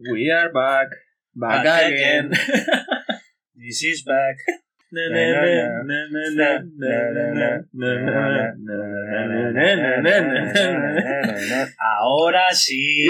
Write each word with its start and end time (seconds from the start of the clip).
We 0.00 0.30
are 0.32 0.50
back. 0.52 0.88
Back, 1.34 1.64
Back 1.64 1.92
again. 1.92 2.30
This 3.54 3.82
is 3.84 4.02
back. 4.04 4.36
Ahora 11.78 12.52
sí. 12.52 13.06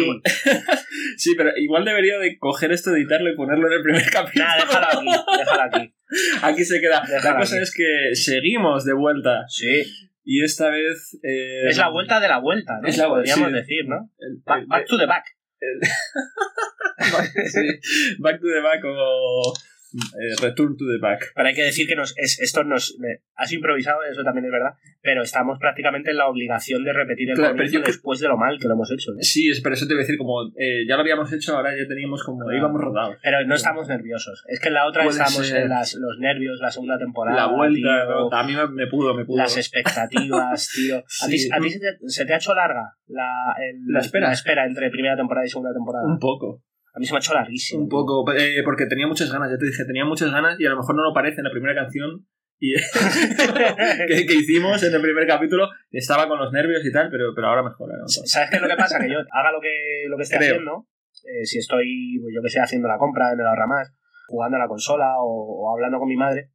Sí, 1.16 1.34
pero 1.36 1.50
igual 1.56 1.84
debería 1.84 2.18
de 2.18 2.38
coger 2.38 2.72
esto, 2.72 2.94
editarlo 2.94 3.30
y 3.30 3.36
ponerlo 3.36 3.66
en 3.68 3.72
el 3.74 3.82
primer 3.82 4.04
capítulo. 4.10 4.44
Nada, 4.44 4.64
déjalo 4.64 4.86
aquí, 4.98 5.38
déjalo 5.38 5.62
aquí. 5.62 5.94
Aquí 6.42 6.64
se 6.64 6.80
queda. 6.80 7.02
La 7.02 7.06
Déjalo 7.16 7.38
cosa 7.38 7.54
aquí. 7.56 7.62
es 7.62 7.74
que 7.74 8.14
seguimos 8.14 8.84
de 8.84 8.94
vuelta. 8.94 9.44
Sí. 9.48 9.82
Y 10.24 10.44
esta 10.44 10.70
vez. 10.70 11.18
eh, 11.22 11.68
Es 11.68 11.78
la 11.78 11.88
vuelta 11.88 12.20
de 12.20 12.28
la 12.28 12.38
vuelta, 12.38 12.78
¿no? 12.80 12.88
Es 12.88 12.98
la 12.98 13.08
Podríamos 13.08 13.48
sí. 13.48 13.54
decir, 13.54 13.86
¿no? 13.86 14.10
back 14.44 14.86
to 14.86 14.98
the 14.98 15.06
back. 15.06 15.24
sí, 17.52 18.18
back 18.18 18.40
to 18.40 18.46
the 18.46 18.60
back 18.62 18.82
o. 18.84 19.52
eh, 19.94 20.34
return 20.42 20.76
to 20.76 20.84
the 20.86 20.98
back. 21.00 21.32
Pero 21.34 21.48
hay 21.48 21.54
que 21.54 21.62
decir 21.64 21.86
que 21.86 21.96
nos, 21.96 22.14
es, 22.16 22.40
esto 22.40 22.64
nos 22.64 22.90
eh, 23.04 23.22
has 23.34 23.52
improvisado, 23.52 24.02
eso 24.10 24.22
también 24.22 24.44
es 24.46 24.52
verdad, 24.52 24.74
pero 25.02 25.22
estamos 25.22 25.58
prácticamente 25.58 26.10
en 26.10 26.16
la 26.18 26.28
obligación 26.28 26.84
de 26.84 26.92
repetir 26.92 27.30
el 27.30 27.36
Claro, 27.36 27.52
comienzo 27.56 27.80
después 27.80 28.20
de 28.20 28.28
lo 28.28 28.36
mal 28.36 28.58
que 28.60 28.68
lo 28.68 28.74
hemos 28.74 28.90
hecho. 28.90 29.12
¿eh? 29.12 29.22
Sí, 29.22 29.48
es, 29.50 29.60
pero 29.60 29.74
eso 29.74 29.86
te 29.86 29.94
iba 29.94 30.00
a 30.00 30.04
decir, 30.04 30.18
como 30.18 30.42
eh, 30.56 30.86
ya 30.88 30.94
lo 30.96 31.02
habíamos 31.02 31.32
hecho, 31.32 31.56
ahora 31.56 31.70
ya 31.76 31.86
teníamos 31.88 32.22
como. 32.24 32.40
Claro. 32.44 32.56
íbamos 32.58 32.80
rodados. 32.80 33.16
Pero 33.22 33.44
no 33.46 33.54
estamos 33.54 33.88
nerviosos. 33.88 34.44
Es 34.48 34.60
que 34.60 34.68
en 34.68 34.74
la 34.74 34.86
otra 34.86 35.04
estábamos 35.06 35.46
ser. 35.46 35.62
en 35.62 35.68
las, 35.68 35.94
los 35.94 36.18
nervios, 36.18 36.60
la 36.60 36.70
segunda 36.70 36.98
temporada. 36.98 37.36
la 37.36 37.46
vuelta, 37.46 37.78
tío, 38.06 38.32
a 38.32 38.42
mí 38.44 38.54
me, 38.54 38.68
me 38.68 38.86
pudo, 38.86 39.14
me 39.14 39.24
pudo. 39.24 39.38
las 39.38 39.56
expectativas, 39.56 40.70
tío. 40.74 40.96
¿A 41.24 41.28
ti, 41.28 41.38
Sí. 41.38 41.48
a 41.52 41.58
ti 41.60 41.70
se, 41.70 41.78
te, 41.78 41.86
se 42.08 42.24
te 42.26 42.34
ha 42.34 42.36
hecho 42.36 42.54
larga 42.54 42.94
la, 43.06 43.54
el- 43.58 43.80
La 43.86 44.00
espera. 44.00 44.28
la 44.28 44.32
espera 44.34 44.66
entre 44.66 44.90
primera 44.90 45.16
temporada 45.16 45.46
y 45.46 45.48
segunda 45.50 45.72
temporada? 45.72 46.06
Un 46.06 46.18
poco. 46.18 46.62
A 46.92 46.98
mí 46.98 47.06
se 47.06 47.12
me 47.12 47.18
ha 47.18 47.20
hecho 47.20 47.34
larguísimo. 47.34 47.82
Un 47.82 47.88
poco, 47.88 48.24
eh, 48.32 48.62
porque 48.64 48.86
tenía 48.86 49.06
muchas 49.06 49.32
ganas, 49.32 49.50
ya 49.50 49.58
te 49.58 49.66
dije, 49.66 49.84
tenía 49.84 50.04
muchas 50.04 50.30
ganas 50.30 50.58
y 50.58 50.66
a 50.66 50.70
lo 50.70 50.76
mejor 50.76 50.96
no 50.96 51.02
lo 51.02 51.14
parece 51.14 51.40
en 51.40 51.44
la 51.44 51.50
primera 51.50 51.74
canción 51.74 52.26
y 52.58 52.74
que, 54.06 54.26
que 54.26 54.34
hicimos 54.34 54.82
en 54.82 54.94
el 54.94 55.00
primer 55.00 55.26
capítulo. 55.26 55.68
Estaba 55.90 56.28
con 56.28 56.38
los 56.38 56.52
nervios 56.52 56.84
y 56.84 56.92
tal, 56.92 57.08
pero, 57.10 57.32
pero 57.34 57.48
ahora 57.48 57.62
mejora. 57.62 57.96
¿no? 57.96 58.06
¿Sabes 58.08 58.50
qué 58.50 58.56
es 58.56 58.62
lo 58.62 58.68
que 58.68 58.76
pasa? 58.76 58.98
Que 59.00 59.08
yo 59.10 59.18
haga 59.18 59.52
lo 59.52 59.60
que, 59.60 60.04
lo 60.08 60.16
que 60.16 60.22
esté 60.24 60.36
Creo. 60.36 60.50
haciendo, 60.50 60.86
eh, 61.24 61.44
si 61.44 61.58
estoy, 61.58 62.18
pues 62.20 62.34
yo 62.34 62.42
que 62.42 62.50
sé, 62.50 62.60
haciendo 62.60 62.88
la 62.88 62.98
compra 62.98 63.32
en 63.32 63.40
el 63.40 63.46
ahorra 63.46 63.66
más, 63.66 63.92
jugando 64.28 64.56
a 64.56 64.60
la 64.60 64.68
consola 64.68 65.14
o, 65.20 65.64
o 65.64 65.72
hablando 65.72 65.98
con 65.98 66.08
mi 66.08 66.16
madre, 66.16 66.50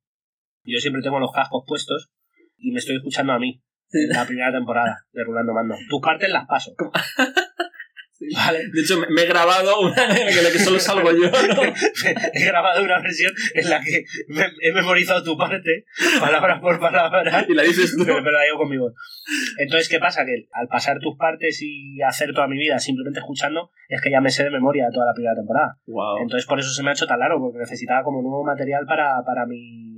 yo 0.63 0.79
siempre 0.79 1.01
tengo 1.01 1.19
los 1.19 1.31
cascos 1.31 1.63
puestos 1.67 2.11
y 2.57 2.71
me 2.71 2.79
estoy 2.79 2.97
escuchando 2.97 3.33
a 3.33 3.39
mí. 3.39 3.61
La 4.09 4.25
primera 4.25 4.51
temporada 4.51 5.05
de 5.13 5.23
Rulando 5.23 5.53
Mando. 5.53 5.75
Tus 5.89 6.01
partes 6.01 6.29
las 6.29 6.45
paso. 6.47 6.75
Vale. 8.33 8.59
De 8.73 8.81
hecho, 8.81 8.97
me, 9.09 9.21
he 9.21 9.25
grabado 9.27 9.81
una 9.81 10.03
en 10.05 10.43
la 10.43 10.49
que 10.51 10.59
solo 10.59 10.79
salgo 10.79 11.11
yo. 11.11 11.29
¿no? 11.29 11.61
He 12.33 12.45
grabado 12.45 12.81
una 12.83 12.99
versión 13.01 13.33
en 13.53 13.69
la 13.69 13.81
que 13.81 14.03
me- 14.29 14.51
he 14.61 14.71
memorizado 14.71 15.21
tu 15.23 15.37
parte, 15.37 15.85
palabra 16.19 16.61
por 16.61 16.79
palabra, 16.79 17.45
Y 17.47 17.53
la 17.53 17.63
dices 17.63 17.93
tú. 17.97 18.03
pero, 18.05 18.19
pero 18.23 18.31
la 18.31 18.43
digo 18.45 18.57
con 18.57 18.69
mi 18.69 18.77
voz. 18.77 18.93
Entonces, 19.57 19.89
¿qué 19.89 19.99
pasa? 19.99 20.25
Que 20.25 20.47
al 20.53 20.67
pasar 20.67 20.99
tus 20.99 21.17
partes 21.17 21.59
y 21.61 22.01
hacer 22.01 22.31
toda 22.33 22.47
mi 22.47 22.57
vida 22.57 22.79
simplemente 22.79 23.19
escuchando, 23.19 23.69
es 23.89 24.01
que 24.01 24.09
ya 24.11 24.21
me 24.21 24.29
sé 24.29 24.43
de 24.45 24.49
memoria 24.51 24.85
toda 24.93 25.07
la 25.07 25.13
primera 25.13 25.35
temporada. 25.35 25.77
Wow. 25.85 26.19
Entonces, 26.21 26.45
por 26.47 26.59
eso 26.59 26.69
se 26.71 26.83
me 26.83 26.89
ha 26.91 26.93
hecho 26.93 27.07
tan 27.07 27.19
largo, 27.19 27.39
porque 27.41 27.59
necesitaba 27.59 28.03
como 28.03 28.21
nuevo 28.21 28.43
material 28.45 28.85
para, 28.87 29.21
para 29.25 29.45
mi 29.45 29.93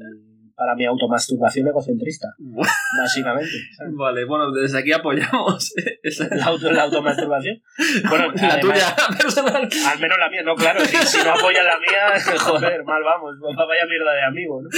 para 0.58 0.74
mi 0.76 0.86
automasturbación 0.86 1.68
egocentrista, 1.68 2.30
básicamente. 3.00 3.52
¿sabes? 3.78 3.94
Vale, 3.96 4.26
bueno, 4.26 4.52
desde 4.52 4.80
aquí 4.80 4.92
apoyamos 4.92 5.72
esa, 6.04 6.28
La, 6.36 6.46
auto, 6.46 6.72
la 6.72 6.84
automasturbación. 6.84 7.62
Bueno, 8.10 8.32
la 8.36 8.54
además- 8.56 8.96
tuya 8.96 9.18
personal. 9.18 9.70
Al 9.86 10.00
menos 10.00 10.18
la 10.18 10.30
mía, 10.30 10.42
no, 10.44 10.56
claro, 10.56 10.80
si, 10.84 10.98
si 10.98 11.24
no 11.24 11.32
apoyan 11.34 11.64
la 11.66 11.78
mía, 11.80 12.38
joder, 12.40 12.84
mal 12.84 13.04
vamos, 13.04 13.36
vaya 13.40 13.86
mierda 13.88 14.14
de 14.14 14.24
amigo, 14.24 14.62
¿no? 14.64 14.70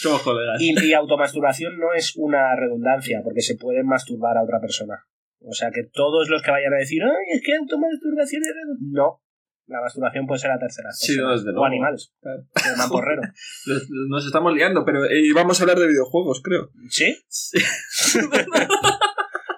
Somos 0.00 0.22
colegas. 0.22 0.60
Y, 0.60 0.74
y 0.84 0.92
automasturbación 0.92 1.78
no 1.78 1.92
es 1.94 2.14
una 2.16 2.56
redundancia, 2.56 3.20
porque 3.22 3.42
se 3.42 3.56
puede 3.56 3.84
masturbar 3.84 4.36
a 4.36 4.42
otra 4.42 4.60
persona. 4.60 5.06
O 5.40 5.52
sea 5.52 5.70
que 5.70 5.84
todos 5.92 6.28
los 6.28 6.42
que 6.42 6.50
vayan 6.50 6.74
a 6.74 6.78
decir, 6.78 7.00
ay, 7.04 7.36
es 7.36 7.42
que 7.44 7.54
automasturbación 7.54 8.42
es 8.42 8.48
redundancia. 8.52 8.90
No, 8.92 9.20
la 9.68 9.80
masturbación 9.80 10.26
puede 10.26 10.38
ser 10.40 10.50
a 10.52 10.58
terceras 10.58 10.98
Sí, 10.98 11.14
personas, 11.16 11.40
desde 11.40 11.50
o 11.50 11.52
luego. 11.54 11.66
animales, 11.66 12.12
Claro. 12.20 12.42
de 12.54 12.76
mamporrero. 12.76 13.22
Nos- 14.10 14.26
estamos 14.26 14.54
liando, 14.54 14.84
pero 14.84 15.04
eh, 15.04 15.32
vamos 15.34 15.58
a 15.58 15.62
hablar 15.64 15.78
de 15.78 15.88
videojuegos, 15.88 16.40
creo. 16.42 16.70
¿Sí? 16.88 17.16
Sí. 17.28 17.58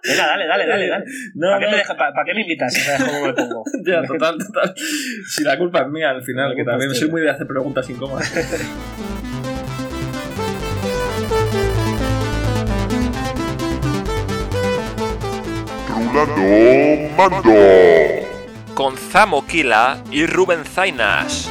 Venga, 0.09 0.27
dale, 0.27 0.47
dale, 0.47 0.67
dale, 0.67 0.89
dale. 0.89 1.05
No, 1.35 1.49
¿Para 1.49 1.59
qué, 1.61 1.65
no, 1.67 1.71
me, 1.73 1.77
deja- 1.79 1.97
pa- 1.97 2.13
pa' 2.15 2.25
qué 2.25 2.33
me 2.35 2.41
invitas 2.43 2.73
si 2.73 2.81
sabes 2.81 3.05
cómo 3.05 3.27
me 3.27 3.35
pongo? 3.35 3.63
Ya, 3.85 4.03
total, 4.03 4.39
total. 4.39 4.75
Si 5.29 5.45
la 5.45 5.59
culpa 5.59 5.83
es 5.83 5.89
mía 5.89 6.11
al 6.11 6.23
final, 6.25 6.51
La 6.51 6.57
que 6.57 6.65
también 6.65 6.95
soy 6.95 7.11
muy 7.11 7.21
de 7.21 7.31
hacer 7.31 7.47
preguntas 7.47 7.89
incómodas. 7.91 8.33
Rulando 15.89 17.17
Mando. 17.17 18.38
Con 18.79 18.97
Zamo 18.97 19.45
Kila 19.45 20.05
y 20.13 20.25
Rubén 20.25 20.65
Zainas. 20.65 21.48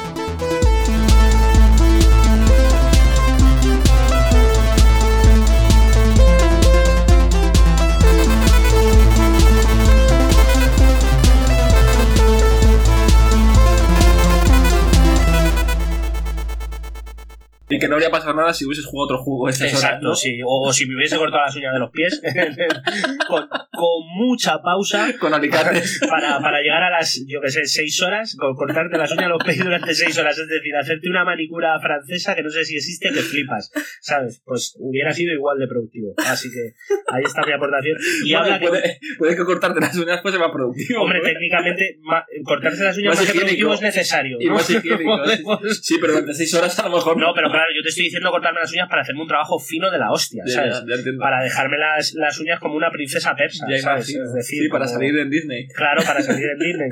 Y 17.70 17.80
que 17.80 17.88
no 17.90 17.96
habría 17.96 18.10
pasado 18.10 18.34
nada 18.34 18.54
si 18.54 18.66
hubieses 18.66 18.86
jugado 18.86 19.06
otro 19.16 19.24
juego 19.24 19.50
esas 19.50 19.68
horas, 19.70 19.84
Exacto, 19.84 20.08
¿no? 20.08 20.16
sí. 20.16 20.40
O, 20.46 20.68
o 20.70 20.74
si 20.74 20.86
me 20.88 20.96
hubiese 20.96 21.18
cortado 21.18 21.44
las 21.46 21.56
uñas 21.56 21.74
de 21.74 21.80
los 21.80 21.92
pies, 21.92 22.22
con, 23.28 23.48
con 23.48 24.08
mucha 24.18 24.62
pausa, 24.62 25.08
Con 25.20 25.34
alicates. 25.34 26.00
para, 26.10 26.40
para 26.40 26.62
llegar 26.62 26.84
a 26.84 26.90
las, 26.92 27.22
yo 27.28 27.42
que 27.42 27.50
sé, 27.50 27.66
seis 27.66 28.02
horas, 28.02 28.36
con 28.40 28.56
cortarte 28.56 28.98
las 28.98 29.12
uñas 29.12 29.26
de 29.26 29.30
los 29.30 29.44
pies 29.44 29.58
durante 29.64 29.94
seis 29.94 30.18
horas. 30.18 30.38
Es 30.38 30.48
decir, 30.48 30.76
hacerte 30.76 31.10
una 31.10 31.26
manicura 31.26 31.78
francesa 31.82 32.36
que 32.36 32.44
no 32.44 32.50
sé 32.50 32.64
si 32.66 32.76
existe, 32.78 33.10
que 33.10 33.20
flipas. 33.20 33.72
¿Sabes? 34.02 34.42
Pues 34.46 34.76
hubiera 34.80 35.12
sido 35.14 35.34
igual 35.34 35.60
de 35.60 35.68
productivo. 35.68 36.14
Así 36.18 36.50
que 36.50 36.74
ahí 37.14 37.24
está 37.26 37.46
mi 37.46 37.52
aportación. 37.54 37.98
Y 38.24 38.32
Bueno, 38.32 38.46
habla 38.46 38.60
que, 38.60 38.68
puede, 38.70 39.00
puede 39.18 39.36
que 39.36 39.44
cortarte 39.44 39.80
las 39.82 39.96
uñas 39.98 40.20
pues 40.22 40.34
se 40.34 40.40
va 40.40 40.52
productivo. 40.54 41.02
hombre, 41.02 41.20
¿no? 41.20 41.26
técnicamente, 41.26 41.98
ma- 42.02 42.26
cortarse 42.46 42.84
las 42.84 42.98
uñas 42.98 43.16
Más 43.16 43.18
más 43.26 43.32
que 43.34 43.40
productivo 43.40 43.74
es 43.74 43.82
necesario. 43.82 44.38
Y 44.40 44.48
más 44.50 44.70
higiénico, 44.70 45.18
Sí, 45.82 45.98
pero 46.00 46.14
durante 46.14 46.34
seis 46.34 46.54
horas 46.54 46.78
a 46.80 46.88
lo 46.88 46.96
mejor 46.96 47.18
No, 47.18 47.34
pero 47.36 47.50
claro, 47.58 47.72
yo 47.76 47.82
te 47.84 47.90
estoy 47.90 48.06
diciendo 48.06 48.30
cortarme 48.32 48.60
las 48.62 48.72
uñas 48.72 48.88
para 48.90 49.02
hacerme 49.02 49.22
un 49.22 49.28
trabajo 49.28 49.60
fino 49.60 49.90
de 49.92 49.98
la 50.00 50.12
hostia, 50.12 50.44
¿sabes? 50.48 50.80
ya, 50.82 50.86
ya 50.88 50.96
entiendo. 50.96 51.22
Para 51.22 51.44
dejarme 51.44 51.78
las, 51.78 52.14
las 52.14 52.40
uñas 52.40 52.60
como 52.60 52.76
una 52.76 52.92
princesa 52.92 53.36
persa, 53.36 53.66
Ya 53.70 53.78
¿sabes? 53.80 54.10
imagino. 54.10 54.24
Es 54.26 54.34
decir, 54.34 54.64
sí, 54.64 54.70
para 54.70 54.86
como- 54.86 54.94
salir 54.98 55.18
en 55.18 55.30
Disney. 55.30 55.68
Claro, 55.76 56.02
para 56.06 56.22
salir 56.22 56.46
en 56.46 56.60
Disney. 56.60 56.90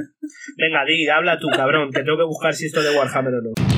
Venga, 0.57 0.85
di, 0.85 1.07
habla 1.07 1.37
tú, 1.39 1.47
cabrón, 1.49 1.91
que 1.91 2.03
tengo 2.03 2.17
que 2.17 2.23
buscar 2.25 2.53
si 2.53 2.65
esto 2.65 2.79
es 2.81 2.89
de 2.91 2.97
Warhammer 2.97 3.33
o 3.35 3.41
no. 3.41 3.74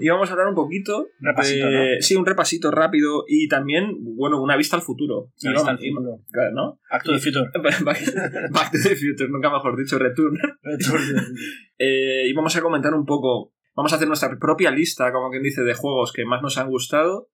Y 0.00 0.08
vamos 0.08 0.28
a 0.28 0.32
hablar 0.32 0.48
un 0.48 0.54
poquito. 0.54 1.06
Repasito, 1.20 1.66
de- 1.70 2.00
Sí, 2.02 2.16
un 2.16 2.26
repasito 2.26 2.70
rápido 2.70 3.24
y 3.28 3.48
también, 3.48 3.96
bueno, 4.16 4.42
una 4.42 4.56
vista 4.56 4.76
al 4.76 4.82
futuro. 4.82 5.28
Una 5.48 5.52
vista 5.52 5.70
al 5.70 5.78
futuro. 5.78 6.18
Claro, 6.32 6.50
¿no? 6.54 6.80
Back 6.90 7.04
to 7.04 7.12
the 7.12 7.18
Future. 7.18 7.46
Back, 7.84 8.70
to 8.72 8.78
the 8.82 8.96
Future, 8.96 9.28
nunca 9.30 9.50
mejor 9.50 9.76
dicho, 9.76 9.98
Return. 9.98 10.36
Eh, 11.78 12.28
y 12.28 12.32
vamos 12.34 12.54
a 12.56 12.60
comentar 12.60 12.92
un 12.94 13.06
poco. 13.06 13.52
Vamos 13.74 13.92
a 13.92 13.96
hacer 13.96 14.08
nuestra 14.08 14.36
propia 14.38 14.70
lista, 14.70 15.12
como 15.12 15.30
quien 15.30 15.42
dice, 15.42 15.62
de 15.62 15.74
juegos 15.74 16.12
que 16.12 16.24
más 16.26 16.42
nos 16.42 16.58
han 16.58 16.68
gustado. 16.68 17.28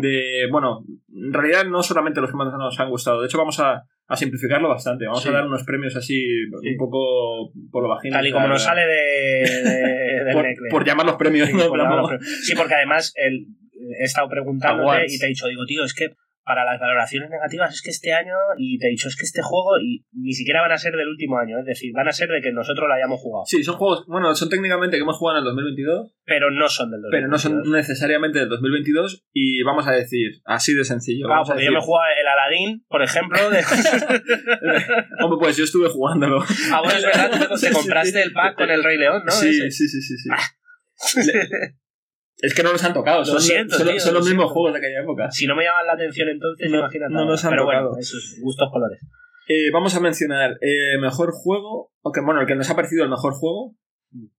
De, 0.00 0.46
bueno, 0.50 0.84
en 1.12 1.32
realidad 1.32 1.66
no 1.66 1.82
solamente 1.82 2.20
los 2.20 2.30
que 2.30 2.36
más 2.36 2.52
nos 2.52 2.78
han 2.80 2.90
gustado. 2.90 3.20
De 3.20 3.26
hecho, 3.26 3.38
vamos 3.38 3.58
a, 3.60 3.82
a 4.08 4.16
simplificarlo 4.16 4.68
bastante. 4.70 5.04
Vamos 5.06 5.22
Sí. 5.22 5.28
a 5.28 5.32
dar 5.32 5.46
unos 5.46 5.64
premios 5.64 5.94
así, 5.96 6.18
Sí. 6.62 6.68
un 6.70 6.76
poco 6.78 7.52
por 7.70 7.82
lo 7.82 7.88
bajito. 7.90 8.14
Tal 8.14 8.26
y 8.26 8.32
como 8.32 8.48
nos 8.48 8.62
sale 8.62 8.80
de, 8.86 9.40
de- 9.42 10.24
del 10.24 10.56
por, 10.70 10.84
llamar 10.86 11.06
los 11.06 11.16
premios. 11.16 11.48
Sí, 12.42 12.54
porque 12.56 12.74
además 12.74 13.12
el- 13.16 13.46
he 14.00 14.04
estado 14.04 14.28
preguntándote 14.28 15.04
y 15.08 15.18
te 15.18 15.26
he 15.26 15.28
dicho, 15.28 15.46
digo, 15.46 15.64
tío, 15.66 15.84
es 15.84 15.94
que 15.94 16.08
para 16.48 16.64
las 16.64 16.80
valoraciones 16.80 17.28
negativas 17.28 17.74
es 17.74 17.82
que 17.82 17.90
este 17.90 18.14
año, 18.14 18.32
y 18.56 18.78
te 18.78 18.86
he 18.86 18.90
dicho, 18.90 19.06
es 19.08 19.16
que 19.16 19.24
este 19.26 19.42
juego, 19.42 19.78
y 19.78 20.06
ni 20.12 20.32
siquiera 20.32 20.62
van 20.62 20.72
a 20.72 20.78
ser 20.78 20.94
del 20.94 21.06
último 21.08 21.38
año, 21.38 21.58
es 21.58 21.66
decir, 21.66 21.92
van 21.94 22.08
a 22.08 22.12
ser 22.12 22.30
de 22.30 22.40
que 22.40 22.52
nosotros 22.52 22.88
lo 22.88 22.94
hayamos 22.94 23.20
jugado, 23.20 23.44
Sí, 23.46 23.62
son 23.62 23.76
juegos, 23.76 24.06
bueno, 24.06 24.34
son 24.34 24.48
técnicamente 24.48 24.96
que 24.96 25.02
hemos 25.02 25.18
jugado 25.18 25.38
en 25.38 25.42
el 25.42 25.54
2022, 25.54 26.14
pero 26.24 26.50
no 26.50 26.66
son 26.68 26.90
del 26.90 27.02
2022. 27.02 27.10
pero 27.12 27.28
no 27.28 27.38
son 27.38 27.70
necesariamente 27.70 28.38
del 28.38 28.48
2022 28.48 29.26
y 29.34 29.62
vamos 29.62 29.86
a 29.86 29.92
decir, 29.92 30.40
así 30.46 30.72
de 30.72 30.84
sencillo. 30.84 31.26
Claro, 31.26 31.42
porque 31.46 31.64
yo 31.66 31.72
me 31.72 31.80
jugado 31.80 32.06
el 32.18 32.26
Aladdin, 32.26 32.84
por 32.88 33.02
ejemplo. 33.02 33.38
De... 33.50 33.58
Hombre, 35.22 35.38
pues 35.38 35.56
yo 35.56 35.64
estuve 35.64 35.88
jugándolo. 35.90 36.40
ah, 36.72 36.80
bueno, 36.82 36.98
es 36.98 37.04
verdad, 37.04 37.48
te, 37.60 37.70
compraste 37.72 38.22
el 38.22 38.32
pack 38.32 38.56
con 38.56 38.70
el 38.70 38.82
Rey 38.82 38.96
León, 38.96 39.22
¿no? 39.24 39.30
sí, 39.30 39.48
Ese. 39.48 39.70
sí, 39.70 39.88
sí, 39.88 40.00
sí, 40.02 40.16
sí. 40.16 41.26
Le- 41.26 41.48
Es 42.40 42.54
que 42.54 42.62
no 42.62 42.72
nos 42.72 42.82
han 42.84 42.94
tocado, 42.94 43.18
Lo 43.20 43.24
son, 43.24 43.40
siento, 43.40 43.76
son- 43.76 43.86
tío, 43.88 43.98
son 44.00 44.14
lo 44.14 44.20
los 44.20 44.28
mismos 44.28 44.44
siento. 44.44 44.54
juegos 44.54 44.72
de 44.72 44.78
aquella 44.78 45.00
época. 45.02 45.30
Si 45.30 45.46
no 45.46 45.56
me 45.56 45.64
llaman 45.64 45.86
la 45.86 45.92
atención 45.94 46.28
entonces, 46.28 46.70
No- 46.70 46.78
imagínate. 46.78 47.12
no 47.12 47.24
nos 47.24 47.44
han 47.44 47.50
Pero 47.50 47.64
tocado. 47.64 47.86
bueno, 47.88 47.98
esos 48.00 48.36
gustos 48.40 48.68
colores. 48.72 49.00
Eh, 49.48 49.70
vamos 49.72 49.94
a 49.96 50.00
mencionar 50.00 50.56
eh, 50.60 50.98
mejor 51.00 51.32
juego, 51.32 51.90
o 52.02 52.12
que, 52.12 52.20
bueno, 52.20 52.40
el 52.40 52.46
que 52.46 52.54
nos 52.54 52.68
ha 52.70 52.76
parecido 52.76 53.02
el 53.04 53.10
mejor 53.10 53.32
juego, 53.34 53.74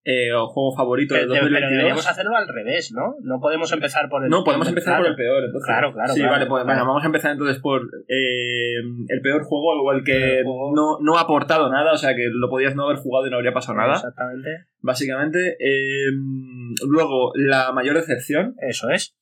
eh, 0.04 0.34
o 0.34 0.48
juego 0.48 0.76
favorito 0.76 1.14
Pero, 1.14 1.28
de 1.28 1.34
pero 1.34 1.44
2022. 1.44 1.70
deberíamos 1.72 2.08
hacerlo 2.08 2.36
al 2.36 2.48
revés, 2.48 2.92
¿no? 2.92 3.16
No 3.22 3.40
podemos 3.40 3.72
empezar 3.72 4.10
por 4.10 4.24
el. 4.24 4.30
No, 4.30 4.44
podemos 4.44 4.68
empezar 4.68 4.98
por 4.98 5.08
el 5.08 5.16
peor. 5.16 5.44
Entonces. 5.46 5.68
Claro, 5.68 5.94
claro, 5.94 6.14
Sí, 6.14 6.20
claro, 6.20 6.34
vale, 6.34 6.46
pues 6.48 6.64
claro. 6.64 6.76
venga, 6.78 6.88
vamos 6.88 7.04
a 7.04 7.06
empezar 7.06 7.32
entonces 7.32 7.60
por 7.62 7.82
eh, 8.08 8.76
el 9.08 9.22
peor 9.22 9.44
juego, 9.44 9.82
o 9.84 9.92
el 9.92 10.04
que 10.04 10.42
no, 10.44 10.98
no 11.02 11.18
ha 11.18 11.22
aportado 11.22 11.70
nada, 11.72 11.94
o 11.94 11.98
sea 11.98 12.16
que 12.16 12.28
lo 12.32 12.50
podías 12.50 12.76
no 12.76 12.86
haber 12.86 12.98
jugado 12.98 13.28
y 13.28 13.30
no 13.30 13.36
habría 13.38 13.54
pasado 13.54 13.78
nada, 13.78 13.94
Exactamente. 13.96 14.50
básicamente. 14.80 15.58
Eh, 15.60 16.10
luego, 16.88 17.32
la 17.36 17.72
mayor 17.72 17.96
decepción, 17.96 18.56
Eso 18.68 18.90
es. 18.90 19.16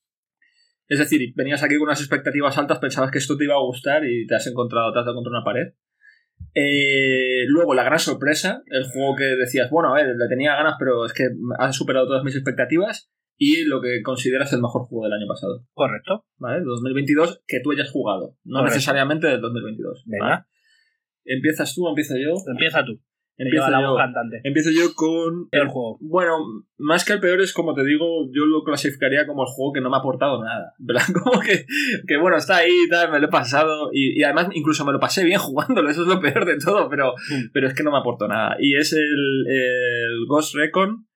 es 0.88 0.99
decir, 0.99 1.33
venías 1.35 1.61
aquí 1.63 1.75
con 1.75 1.88
unas 1.88 1.99
expectativas 1.99 2.57
altas, 2.57 2.79
pensabas 2.79 3.11
que 3.11 3.17
esto 3.17 3.35
te 3.38 3.44
iba 3.44 3.55
a 3.55 3.59
gustar 3.65 4.05
y 4.05 4.25
te 4.27 4.35
has 4.35 4.47
encontrado, 4.47 4.94
te 4.94 4.99
has 4.99 5.05
dado 5.05 5.15
contra 5.15 5.31
una 5.31 5.44
pared. 5.44 5.73
Eh, 6.54 7.45
luego, 7.48 7.74
la 7.74 7.84
gran 7.84 8.00
sorpresa, 8.00 8.63
el 8.68 8.86
juego 8.86 9.16
que 9.16 9.25
decías, 9.25 9.69
bueno, 9.69 9.89
a 9.89 9.94
ver, 9.94 10.07
le 10.07 10.28
tenía 10.28 10.56
ganas, 10.56 10.75
pero 10.80 11.06
es 11.06 11.13
que 11.13 11.28
ha 11.60 11.72
superado 11.72 12.07
todas 12.07 12.24
mis 12.24 12.36
expectativas. 12.36 13.12
Y 13.39 13.66
lo 13.66 13.81
que 13.81 14.01
consideras 14.01 14.51
el 14.54 14.62
mejor 14.62 14.88
juego 14.88 15.06
del 15.06 15.13
año 15.13 15.28
pasado. 15.28 15.63
Correcto. 15.74 16.25
¿vale? 16.38 16.57
De 16.60 16.66
2022 16.66 17.44
que 17.45 17.60
tú 17.63 17.72
hayas 17.72 17.92
jugado, 17.92 18.36
no 18.44 18.60
Correcto. 18.60 18.75
necesariamente 18.75 19.28
del 19.28 19.42
2022. 19.42 20.06
Venga. 20.07 20.25
¿vale? 20.25 20.44
¿Empiezas 21.24 21.75
tú 21.75 21.86
o 21.86 21.89
empiezo 21.89 22.16
yo? 22.16 22.34
Empieza 22.51 22.83
tú. 22.83 23.00
Empiezo 23.38 23.69
yo. 23.69 23.95
cantante. 23.95 24.42
Empiezo 24.44 24.69
yo 24.72 24.94
con... 24.95 25.48
El 25.51 25.68
juego. 25.68 25.98
Bueno, 26.01 26.38
más 26.78 27.06
que 27.06 27.13
el 27.13 27.19
peor 27.19 27.39
es 27.42 27.54
como 27.54 27.74
te 27.74 27.84
digo, 27.84 28.06
yo 28.34 28.45
lo 28.45 28.63
clasificaría 28.63 29.25
como 29.28 29.44
el 29.44 29.50
juego 29.50 29.74
que 29.74 29.81
no 29.81 29.89
me 29.89 29.95
ha 29.95 30.00
aportado 30.00 30.44
nada. 30.44 30.74
Plan, 30.86 31.06
Como 31.24 31.39
que, 31.42 31.66
que 32.07 32.18
bueno, 32.18 32.38
está 32.38 32.57
ahí 32.57 32.72
y 32.86 32.89
tal, 32.89 33.12
me 33.12 33.19
lo 33.19 33.28
he 33.28 33.30
pasado 33.31 33.89
y, 33.94 34.19
y 34.19 34.24
además 34.24 34.50
incluso 34.54 34.86
me 34.86 34.92
lo 34.92 35.00
pasé 35.00 35.24
bien 35.24 35.39
jugándolo, 35.39 35.89
eso 35.89 36.01
es 36.04 36.07
lo 36.07 36.19
peor 36.19 36.45
de 36.45 36.57
todo, 36.57 36.89
pero, 36.89 37.13
Mm. 37.30 37.50
pero 37.54 37.68
es 37.68 37.74
que 37.74 37.84
no 37.84 37.92
me 37.92 37.98
aportó 37.98 38.28
nada. 38.28 38.56
Y 38.60 38.75
es 38.75 38.94
el, 38.94 39.45
el 39.48 40.25
Ghost 40.28 40.56
Recon 40.56 41.06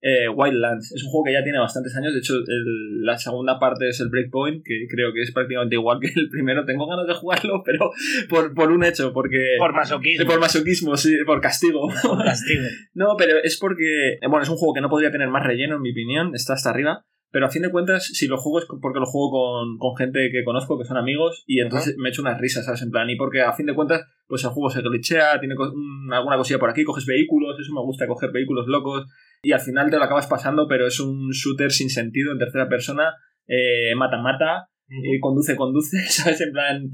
eh, 0.00 0.28
Wildlands. 0.28 0.92
Es 0.92 1.02
un 1.04 1.10
juego 1.10 1.24
que 1.24 1.32
ya 1.32 1.42
tiene 1.42 1.58
bastantes 1.58 1.94
años, 1.96 2.12
de 2.12 2.20
hecho 2.20 2.34
el- 2.34 3.02
la 3.04 3.18
segunda 3.18 3.58
parte 3.58 3.88
es 3.88 4.00
el 4.00 4.08
Breakpoint, 4.10 4.64
que 4.64 4.86
creo 4.88 5.12
que 5.12 5.22
es 5.22 5.32
prácticamente 5.32 5.74
igual 5.76 5.98
que 6.00 6.08
el 6.14 6.28
primero. 6.30 6.64
Tengo 6.64 6.86
ganas 6.86 7.06
de 7.06 7.14
jugarlo, 7.14 7.62
pero 7.66 7.90
por, 8.28 8.54
por 8.54 8.70
un 8.72 8.84
hecho, 8.84 9.12
porque... 9.12 9.56
Por 9.58 9.72
masoquismo. 9.74 10.26
por 10.26 10.40
masoquismo, 10.40 10.96
sí, 10.96 11.16
por 11.26 11.40
castigo. 11.40 11.88
Por 12.02 12.24
castigo. 12.24 12.64
No, 12.94 13.16
pero 13.18 13.36
es 13.42 13.58
porque, 13.58 14.18
bueno, 14.28 14.42
es 14.42 14.48
un 14.48 14.56
juego 14.56 14.74
que 14.74 14.80
no 14.80 14.88
podría 14.90 15.10
tener 15.10 15.28
más 15.28 15.44
relleno, 15.46 15.76
en 15.76 15.82
mi 15.82 15.90
opinión, 15.92 16.34
está 16.34 16.54
hasta 16.54 16.70
arriba. 16.70 17.04
Pero 17.30 17.44
a 17.44 17.50
fin 17.50 17.60
de 17.60 17.70
cuentas, 17.70 18.06
si 18.06 18.26
lo 18.26 18.38
juego 18.38 18.58
es 18.60 18.64
porque 18.80 19.00
lo 19.00 19.04
juego 19.04 19.30
con, 19.30 19.76
con 19.76 19.94
gente 19.98 20.30
que 20.32 20.44
conozco, 20.44 20.78
que 20.78 20.86
son 20.86 20.96
amigos, 20.96 21.44
y 21.46 21.60
entonces 21.60 21.94
me 21.98 22.08
echo 22.08 22.22
unas 22.22 22.40
risas, 22.40 22.64
¿sabes? 22.64 22.80
En 22.80 22.90
plan, 22.90 23.10
y 23.10 23.16
porque 23.16 23.42
a 23.42 23.52
fin 23.52 23.66
de 23.66 23.74
cuentas, 23.74 24.02
pues 24.26 24.42
el 24.44 24.50
juego 24.50 24.70
se 24.70 24.80
glitchea, 24.80 25.38
tiene 25.38 25.54
co- 25.54 25.70
un- 25.70 26.10
alguna 26.10 26.38
cosilla 26.38 26.58
por 26.58 26.70
aquí, 26.70 26.84
coges 26.84 27.04
vehículos, 27.04 27.60
eso 27.60 27.70
me 27.74 27.82
gusta, 27.82 28.06
coger 28.06 28.30
vehículos 28.32 28.66
locos, 28.66 29.06
y 29.42 29.52
al 29.52 29.60
final 29.60 29.90
te 29.90 29.96
lo 29.98 30.04
acabas 30.04 30.26
pasando, 30.26 30.66
pero 30.68 30.86
es 30.86 30.98
un 31.00 31.30
shooter 31.30 31.70
sin 31.70 31.90
sentido, 31.90 32.32
en 32.32 32.38
tercera 32.38 32.68
persona, 32.68 33.14
eh, 33.46 33.94
mata-mata, 33.96 34.68
eh, 34.88 35.20
conduce, 35.20 35.56
conduce, 35.56 35.98
¿sabes? 36.08 36.40
En 36.40 36.52
plan, 36.52 36.90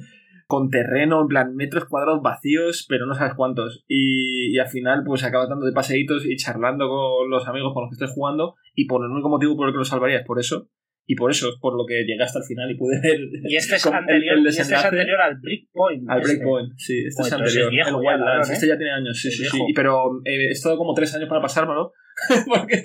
con 0.47 0.69
terreno, 0.69 1.23
en 1.23 1.29
plan, 1.29 1.55
metros 1.57 1.87
cuadrados 1.87 2.21
vacíos, 2.23 2.87
pero 2.89 3.07
no 3.07 3.15
sabes 3.15 3.35
cuántos. 3.35 3.85
Y, 3.89 4.55
y 4.55 4.59
al 4.59 4.69
final, 4.69 5.03
pues 5.07 5.25
acabas 5.25 5.49
dando 5.49 5.65
de 5.67 5.73
paseitos 5.73 6.27
y 6.27 6.37
charlando 6.37 6.89
con 6.89 7.31
los 7.31 7.47
amigos 7.49 7.73
con 7.73 7.85
los 7.85 7.91
que 7.91 8.05
estés 8.05 8.15
jugando, 8.15 8.55
y 8.75 8.87
por 8.87 9.05
el 9.05 9.11
único 9.11 9.29
motivo 9.31 9.57
por 9.57 9.69
el 9.69 9.73
que 9.75 9.79
lo 9.79 9.85
salvarías, 9.85 10.23
por 10.27 10.39
eso. 10.39 10.69
Y 11.07 11.17
por 11.17 11.31
eso 11.31 11.51
es 11.51 11.57
por 11.61 11.77
lo 11.77 11.85
que 11.87 12.03
llegué 12.07 12.23
hasta 12.23 12.39
el 12.39 12.47
final 12.47 12.71
y 12.71 12.77
pude 12.79 12.99
ver 13.03 13.21
Y 13.47 13.57
este 13.57 13.77
es, 13.77 13.83
Con 13.85 13.93
el- 13.93 14.01
anterior, 14.01 14.39
el 14.39 14.45
y 14.45 14.49
este 14.49 14.63
es 14.63 14.73
anterior 14.85 15.21
al 15.21 15.37
Breakpoint. 15.39 16.09
al 16.11 16.21
este. 16.21 16.33
Breakpoint. 16.37 16.73
Sí, 16.79 16.99
este 17.07 17.23
es 17.23 17.33
anterior. 17.33 17.65
es 17.65 17.71
viejo 17.71 17.89
el 17.91 17.95
Wildlands. 18.07 18.49
¿eh? 18.49 18.53
Este 18.55 18.67
ya 18.69 18.77
tiene 18.79 18.93
años, 18.93 19.19
sí, 19.21 19.29
Es 19.29 19.37
sí, 19.37 19.45
sí. 19.45 19.51
viejo. 19.57 19.69
Y- 19.71 19.75
Pero 19.75 20.03
eh, 20.25 20.47
he 20.49 20.51
estado 20.51 20.79
como 20.79 20.95
tres 20.95 21.15
años 21.15 21.29
para 21.29 21.43
pasármelo. 21.43 21.93
Porque 22.47 22.81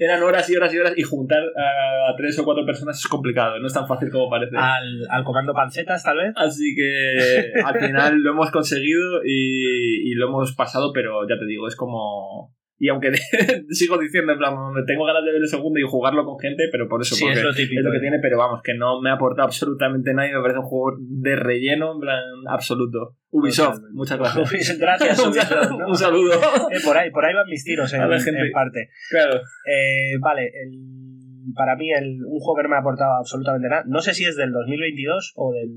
eran 0.00 0.22
horas 0.22 0.48
y 0.50 0.56
horas 0.56 0.72
y 0.74 0.78
horas 0.78 0.94
y 0.96 1.02
juntar 1.02 1.42
a 1.42 2.14
tres 2.16 2.38
o 2.38 2.44
cuatro 2.44 2.66
personas 2.66 2.98
es 2.98 3.06
complicado, 3.06 3.58
no 3.58 3.66
es 3.66 3.72
tan 3.72 3.86
fácil 3.86 4.10
como 4.10 4.28
parece. 4.28 4.56
Al, 4.56 5.06
al 5.08 5.24
comando 5.24 5.54
pancetas, 5.54 6.02
tal 6.02 6.18
vez. 6.18 6.32
Así 6.36 6.74
que 6.74 7.52
al 7.64 7.78
final 7.78 8.18
lo 8.18 8.32
hemos 8.32 8.50
conseguido 8.50 9.24
y, 9.24 10.10
y 10.10 10.14
lo 10.14 10.28
hemos 10.28 10.54
pasado, 10.54 10.92
pero 10.92 11.28
ya 11.28 11.38
te 11.38 11.46
digo, 11.46 11.68
es 11.68 11.76
como... 11.76 12.54
Y 12.82 12.88
aunque 12.88 13.12
sigo 13.70 13.96
diciendo, 13.96 14.32
en 14.32 14.38
plan, 14.38 14.54
tengo 14.88 15.04
ganas 15.04 15.22
de 15.24 15.30
ver 15.30 15.40
el 15.40 15.46
segundo 15.46 15.78
y 15.78 15.84
jugarlo 15.86 16.24
con 16.24 16.36
gente, 16.40 16.64
pero 16.72 16.88
por 16.88 17.00
eso, 17.00 17.14
Sí, 17.14 17.22
porque 17.22 17.38
es 17.38 17.44
lo 17.44 17.54
típico. 17.54 17.78
es 17.78 17.84
lo 17.84 17.92
que 17.92 17.98
¿eh? 17.98 18.00
tiene, 18.00 18.18
pero 18.20 18.38
vamos, 18.38 18.60
que 18.60 18.74
no 18.74 19.00
me 19.00 19.10
ha 19.10 19.12
aportado 19.14 19.46
absolutamente 19.46 20.12
nada 20.14 20.28
y 20.28 20.32
me 20.32 20.40
parece 20.42 20.58
un 20.58 20.64
juego 20.64 20.96
de 20.98 21.36
relleno, 21.36 21.92
en 21.94 22.00
plan, 22.00 22.18
absoluto. 22.48 23.14
Ubisoft, 23.30 23.66
Totalmente. 23.86 23.94
muchas 23.96 24.18
gracias. 24.18 24.78
Gracias, 24.80 25.24
Ubisoft, 25.24 25.70
un 25.86 25.96
saludo. 25.96 26.32
Eh, 26.72 26.78
por 26.84 26.96
ahí, 26.96 27.12
por 27.12 27.24
ahí 27.24 27.32
van 27.34 27.46
mis 27.48 27.62
tiros 27.62 27.92
en, 27.94 28.00
A 28.00 28.08
la 28.08 28.18
gente. 28.20 28.40
en 28.40 28.50
parte. 28.50 28.88
Claro. 29.10 29.36
Eh, 29.64 30.18
vale, 30.18 30.46
el- 30.48 31.54
para 31.54 31.76
mí 31.76 31.88
el, 31.92 32.18
un 32.26 32.40
juego 32.40 32.56
que 32.56 32.62
no 32.64 32.68
me 32.68 32.76
ha 32.76 32.80
aportado 32.80 33.12
absolutamente 33.16 33.68
nada, 33.68 33.84
no 33.86 34.00
sé 34.00 34.12
si 34.12 34.24
es 34.24 34.34
del 34.36 34.50
2022 34.50 35.34
o 35.36 35.52
del 35.52 35.68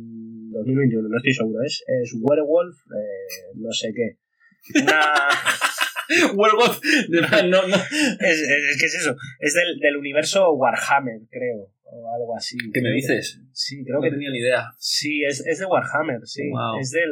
2021, 0.53 1.07
no 1.07 1.17
estoy 1.17 1.33
seguro, 1.33 1.59
es, 1.63 1.83
es 2.01 2.15
Werewolf, 2.19 2.75
no 3.57 3.71
sé 3.71 3.89
qué. 3.93 4.17
Una, 4.81 5.01
Werewolf, 6.35 6.79
verdad, 7.21 7.43
no, 7.45 7.67
no. 7.67 7.75
es, 7.75 8.39
es- 8.39 8.49
es 8.71 8.77
que 8.79 8.85
es 8.85 8.95
eso, 8.95 9.15
es 9.39 9.53
del, 9.53 9.79
del 9.79 9.97
universo 9.97 10.51
Warhammer, 10.53 11.19
creo, 11.29 11.71
o 11.87 12.13
algo 12.13 12.35
así. 12.35 12.57
¿Qué 12.73 12.81
me 12.81 12.89
que- 12.89 12.95
dices? 12.95 13.41
Sí, 13.53 13.83
creo 13.83 13.97
No 13.97 14.01
que 14.01 14.09
tenía 14.11 14.29
ni 14.31 14.39
idea. 14.39 14.65
sí, 14.77 15.23
es, 15.23 15.45
es 15.45 15.59
de 15.59 15.65
Warhammer, 15.65 16.19
sí. 16.25 16.49
Wow. 16.49 16.79
Es 16.79 16.91
del... 16.91 17.11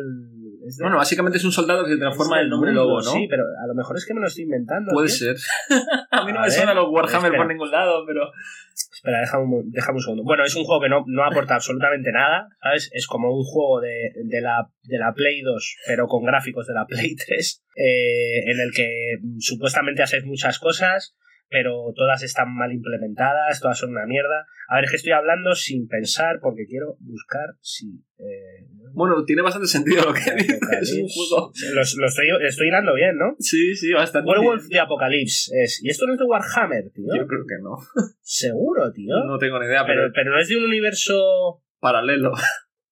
Es 0.67 0.77
del 0.77 0.85
Bueno, 0.85 0.97
básicamente 0.97 1.37
es 1.37 1.45
un 1.45 1.51
soldado 1.51 1.83
que 1.85 1.91
se 1.91 1.97
transforma 1.97 2.37
en 2.37 2.43
del 2.43 2.49
nombre 2.49 2.71
lobo, 2.73 2.95
¿no? 3.01 3.11
Sí, 3.11 3.27
pero 3.29 3.43
a 3.43 3.67
lo 3.67 3.75
mejor 3.75 3.97
es 3.97 4.05
que 4.05 4.13
me 4.13 4.21
lo 4.21 4.27
estoy 4.27 4.43
inventando. 4.45 4.91
Puede 4.93 5.09
ser. 5.09 5.35
A 6.11 6.25
mí 6.25 6.31
no 6.31 6.39
A 6.39 6.41
me 6.43 6.47
ver, 6.47 6.51
suenan 6.51 6.75
los 6.75 6.87
Warhammer 6.89 7.25
espera. 7.27 7.37
por 7.37 7.47
ningún 7.47 7.71
lado, 7.71 8.03
pero. 8.07 8.31
Espera, 8.73 9.19
déjame 9.19 9.43
un, 9.43 9.71
déjame 9.71 9.97
un 9.97 10.01
segundo. 10.01 10.23
Bueno, 10.23 10.43
es 10.45 10.55
un 10.55 10.63
juego 10.63 10.81
que 10.81 10.89
no, 10.89 11.03
no 11.07 11.23
aporta 11.25 11.55
absolutamente 11.55 12.11
nada, 12.11 12.47
¿sabes? 12.61 12.89
Es 12.93 13.05
como 13.07 13.35
un 13.35 13.43
juego 13.43 13.81
de, 13.81 14.11
de, 14.23 14.41
la, 14.41 14.69
de 14.83 14.97
la 14.97 15.13
Play 15.13 15.41
2, 15.41 15.75
pero 15.87 16.07
con 16.07 16.23
gráficos 16.23 16.65
de 16.67 16.73
la 16.73 16.85
Play 16.85 17.15
3, 17.15 17.63
eh, 17.75 18.39
en 18.51 18.59
el 18.59 18.71
que 18.73 19.17
supuestamente 19.39 20.01
haces 20.01 20.23
muchas 20.25 20.57
cosas, 20.59 21.15
pero 21.53 21.94
todas 21.95 22.23
están 22.23 22.50
mal 22.53 22.73
implementadas, 22.73 23.61
todas 23.61 23.77
son 23.77 23.91
una 23.91 24.07
mierda. 24.07 24.47
A 24.67 24.75
ver, 24.77 24.85
es 24.85 24.89
que 24.89 24.97
estoy 24.97 25.11
hablando 25.13 25.53
sin 25.53 25.88
pensar 25.88 26.39
porque 26.41 26.65
quiero 26.65 26.97
buscar 27.00 27.55
si... 27.61 28.03
Eh, 28.17 28.65
Bueno, 28.94 29.23
tiene 29.23 29.44
bastante 29.44 29.67
sentido 29.67 30.03
lo 30.03 30.13
que 30.13 30.19
dices. 30.35 30.59
Es 30.81 30.94
un 31.00 31.07
juego. 31.07 31.51
Lo, 31.75 31.81
lo 32.01 32.07
estoy, 32.07 32.27
estoy 32.47 32.68
hilando 32.69 32.95
bien, 32.95 33.16
¿no? 33.18 33.35
Sí, 33.37 33.75
sí, 33.75 33.94
bastante. 33.94 34.28
Werewolf 34.30 34.66
de 34.68 34.80
Apocalipsis 34.80 35.51
es. 35.54 35.83
Y 35.83 35.89
esto 35.89 36.07
no 36.07 36.13
es 36.13 36.19
de 36.19 36.25
Warhammer, 36.25 36.89
tío. 36.92 37.06
Yo 37.16 37.28
creo 37.28 37.45
que 37.47 37.61
no. 37.61 37.78
Seguro, 38.21 38.92
tío. 38.92 39.16
No 39.25 39.37
tengo 39.37 39.59
ni 39.59 39.68
idea, 39.68 39.85
pero, 39.85 40.01
pero, 40.01 40.13
pero 40.13 40.31
no 40.31 40.39
es 40.42 40.47
de 40.47 40.57
un 40.57 40.63
universo. 40.63 41.61
paralelo. 41.80 42.31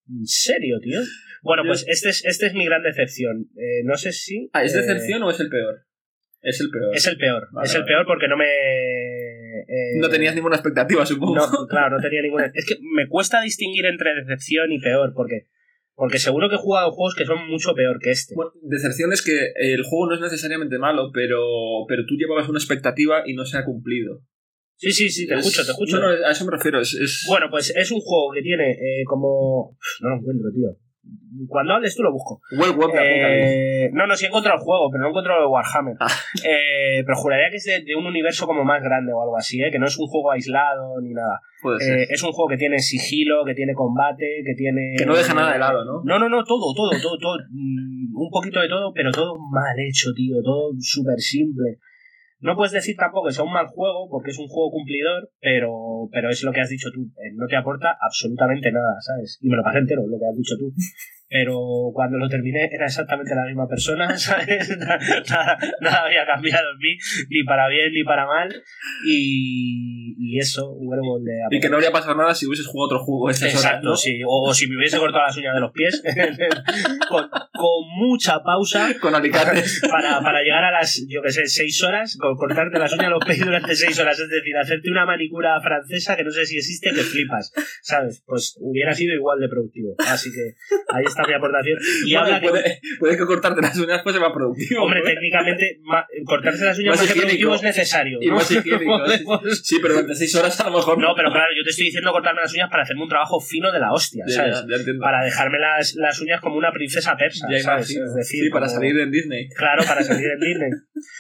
¿En 0.08 0.26
serio, 0.26 0.80
tío? 0.80 1.00
Bueno, 1.44 1.64
pues 1.66 1.84
este 1.88 2.10
es, 2.10 2.24
este 2.24 2.46
es 2.46 2.54
mi 2.54 2.66
gran 2.66 2.84
decepción. 2.84 3.50
Eh, 3.58 3.82
no 3.84 3.98
sé 3.98 4.12
si. 4.12 4.52
Ah, 4.54 4.64
¿Es 4.64 4.76
eh, 4.76 4.82
decepción 4.82 5.24
o 5.24 5.32
es 5.32 5.40
el 5.40 5.50
peor? 5.50 5.88
Es 6.42 6.60
el 6.62 6.70
peor. 6.70 6.96
Es 6.96 7.08
el 7.08 7.18
peor. 7.18 7.48
Vale, 7.52 7.68
es 7.68 7.76
el 7.76 7.84
peor 7.86 8.06
porque 8.06 8.28
no 8.28 8.36
me. 8.38 8.46
eh, 8.46 10.00
No 10.00 10.10
tenías 10.10 10.34
ninguna 10.36 10.56
expectativa, 10.56 11.06
supongo. 11.06 11.36
no, 11.36 11.68
claro, 11.70 11.98
no 11.98 12.02
tenía 12.02 12.22
ninguna. 12.22 12.52
Es 12.54 12.66
que 12.66 12.76
me 12.96 13.08
cuesta 13.08 13.42
distinguir 13.42 13.86
entre 13.86 14.14
decepción 14.16 14.72
y 14.72 14.80
peor 14.80 15.14
porque. 15.16 15.48
Porque 15.94 16.18
seguro 16.18 16.50
que 16.50 16.56
he 16.56 16.58
jugado 16.58 16.92
juegos 16.92 17.14
que 17.14 17.26
son 17.26 17.48
mucho 17.48 17.76
peor 17.76 18.00
que 18.02 18.10
este. 18.10 18.34
Bueno, 18.34 18.52
decepción 18.64 19.14
es 19.14 19.22
que 19.22 19.38
el 19.56 19.84
juego 19.84 20.08
no 20.08 20.16
es 20.16 20.22
necesariamente 20.22 20.80
malo, 20.80 21.12
pero, 21.14 21.86
pero 21.88 22.04
tú 22.08 22.16
llevabas 22.16 22.50
una 22.50 22.58
expectativa 22.58 23.22
y 23.26 23.36
no 23.36 23.46
se 23.46 23.58
ha 23.58 23.66
cumplido. 23.66 24.22
Sí, 24.78 24.92
sí, 24.92 25.10
sí, 25.12 25.28
te 25.28 25.36
Es- 25.36 25.42
escucho, 25.46 25.64
te 25.64 25.72
escucho. 25.72 26.00
No, 26.00 26.18
no, 26.18 26.26
a 26.26 26.32
eso 26.32 26.46
me 26.46 26.52
refiero. 26.58 26.80
Es, 26.82 26.96
es- 26.96 27.26
Bueno, 27.30 27.48
pues 27.52 27.72
es 27.76 27.92
un 27.92 28.00
juego 28.00 28.32
que 28.34 28.42
tiene 28.42 28.72
eh, 28.72 29.04
como. 29.06 29.78
No 30.02 30.10
lo 30.10 30.16
encuentro, 30.16 30.50
tío. 30.52 30.70
Cuando 31.48 31.74
hables 31.74 31.96
tú 31.96 32.04
lo 32.04 32.12
busco. 32.12 32.42
World 32.58 32.78
War. 32.78 32.92
Eh, 33.04 33.90
no, 33.94 34.06
no, 34.06 34.16
sí 34.16 34.26
he 34.26 34.28
encontrado 34.28 34.58
el 34.58 34.64
juego, 34.64 34.90
pero 34.92 35.02
no 35.02 35.08
he 35.08 35.10
encontrado 35.10 35.40
lo 35.40 35.48
de 35.48 35.52
Warhammer. 35.54 35.96
Ah. 36.00 36.08
Eh, 36.44 37.04
pero 37.06 37.18
juraría 37.18 37.50
que 37.50 37.58
es 37.58 37.64
de, 37.64 37.84
de 37.84 37.96
un 37.96 38.06
universo 38.06 38.46
como 38.46 38.64
más 38.64 38.82
grande 38.84 39.12
o 39.14 39.22
algo 39.22 39.38
así, 39.38 39.62
¿eh? 39.62 39.72
que 39.72 39.80
no 39.80 39.88
es 39.88 39.98
un 39.98 40.08
juego 40.08 40.32
aislado 40.32 41.00
ni 41.02 41.14
nada. 41.14 41.40
Eh, 41.80 42.08
es 42.10 42.22
un 42.24 42.32
juego 42.32 42.50
que 42.50 42.58
tiene 42.58 42.80
sigilo, 42.80 43.44
que 43.46 43.54
tiene 43.54 43.74
combate, 43.74 44.42
que 44.46 44.54
tiene... 44.56 44.94
Que 44.98 45.06
no 45.06 45.16
deja 45.16 45.34
nada 45.34 45.54
de 45.54 45.60
lado, 45.60 45.86
¿no? 45.86 46.02
No, 46.04 46.20
no, 46.20 46.28
no, 46.30 46.44
todo, 46.44 46.74
todo, 46.76 46.90
todo, 47.02 47.18
todo. 47.20 47.38
mm, 47.50 48.16
Un 48.16 48.30
poquito 48.32 48.60
de 48.60 48.68
todo, 48.68 48.92
pero 48.94 49.12
todo 49.12 49.36
mal 49.38 49.78
hecho, 49.80 50.10
tío. 50.16 50.42
Todo 50.44 50.72
súper 50.80 51.20
simple. 51.20 51.80
No 52.42 52.56
puedes 52.56 52.74
decir 52.74 52.96
tampoco 52.98 53.28
que 53.28 53.34
sea 53.34 53.46
un 53.46 53.54
mal 53.54 53.68
juego, 53.68 54.10
porque 54.10 54.32
es 54.32 54.40
un 54.40 54.48
juego 54.48 54.72
cumplidor, 54.72 55.30
pero, 55.40 56.10
pero 56.12 56.30
es 56.30 56.44
lo 56.44 56.52
que 56.52 56.62
has 56.62 56.70
dicho 56.70 56.90
tú. 56.94 57.02
eh, 57.22 57.32
No 57.36 57.48
te 57.48 57.56
aporta 57.56 57.96
absolutamente 58.02 58.72
nada, 58.72 59.00
¿sabes? 59.00 59.38
Y 59.42 59.50
me 59.50 59.58
lo 59.58 59.64
pasé 59.64 59.80
entero, 59.80 60.02
lo 60.08 60.18
que 60.20 60.26
has 60.26 60.36
dicho 60.38 60.56
tú. 60.58 60.74
Pero 61.34 61.92
cuando 61.94 62.18
lo 62.18 62.28
terminé 62.28 62.70
era 62.70 62.88
exactamente 62.88 63.34
la 63.34 63.46
misma 63.46 63.66
persona, 63.66 64.18
¿sabes? 64.18 64.78
Nada, 64.78 65.58
nada 65.80 66.06
había 66.06 66.26
cambiado 66.26 66.72
en 66.74 66.78
mí, 66.78 66.98
ni 67.30 67.44
para 67.46 67.70
bien 67.70 67.94
ni 67.94 68.04
para 68.04 68.26
mal. 68.26 68.50
Y, 69.06 70.14
y 70.20 70.40
eso, 70.40 70.74
Werewolf 70.74 71.24
de 71.24 71.56
Y 71.56 71.60
que 71.62 71.70
no 71.70 71.76
habría 71.76 71.92
pasado 71.92 72.16
nada 72.16 72.36
si 72.36 72.46
hubieses 72.48 72.68
jugado 72.68 72.88
otro 72.88 73.00
juego 73.06 73.26
horas, 73.26 73.42
Exacto, 73.44 73.90
¿no? 73.90 73.96
sí. 73.96 74.22
O, 74.28 74.50
o 74.50 74.54
si 74.54 74.68
me 74.68 74.76
hubiese 74.76 74.98
cortado 74.98 75.24
las 75.24 75.38
uñas 75.38 75.54
de 75.56 75.62
los 75.62 75.72
pies, 75.72 76.04
con, 77.10 77.30
con 77.30 77.90
mucha 77.98 78.44
pausa, 78.44 78.90
Con 79.00 79.16
alicates. 79.16 79.82
para, 79.90 80.20
para 80.22 80.42
llegar 80.42 80.66
a 80.66 80.72
las, 80.72 81.06
yo 81.08 81.22
que 81.22 81.32
sé, 81.32 81.46
seis 81.46 81.82
horas, 81.84 82.18
con 82.20 82.36
cortarte 82.36 82.78
las 82.78 82.92
uñas 82.92 83.06
de 83.06 83.12
los 83.12 83.24
pies 83.24 83.40
durante 83.40 83.74
seis 83.76 83.98
horas, 84.00 84.20
es 84.20 84.28
decir, 84.30 84.58
hacerte 84.58 84.90
una 84.90 85.06
manicura 85.06 85.60
francesa 85.62 86.18
que 86.18 86.26
no 86.26 86.32
sé 86.32 86.46
si 86.46 86.58
existe, 86.58 86.90
que 86.90 87.02
flipas, 87.04 87.54
¿sabes? 87.82 88.22
Pues 88.26 88.58
hubiera 88.60 88.94
sido 88.94 89.14
igual 89.16 89.40
de 89.40 89.48
productivo. 89.48 89.96
Así 90.10 90.30
que 90.30 90.56
ahí 90.94 91.06
está 91.06 91.21
mi 91.28 91.34
aportación. 91.34 91.78
Y 92.06 92.14
Bueno, 92.14 92.26
habla 92.28 92.40
que, 92.42 92.50
puede, 92.50 92.80
puede 93.00 93.18
que 93.18 93.26
cortarte 93.26 93.62
las 93.62 93.78
uñas 93.78 94.02
pues 94.04 94.16
sea 94.16 94.24
más 94.24 94.34
productivo. 94.34 94.84
hombre, 94.84 95.00
¿no? 95.00 95.06
técnicamente, 95.06 95.80
ma- 95.84 96.06
cortarse 96.26 96.66
las 96.66 96.78
uñas 96.80 96.92
Más 96.98 97.00
más 97.06 97.14
que 97.14 97.20
productivo 97.20 97.56
es 97.56 97.64
necesario. 97.64 98.18
Y 98.22 98.28
¿no? 98.28 98.36
más 98.36 98.48
sí. 98.48 98.60
Sí, 99.64 99.78
pero 99.82 99.94
durante 99.96 100.16
seis 100.16 100.36
horas 100.36 100.60
a 100.60 100.70
lo 100.70 100.78
mejor 100.78 100.98
No, 101.00 101.14
pero 101.16 101.32
claro, 101.32 101.48
yo 101.58 101.64
te 101.64 101.70
estoy 101.70 101.86
diciendo 101.86 102.12
cortarme 102.12 102.42
las 102.42 102.54
uñas 102.54 102.70
para 102.70 102.84
hacerme 102.84 103.04
un 103.04 103.10
trabajo 103.10 103.40
fino 103.40 103.72
de 103.72 103.80
la 103.80 103.92
hostia, 103.92 104.24
Ya, 104.28 104.36
¿sabes? 104.36 104.56
ya, 104.62 104.68
ya 104.70 104.76
entiendo. 104.78 105.02
Para 105.04 105.24
dejarme 105.24 105.60
las, 105.60 105.96
las 105.96 106.20
uñas 106.22 106.42
como 106.42 106.56
una 106.58 106.72
princesa 106.72 107.16
persa, 107.18 107.48
Ya 107.52 107.60
¿sabes? 107.60 107.90
Es 107.92 108.16
decir, 108.16 108.44
sí, 108.46 108.50
para 108.50 108.66
como- 108.68 108.78
salir 108.80 108.98
en 109.00 109.12
Disney. 109.12 109.48
Claro, 109.50 109.84
para 109.86 110.04
salir 110.04 110.28
en 110.28 110.40
Disney. 110.40 110.70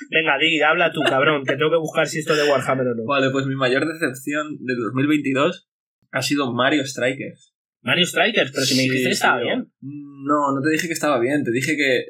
Venga, 0.09 0.37
Di, 0.37 0.59
habla 0.61 0.91
tú, 0.91 1.01
cabrón, 1.07 1.43
que 1.45 1.55
tengo 1.55 1.71
que 1.71 1.77
buscar 1.77 2.07
si 2.07 2.19
esto 2.19 2.33
es 2.33 2.43
de 2.43 2.49
Warhammer 2.49 2.87
o 2.87 2.95
no. 2.95 3.03
Vale, 3.05 3.29
pues 3.31 3.45
mi 3.45 3.55
mayor 3.55 3.85
decepción 3.87 4.57
de 4.59 4.75
2022 4.75 5.69
ha 6.11 6.21
sido 6.21 6.51
Mario 6.53 6.85
Strikers. 6.85 7.53
Mario 7.81 8.05
Strikers, 8.05 8.51
pero 8.51 8.65
si 8.65 8.75
me 8.75 8.83
dijiste 8.83 9.09
estaba 9.11 9.37
tío. 9.39 9.45
bien. 9.47 9.70
No, 9.81 10.53
no 10.55 10.61
te 10.61 10.69
dije 10.71 10.87
que 10.87 10.93
estaba 10.93 11.19
bien, 11.19 11.43
te 11.43 11.51
dije 11.51 11.75
que... 11.75 12.05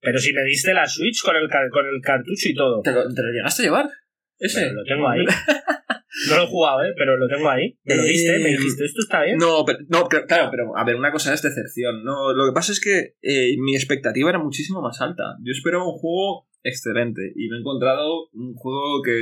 Pero 0.00 0.18
si 0.18 0.32
me 0.32 0.44
diste 0.44 0.74
la 0.74 0.86
Switch 0.86 1.22
con 1.22 1.34
el, 1.36 1.48
con 1.48 1.86
el 1.86 2.00
cartucho 2.02 2.48
y 2.48 2.54
todo. 2.54 2.82
¿Te 2.82 2.92
lo, 2.92 3.02
te 3.08 3.22
lo 3.22 3.32
llegaste 3.32 3.62
a 3.62 3.64
llevar? 3.64 3.90
Ese. 4.38 4.60
Pero 4.60 4.74
lo 4.74 4.84
tengo 4.84 5.08
ahí. 5.08 5.24
No 6.30 6.36
lo 6.36 6.44
he 6.44 6.46
jugado, 6.46 6.84
¿eh? 6.84 6.94
Pero 6.96 7.16
lo 7.16 7.26
tengo 7.26 7.50
ahí. 7.50 7.76
Me 7.82 7.96
lo 7.96 8.04
diste, 8.04 8.38
me 8.38 8.50
dijiste, 8.50 8.84
¿esto 8.84 9.00
está 9.02 9.24
bien? 9.24 9.36
No, 9.36 9.64
pero, 9.66 9.80
no, 9.88 10.06
pero- 10.08 10.24
claro, 10.26 10.48
pero 10.50 10.76
a 10.76 10.84
ver, 10.84 10.94
una 10.94 11.10
cosa 11.10 11.34
es 11.34 11.42
decepción. 11.42 12.04
No, 12.04 12.32
lo 12.32 12.46
que 12.46 12.52
pasa 12.54 12.70
es 12.70 12.80
que 12.80 13.16
eh, 13.20 13.56
mi 13.58 13.74
expectativa 13.74 14.30
era 14.30 14.38
muchísimo 14.38 14.80
más 14.80 15.00
alta. 15.00 15.36
Yo 15.42 15.50
esperaba 15.50 15.84
un 15.84 15.98
juego 15.98 16.48
excelente 16.62 17.32
y 17.34 17.48
me 17.48 17.56
he 17.56 17.60
encontrado 17.60 18.28
un 18.32 18.54
juego 18.54 19.02
que 19.02 19.18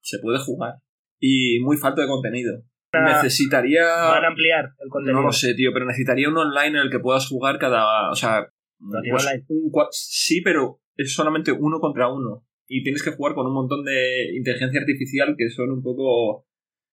se 0.00 0.18
puede 0.18 0.38
jugar 0.40 0.74
y 1.20 1.60
muy 1.60 1.76
falto 1.76 2.00
de 2.00 2.08
contenido. 2.08 2.64
Van 3.02 3.22
Necesitaría... 3.22 3.84
a 3.84 4.26
ampliar 4.26 4.72
el 4.78 4.88
contenido. 4.88 5.20
No 5.20 5.26
lo 5.26 5.32
sé, 5.32 5.54
tío, 5.54 5.72
pero 5.72 5.86
necesitaría 5.86 6.28
un 6.28 6.36
online 6.36 6.78
en 6.78 6.84
el 6.84 6.90
que 6.90 6.98
puedas 6.98 7.28
jugar 7.28 7.58
cada. 7.58 8.10
O 8.10 8.14
sea. 8.14 8.46
¿No 8.78 9.00
tiene 9.00 9.16
pues, 9.16 9.44
un 9.48 9.70
sí, 9.90 10.42
pero 10.42 10.80
es 10.96 11.14
solamente 11.14 11.52
uno 11.52 11.80
contra 11.80 12.08
uno. 12.08 12.44
Y 12.66 12.82
tienes 12.82 13.02
que 13.02 13.12
jugar 13.12 13.34
con 13.34 13.46
un 13.46 13.54
montón 13.54 13.84
de 13.84 14.36
inteligencia 14.36 14.80
artificial 14.80 15.34
que 15.38 15.48
son 15.50 15.70
un 15.70 15.82
poco. 15.82 16.46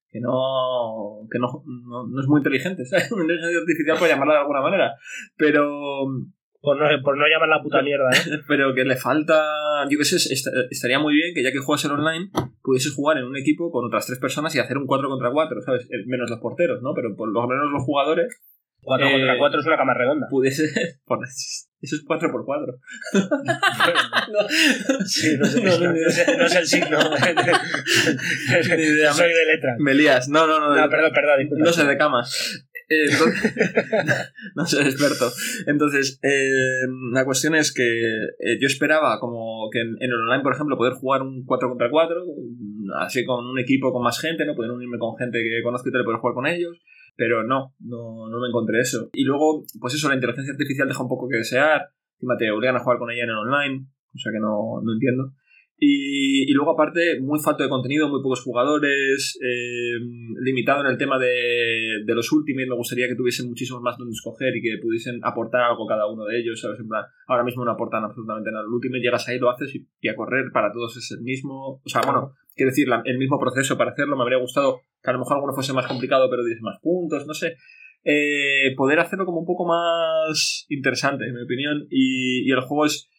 que 0.10 0.20
no. 0.20 1.28
que 1.32 1.40
no, 1.40 1.64
no, 1.66 2.08
no 2.08 2.22
es 2.22 2.28
muy 2.28 2.40
inteligente, 2.40 2.86
¿sabes? 2.90 3.12
Una 3.12 3.24
inteligencia 3.24 3.60
artificial, 3.60 3.98
por 3.98 4.08
llamarla 4.08 4.34
de 4.34 4.40
alguna 4.40 4.62
manera. 4.62 4.96
Pero. 5.38 6.08
Por 6.64 6.80
no, 6.80 6.86
por 7.04 7.18
no 7.18 7.26
llamar 7.28 7.50
la 7.50 7.62
puta 7.62 7.82
mierda, 7.82 8.10
¿eh? 8.12 8.40
Pero 8.48 8.74
que 8.74 8.86
le 8.86 8.96
falta. 8.96 9.84
Yo 9.90 9.98
qué 9.98 10.06
sé, 10.06 10.16
est- 10.16 10.48
estaría 10.72 10.98
muy 10.98 11.14
bien 11.14 11.34
que 11.36 11.44
ya 11.44 11.52
que 11.52 11.60
juegas 11.60 11.84
en 11.84 11.92
online, 11.92 12.30
pudieses 12.64 12.94
jugar 12.96 13.18
en 13.18 13.26
un 13.26 13.36
equipo 13.36 13.70
con 13.70 13.84
otras 13.86 14.06
tres 14.08 14.18
personas 14.18 14.56
y 14.56 14.60
hacer 14.60 14.78
un 14.78 14.88
4 14.88 15.10
contra 15.10 15.30
4, 15.30 15.62
¿sabes? 15.62 15.84
Eh, 15.92 16.06
Menos 16.08 16.30
los 16.30 16.40
porteros, 16.40 16.82
¿no? 16.82 16.94
Pero 16.96 17.18
por 17.18 17.30
lo 17.34 17.46
menos 17.50 17.70
los 17.70 17.84
jugadores 17.84 18.42
4 18.82 19.06
Eh, 19.08 19.12
contra 19.12 19.38
4 19.38 19.60
es 19.60 19.66
una 19.66 19.76
cama 19.78 19.94
redonda. 19.94 20.28
pudiese. 20.30 20.64
Eso 21.84 21.98
es 21.98 22.04
4 22.08 22.32
por 22.32 22.46
4 22.46 22.76
Sí, 25.06 25.38
no, 25.38 25.46
sé, 25.46 25.62
No, 25.62 25.78
no, 25.78 25.86
no, 25.88 25.92
ni 25.92 26.00
sé, 26.10 26.38
no 26.38 26.48
sé 26.48 26.60
el 26.60 26.66
signo. 26.68 26.98
Soy 29.12 29.30
de 29.30 29.46
letras. 29.54 29.76
Me 29.80 29.94
lías. 29.94 30.30
No, 30.30 30.48
no, 30.48 30.60
no. 30.62 30.74
No, 30.76 30.90
perdón, 30.90 31.12
perdón, 31.14 31.40
disculpa. 31.40 31.66
No 31.66 31.74
sé 31.74 31.86
de 31.86 31.98
camas. 31.98 32.66
No 34.56 34.66
soy 34.66 34.86
experto. 34.86 35.30
Entonces, 35.68 36.20
eh, 36.24 36.88
la 37.12 37.26
cuestión 37.26 37.56
es 37.56 37.74
que 37.74 37.84
eh, 37.84 38.60
yo 38.60 38.68
esperaba 38.68 39.20
como 39.20 39.70
que 39.72 39.80
en, 39.80 39.98
el 40.00 40.14
online, 40.14 40.44
por 40.44 40.54
ejemplo, 40.54 40.78
poder 40.78 40.94
jugar 40.94 41.22
un 41.22 41.46
4 41.46 41.70
contra 41.70 41.90
4, 41.90 42.24
así 43.00 43.26
con 43.26 43.46
un 43.46 43.60
equipo 43.60 43.92
con 43.92 44.04
más 44.04 44.20
gente, 44.20 44.46
no 44.46 44.56
poder 44.56 44.72
unirme 44.72 45.00
con 45.00 45.16
gente 45.18 45.40
que 45.40 45.64
conozco 45.64 45.90
y 45.90 45.92
tal, 45.92 46.04
poder 46.04 46.20
jugar 46.20 46.36
con 46.36 46.48
ellos. 46.48 46.80
Pero 47.16 47.44
no, 47.44 47.76
no, 47.80 48.28
no 48.28 48.40
me 48.40 48.48
encontré 48.48 48.80
eso. 48.80 49.10
Y 49.14 49.24
luego, 49.24 49.64
pues 49.80 49.94
eso, 49.94 50.10
la 50.10 50.16
inteligencia 50.16 50.54
artificial 50.54 50.88
deja 50.88 51.04
un 51.04 51.10
poco 51.10 51.30
que 51.30 51.38
desear. 51.38 51.90
Encima 52.16 52.38
te 52.38 52.50
obligan 52.50 52.76
a 52.76 52.80
jugar 52.80 52.98
con 52.98 53.12
ella 53.12 53.24
en 53.24 53.30
el 53.30 53.38
online, 53.38 53.86
cosa 54.12 54.32
que 54.32 54.40
no, 54.40 54.82
no 54.84 54.94
entiendo. 54.94 55.34
Y, 55.86 56.50
y 56.50 56.54
luego, 56.54 56.72
aparte, 56.72 57.20
muy 57.20 57.40
falto 57.40 57.62
de 57.62 57.68
contenido, 57.68 58.08
muy 58.08 58.24
pocos 58.24 58.42
jugadores, 58.42 59.38
eh, 59.44 60.00
limitado 60.42 60.80
en 60.80 60.88
el 60.88 60.98
tema 60.98 61.20
de, 61.20 62.04
los 62.08 62.32
Ultimate. 62.32 62.70
Me 62.70 62.76
gustaría 62.76 63.10
que 63.10 63.16
tuviesen 63.16 63.50
muchísimos 63.50 63.82
más 63.82 63.98
donde 63.98 64.14
escoger 64.14 64.56
y 64.56 64.62
que 64.62 64.78
pudiesen 64.82 65.20
aportar 65.24 65.64
algo 65.64 65.86
cada 65.86 66.08
uno 66.10 66.24
de 66.24 66.40
ellos. 66.40 66.64
En 66.80 66.88
plan, 66.88 67.04
ahora 67.28 67.44
mismo 67.44 67.66
no 67.66 67.72
aportan 67.72 68.06
absolutamente 68.06 68.50
nada. 68.50 68.64
El 68.64 68.72
Ultimate 68.72 69.02
llegas 69.02 69.28
ahí, 69.28 69.40
lo 69.40 69.50
haces 69.50 69.76
y, 69.76 70.08
a 70.08 70.16
correr 70.16 70.52
para 70.54 70.72
todos 70.72 70.96
es 70.96 71.12
el 71.12 71.22
mismo. 71.22 71.82
O 71.84 71.90
sea, 71.90 72.00
bueno, 72.06 72.34
quiero 72.56 72.70
decir, 72.70 72.88
el 73.04 73.18
mismo 73.18 73.38
proceso 73.38 73.78
para 73.78 73.92
hacerlo. 73.92 74.16
Me 74.16 74.24
habría 74.24 74.40
gustado 74.40 74.84
que 75.04 75.10
a 75.10 75.14
lo 75.14 75.20
mejor 75.20 75.36
alguno 75.36 75.54
fuese 75.54 75.74
más 75.74 75.88
complicado, 75.88 76.30
pero 76.30 76.46
diese 76.46 76.62
más 76.62 76.80
puntos, 76.82 77.28
no 77.28 77.34
sé. 77.34 77.58
Eh, 78.06 78.74
poder 78.78 79.00
hacerlo 79.00 79.26
como 79.26 79.40
un 79.40 79.46
poco 79.46 79.66
más 79.66 80.66
interesante, 80.70 81.26
en 81.26 81.34
mi 81.34 81.44
opinión. 81.44 81.88
Y 81.90 82.50
el 82.50 82.62
juego 82.62 82.86
es 82.86 83.10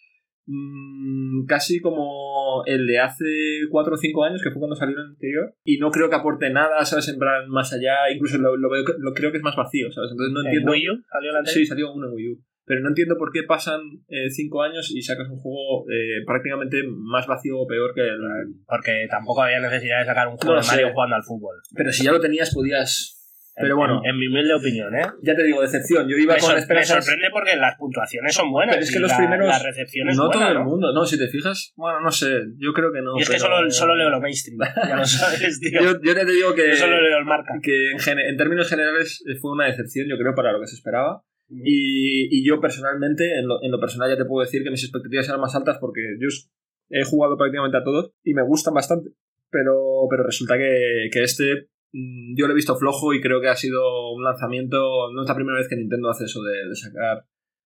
mm, 0.46 1.46
casi 1.46 1.80
como 1.80 2.62
el 2.66 2.86
de 2.86 2.98
hace 2.98 3.24
4 3.70 3.94
o 3.94 3.96
5 3.96 4.24
años, 4.24 4.42
que 4.42 4.50
fue 4.50 4.60
cuando 4.60 4.76
salió 4.76 4.96
el 4.98 5.04
anterior. 5.10 5.54
Y 5.64 5.78
no 5.78 5.90
creo 5.90 6.08
que 6.08 6.16
aporte 6.16 6.50
nada, 6.50 6.84
¿sabes? 6.84 7.08
En 7.08 7.18
plan, 7.18 7.48
más 7.48 7.72
allá. 7.72 8.10
Incluso 8.14 8.38
lo, 8.38 8.56
lo 8.56 8.70
veo, 8.70 8.84
lo 8.98 9.12
creo 9.14 9.30
que 9.30 9.38
es 9.38 9.42
más 9.44 9.56
vacío, 9.56 9.90
¿sabes? 9.92 10.10
Entonces 10.12 10.32
no 10.32 10.40
¿En 10.40 10.46
entiendo. 10.46 10.72
Wii 10.72 10.90
U 10.90 11.02
salió 11.10 11.32
la 11.32 11.44
Sí, 11.44 11.64
salió 11.66 11.92
uno 11.92 12.08
en 12.08 12.14
Wii 12.14 12.32
U. 12.32 12.42
Pero 12.66 12.80
no 12.80 12.88
entiendo 12.88 13.18
por 13.18 13.30
qué 13.30 13.42
pasan 13.42 13.80
5 14.30 14.62
años 14.62 14.90
y 14.90 15.02
sacas 15.02 15.28
un 15.28 15.36
juego 15.38 15.84
eh, 15.90 16.24
prácticamente 16.24 16.78
más 16.88 17.26
vacío 17.26 17.58
o 17.58 17.66
peor 17.66 17.92
que 17.94 18.00
el. 18.00 18.54
Porque 18.66 19.06
tampoco 19.10 19.42
había 19.42 19.60
necesidad 19.60 19.98
de 20.00 20.06
sacar 20.06 20.28
un 20.28 20.34
No 20.34 20.38
juego 20.38 20.60
de 20.62 20.66
Mario 20.66 20.86
sé. 20.88 20.92
jugando 20.94 21.16
al 21.16 21.22
fútbol. 21.24 21.56
Pero 21.76 21.92
si 21.92 22.04
ya 22.04 22.12
lo 22.12 22.20
tenías, 22.20 22.54
podías. 22.54 23.13
Pero 23.56 23.74
En- 23.74 23.76
bueno. 23.78 24.00
En, 24.04 24.10
en 24.10 24.18
mi 24.18 24.26
humilde 24.26 24.54
opinión, 24.54 24.94
¿eh? 24.96 25.06
Ya 25.22 25.34
te 25.36 25.44
digo, 25.44 25.62
decepción. 25.62 26.08
Yo 26.08 26.16
iba 26.16 26.34
Me, 26.34 26.40
con 26.40 26.54
me 26.54 26.84
sorprende 26.84 27.28
porque 27.32 27.56
las 27.56 27.76
puntuaciones 27.76 28.34
son 28.34 28.50
buenas. 28.50 28.74
Pero 28.74 28.84
es 28.84 28.92
que 28.92 28.98
los 28.98 29.10
la, 29.10 29.16
primeros- 29.16 29.46
No 30.16 30.26
buena, 30.26 30.48
todo 30.48 30.58
el 30.58 30.64
mundo, 30.64 30.92
no, 30.92 31.06
si 31.06 31.18
te 31.18 31.28
fijas, 31.28 31.72
bueno, 31.76 32.00
no 32.00 32.10
sé, 32.10 32.26
yo 32.58 32.72
creo 32.72 32.92
que 32.92 33.00
no. 33.00 33.16
Y 33.18 33.22
es 33.22 33.30
que 33.30 33.38
solo, 33.38 33.70
solo 33.70 33.94
leo 33.94 34.10
lo 34.10 34.20
mainstream. 34.20 34.58
Ya 34.88 34.96
lo 34.96 35.04
sabes, 35.04 35.60
tío. 35.60 35.80
Yo, 35.80 35.92
yo 36.02 36.12
ya 36.14 36.24
te 36.26 36.32
digo 36.32 36.54
que, 36.54 36.70
Yo 36.70 36.76
solo 36.76 37.00
leo 37.00 37.18
el 37.18 37.24
marca. 37.24 37.52
que 37.62 37.92
en, 37.92 38.36
términos 38.36 38.68
generales 38.68 39.22
eh, 39.28 39.36
fue 39.40 39.52
una 39.52 39.66
decepción, 39.66 40.06
yo 40.08 40.16
creo, 40.18 40.34
para 40.34 40.52
lo 40.52 40.60
que 40.60 40.66
se 40.66 40.74
esperaba. 40.74 41.22
Y, 41.48 42.28
y 42.36 42.44
yo 42.48 42.60
personalmente, 42.60 43.38
en 43.38 43.46
lo, 43.46 43.62
en 43.62 43.70
lo 43.70 43.78
personal 43.78 44.10
ya 44.10 44.16
te 44.16 44.24
puedo 44.24 44.44
decir 44.44 44.64
que 44.64 44.70
mis 44.70 44.82
expectativas 44.82 45.28
eran 45.28 45.40
más 45.40 45.54
altas 45.54 45.78
porque 45.78 46.00
yo 46.18 46.28
he 46.90 47.04
jugado 47.04 47.36
prácticamente 47.36 47.76
a 47.76 47.84
todos 47.84 48.12
y 48.24 48.34
me 48.34 48.42
gustan 48.42 48.74
bastante. 48.74 49.10
Pero, 49.50 50.06
pero 50.10 50.24
resulta 50.24 50.56
que, 50.58 51.08
que 51.12 51.22
este 51.22 51.44
mm, 51.44 51.66
yo 52.36 52.46
lo 52.46 52.52
he 52.52 52.56
visto 52.56 52.76
flojo 52.76 53.14
y 53.14 53.20
creo 53.20 53.40
que 53.40 53.48
ha 53.48 53.56
sido 53.56 54.12
un 54.12 54.24
lanzamiento. 54.24 55.12
No 55.12 55.22
es 55.22 55.28
la 55.28 55.34
primera 55.34 55.58
vez 55.58 55.68
que 55.68 55.76
Nintendo 55.76 56.10
hace 56.10 56.24
eso 56.24 56.42
de, 56.42 56.68
de 56.68 56.74
sacar 56.74 57.24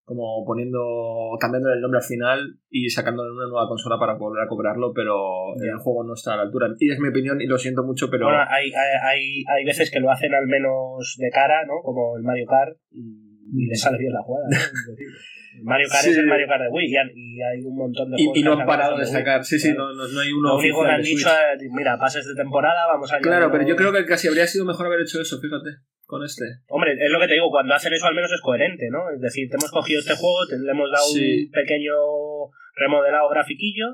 como 0.08 0.42
poniendo 0.46 1.36
cambiándole 1.38 1.74
el 1.74 1.82
nombre 1.82 1.98
al 1.98 2.04
final 2.04 2.56
y 2.70 2.88
sacándole 2.88 3.30
una 3.30 3.46
nueva 3.46 3.68
consola 3.68 3.98
para 3.98 4.14
volver 4.14 4.42
a 4.42 4.48
cobrarlo, 4.48 4.94
pero 4.94 5.54
el 5.60 5.76
juego 5.76 6.02
no 6.02 6.14
está 6.14 6.32
a 6.32 6.36
la 6.36 6.42
altura. 6.44 6.68
Y 6.78 6.90
es 6.90 6.98
mi 6.98 7.08
opinión 7.08 7.42
y 7.42 7.46
lo 7.46 7.58
siento 7.58 7.84
mucho, 7.84 8.08
pero 8.10 8.24
Bueno, 8.24 8.40
hay, 8.48 8.72
hay, 8.72 8.90
hay, 9.04 9.44
hay 9.46 9.64
veces 9.66 9.90
que 9.90 10.00
lo 10.00 10.10
hacen 10.10 10.34
al 10.34 10.46
menos 10.46 11.14
de 11.18 11.28
cara, 11.28 11.66
¿no? 11.66 11.82
Como 11.82 12.16
el 12.16 12.22
Mario 12.22 12.46
Kart, 12.46 12.78
y, 12.90 13.27
y 13.54 13.66
le 13.66 13.74
sale 13.74 13.98
bien 13.98 14.12
la 14.12 14.22
jugada, 14.22 14.46
¿no? 14.50 14.56
Mario 15.62 15.88
Kart 15.90 16.04
Sí. 16.04 16.10
es 16.10 16.18
el 16.18 16.26
Mario 16.26 16.46
Kart 16.46 16.62
de 16.62 16.68
Wii 16.68 16.86
y, 16.86 16.96
hay 17.42 17.60
un 17.64 17.76
montón 17.76 18.10
de 18.10 18.16
y, 18.16 18.24
juegos 18.24 18.38
y 18.38 18.42
no 18.42 18.52
han 18.52 18.66
parado 18.66 18.96
de 18.96 19.06
sacar. 19.06 19.44
Sí, 19.44 19.58
sí, 19.58 19.72
no, 19.76 19.92
no, 19.92 20.06
no 20.06 20.20
hay 20.20 20.30
uno 20.32 20.48
Lo 20.50 20.56
único 20.58 20.84
que 20.84 20.90
han 20.90 21.02
dicho 21.02 21.28
es, 21.28 21.62
mira, 21.72 21.98
pases 21.98 22.26
de 22.26 22.34
temporada, 22.34 22.86
vamos 22.86 23.12
a 23.12 23.18
Claro, 23.18 23.50
pero 23.50 23.66
yo 23.66 23.74
creo 23.74 23.92
que 23.92 24.04
casi 24.04 24.28
habría 24.28 24.46
sido 24.46 24.64
mejor 24.64 24.86
haber 24.86 25.00
hecho 25.00 25.20
eso, 25.20 25.40
fíjate, 25.40 25.70
con 26.06 26.22
este. 26.22 26.44
Hombre, 26.68 26.92
es 26.92 27.10
lo 27.10 27.18
que 27.18 27.26
te 27.26 27.34
digo, 27.34 27.50
cuando 27.50 27.74
hacen 27.74 27.92
eso 27.92 28.06
al 28.06 28.14
menos 28.14 28.30
es 28.32 28.40
coherente, 28.40 28.88
¿no? 28.90 29.10
Es 29.10 29.20
decir, 29.20 29.48
te 29.50 29.56
hemos 29.56 29.70
cogido 29.70 30.00
este 30.00 30.14
juego, 30.14 30.46
te 30.48 30.58
le 30.58 30.70
hemos 30.70 30.90
dado 30.90 31.08
Sí. 31.08 31.46
un 31.46 31.50
pequeño 31.50 31.94
remodelado 32.76 33.28
grafiquillo 33.28 33.86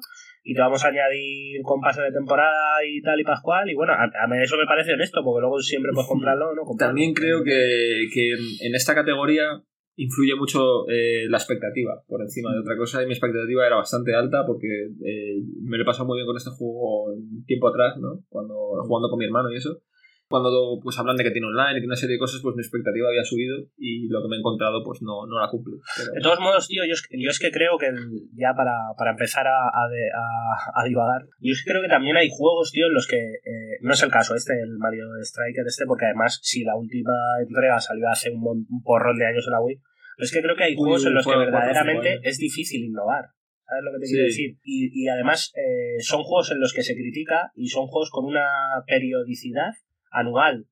y 0.44 0.54
te 0.54 0.60
vamos 0.60 0.84
a 0.84 0.88
añadir 0.88 1.62
con 1.62 1.80
pase 1.80 2.02
de 2.02 2.12
temporada 2.12 2.84
y 2.86 3.00
tal 3.00 3.18
y 3.18 3.24
pascual. 3.24 3.68
Y 3.70 3.74
bueno, 3.74 3.94
a, 3.94 4.04
a 4.04 4.26
mí 4.28 4.36
eso 4.42 4.56
me 4.58 4.66
parece 4.66 4.92
honesto, 4.92 5.22
porque 5.24 5.40
luego 5.40 5.58
siempre 5.60 5.90
puedes 5.92 6.08
comprarlo 6.08 6.50
o 6.50 6.54
no 6.54 6.62
comprarlo. 6.62 6.90
También 6.90 7.14
creo 7.14 7.42
que, 7.42 8.06
que 8.12 8.32
en- 8.66 8.74
esta 8.74 8.94
categoría 8.94 9.48
influye 9.96 10.34
mucho 10.36 10.88
eh, 10.88 11.26
la 11.30 11.38
expectativa 11.38 12.02
por 12.08 12.20
encima 12.20 12.52
de 12.52 12.58
otra 12.58 12.76
cosa 12.76 13.02
y 13.02 13.06
mi 13.06 13.12
expectativa 13.12 13.64
era 13.66 13.76
bastante 13.76 14.12
alta 14.14 14.44
porque 14.46 14.66
eh, 15.04 15.36
me 15.62 15.76
lo 15.78 15.84
he 15.84 15.86
pasado 15.86 16.06
muy 16.06 16.18
bien 16.18 16.26
con 16.26 16.36
este 16.36 16.50
juego 16.50 17.14
tiempo 17.46 17.68
atrás, 17.68 17.96
¿no? 17.98 18.20
Cuando 18.28 18.54
jugando 18.86 19.08
con 19.08 19.18
mi 19.20 19.24
hermano 19.24 19.50
y 19.52 19.56
eso 19.56 19.80
cuando 20.34 20.80
pues 20.82 20.98
hablan 20.98 21.14
de 21.16 21.22
que 21.22 21.30
tiene 21.30 21.46
online 21.46 21.78
y 21.78 21.86
tiene 21.86 21.94
una 21.94 22.02
serie 22.02 22.14
de 22.14 22.18
cosas, 22.18 22.42
pues 22.42 22.56
mi 22.56 22.62
expectativa 22.62 23.06
había 23.06 23.22
subido 23.22 23.54
y 23.78 24.08
lo 24.08 24.18
que 24.20 24.28
me 24.28 24.34
he 24.34 24.38
encontrado 24.40 24.82
pues 24.82 24.98
no, 25.00 25.26
no 25.30 25.38
la 25.38 25.46
cumple. 25.46 25.78
De 26.12 26.20
todos 26.20 26.40
modos, 26.40 26.66
tío, 26.66 26.82
yo 26.82 26.94
es, 26.94 27.06
yo 27.06 27.30
es 27.30 27.38
que 27.38 27.52
creo 27.52 27.78
que 27.78 27.86
ya 28.34 28.50
para, 28.56 28.74
para 28.98 29.12
empezar 29.12 29.46
a, 29.46 29.70
a, 29.70 29.86
a, 30.74 30.84
divagar, 30.84 31.22
yo 31.38 31.52
es 31.52 31.62
que 31.62 31.70
creo 31.70 31.82
que 31.82 31.88
también 31.88 32.16
hay 32.16 32.26
juegos, 32.28 32.72
tío, 32.72 32.86
en 32.86 32.94
los 32.94 33.06
que 33.06 33.16
eh, 33.16 33.78
no 33.82 33.92
es 33.92 34.02
el 34.02 34.10
caso 34.10 34.34
este, 34.34 34.54
el 34.58 34.76
Mario 34.78 35.06
Striker 35.22 35.64
este, 35.66 35.86
porque 35.86 36.06
además 36.06 36.40
si 36.42 36.64
la 36.64 36.74
última 36.74 37.14
entrega 37.40 37.78
salió 37.78 38.10
hace 38.10 38.30
un, 38.30 38.42
un 38.42 38.82
porrón 38.82 39.16
de 39.16 39.26
años 39.26 39.46
en 39.46 39.52
la 39.52 39.60
Wii, 39.60 39.78
pero 40.16 40.24
es 40.24 40.32
que 40.32 40.42
creo 40.42 40.56
que 40.56 40.64
hay 40.64 40.74
juegos 40.74 41.06
en 41.06 41.14
los 41.14 41.24
que 41.24 41.36
verdaderamente 41.36 42.18
es 42.22 42.38
difícil 42.38 42.84
innovar. 42.84 43.30
¿Sabes 43.66 43.84
lo 43.84 43.92
que 43.92 44.04
te 44.04 44.10
quiero 44.10 44.24
decir? 44.24 44.58
Y, 44.62 45.04
y 45.04 45.08
además 45.08 45.52
eh, 45.56 46.00
son 46.00 46.22
juegos 46.22 46.50
en 46.50 46.60
los 46.60 46.74
que 46.74 46.82
se 46.82 46.94
critica 46.94 47.50
y 47.54 47.68
son 47.68 47.86
juegos 47.86 48.10
con 48.10 48.26
una 48.26 48.44
periodicidad 48.86 49.72
anual. 50.14 50.66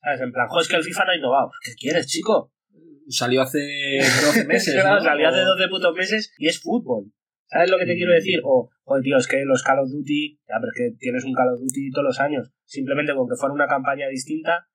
¿Sabes? 0.00 0.20
En 0.20 0.32
plan, 0.32 0.48
joder, 0.48 0.62
es 0.62 0.68
que 0.68 0.76
el 0.76 0.84
FIFA 0.84 1.04
no 1.04 1.10
ha 1.10 1.16
innovado. 1.16 1.50
¿Qué 1.64 1.74
quieres, 1.74 2.06
chico? 2.06 2.52
Salió 3.08 3.42
hace 3.42 3.98
12 3.98 4.44
meses. 4.46 4.74
Salió 4.74 5.28
hace 5.28 5.40
12 5.40 5.68
putos 5.68 5.96
meses 5.96 6.32
y 6.38 6.48
es 6.48 6.60
fútbol. 6.60 7.12
¿Sabes 7.46 7.70
lo 7.70 7.78
que 7.78 7.84
te 7.84 7.94
quiero 7.94 8.12
decir? 8.12 8.40
O, 8.44 8.70
joder, 8.84 9.02
tío, 9.02 9.18
es 9.18 9.26
que 9.28 9.44
los 9.44 9.62
Call 9.62 9.80
of 9.80 9.90
Duty, 9.90 10.40
ya, 10.48 10.56
pero 10.58 10.72
es 10.72 10.78
que 10.78 10.96
tienes 10.98 11.24
un 11.24 11.34
Call 11.34 11.52
of 11.52 11.60
Duty 11.60 11.90
todos 11.90 12.06
los 12.06 12.20
años. 12.20 12.50
Simplemente 12.64 13.14
con 13.14 13.28
que 13.28 13.36
fuera 13.36 13.52
una 13.52 13.66
campaña 13.66 14.08
distinta, 14.08 14.66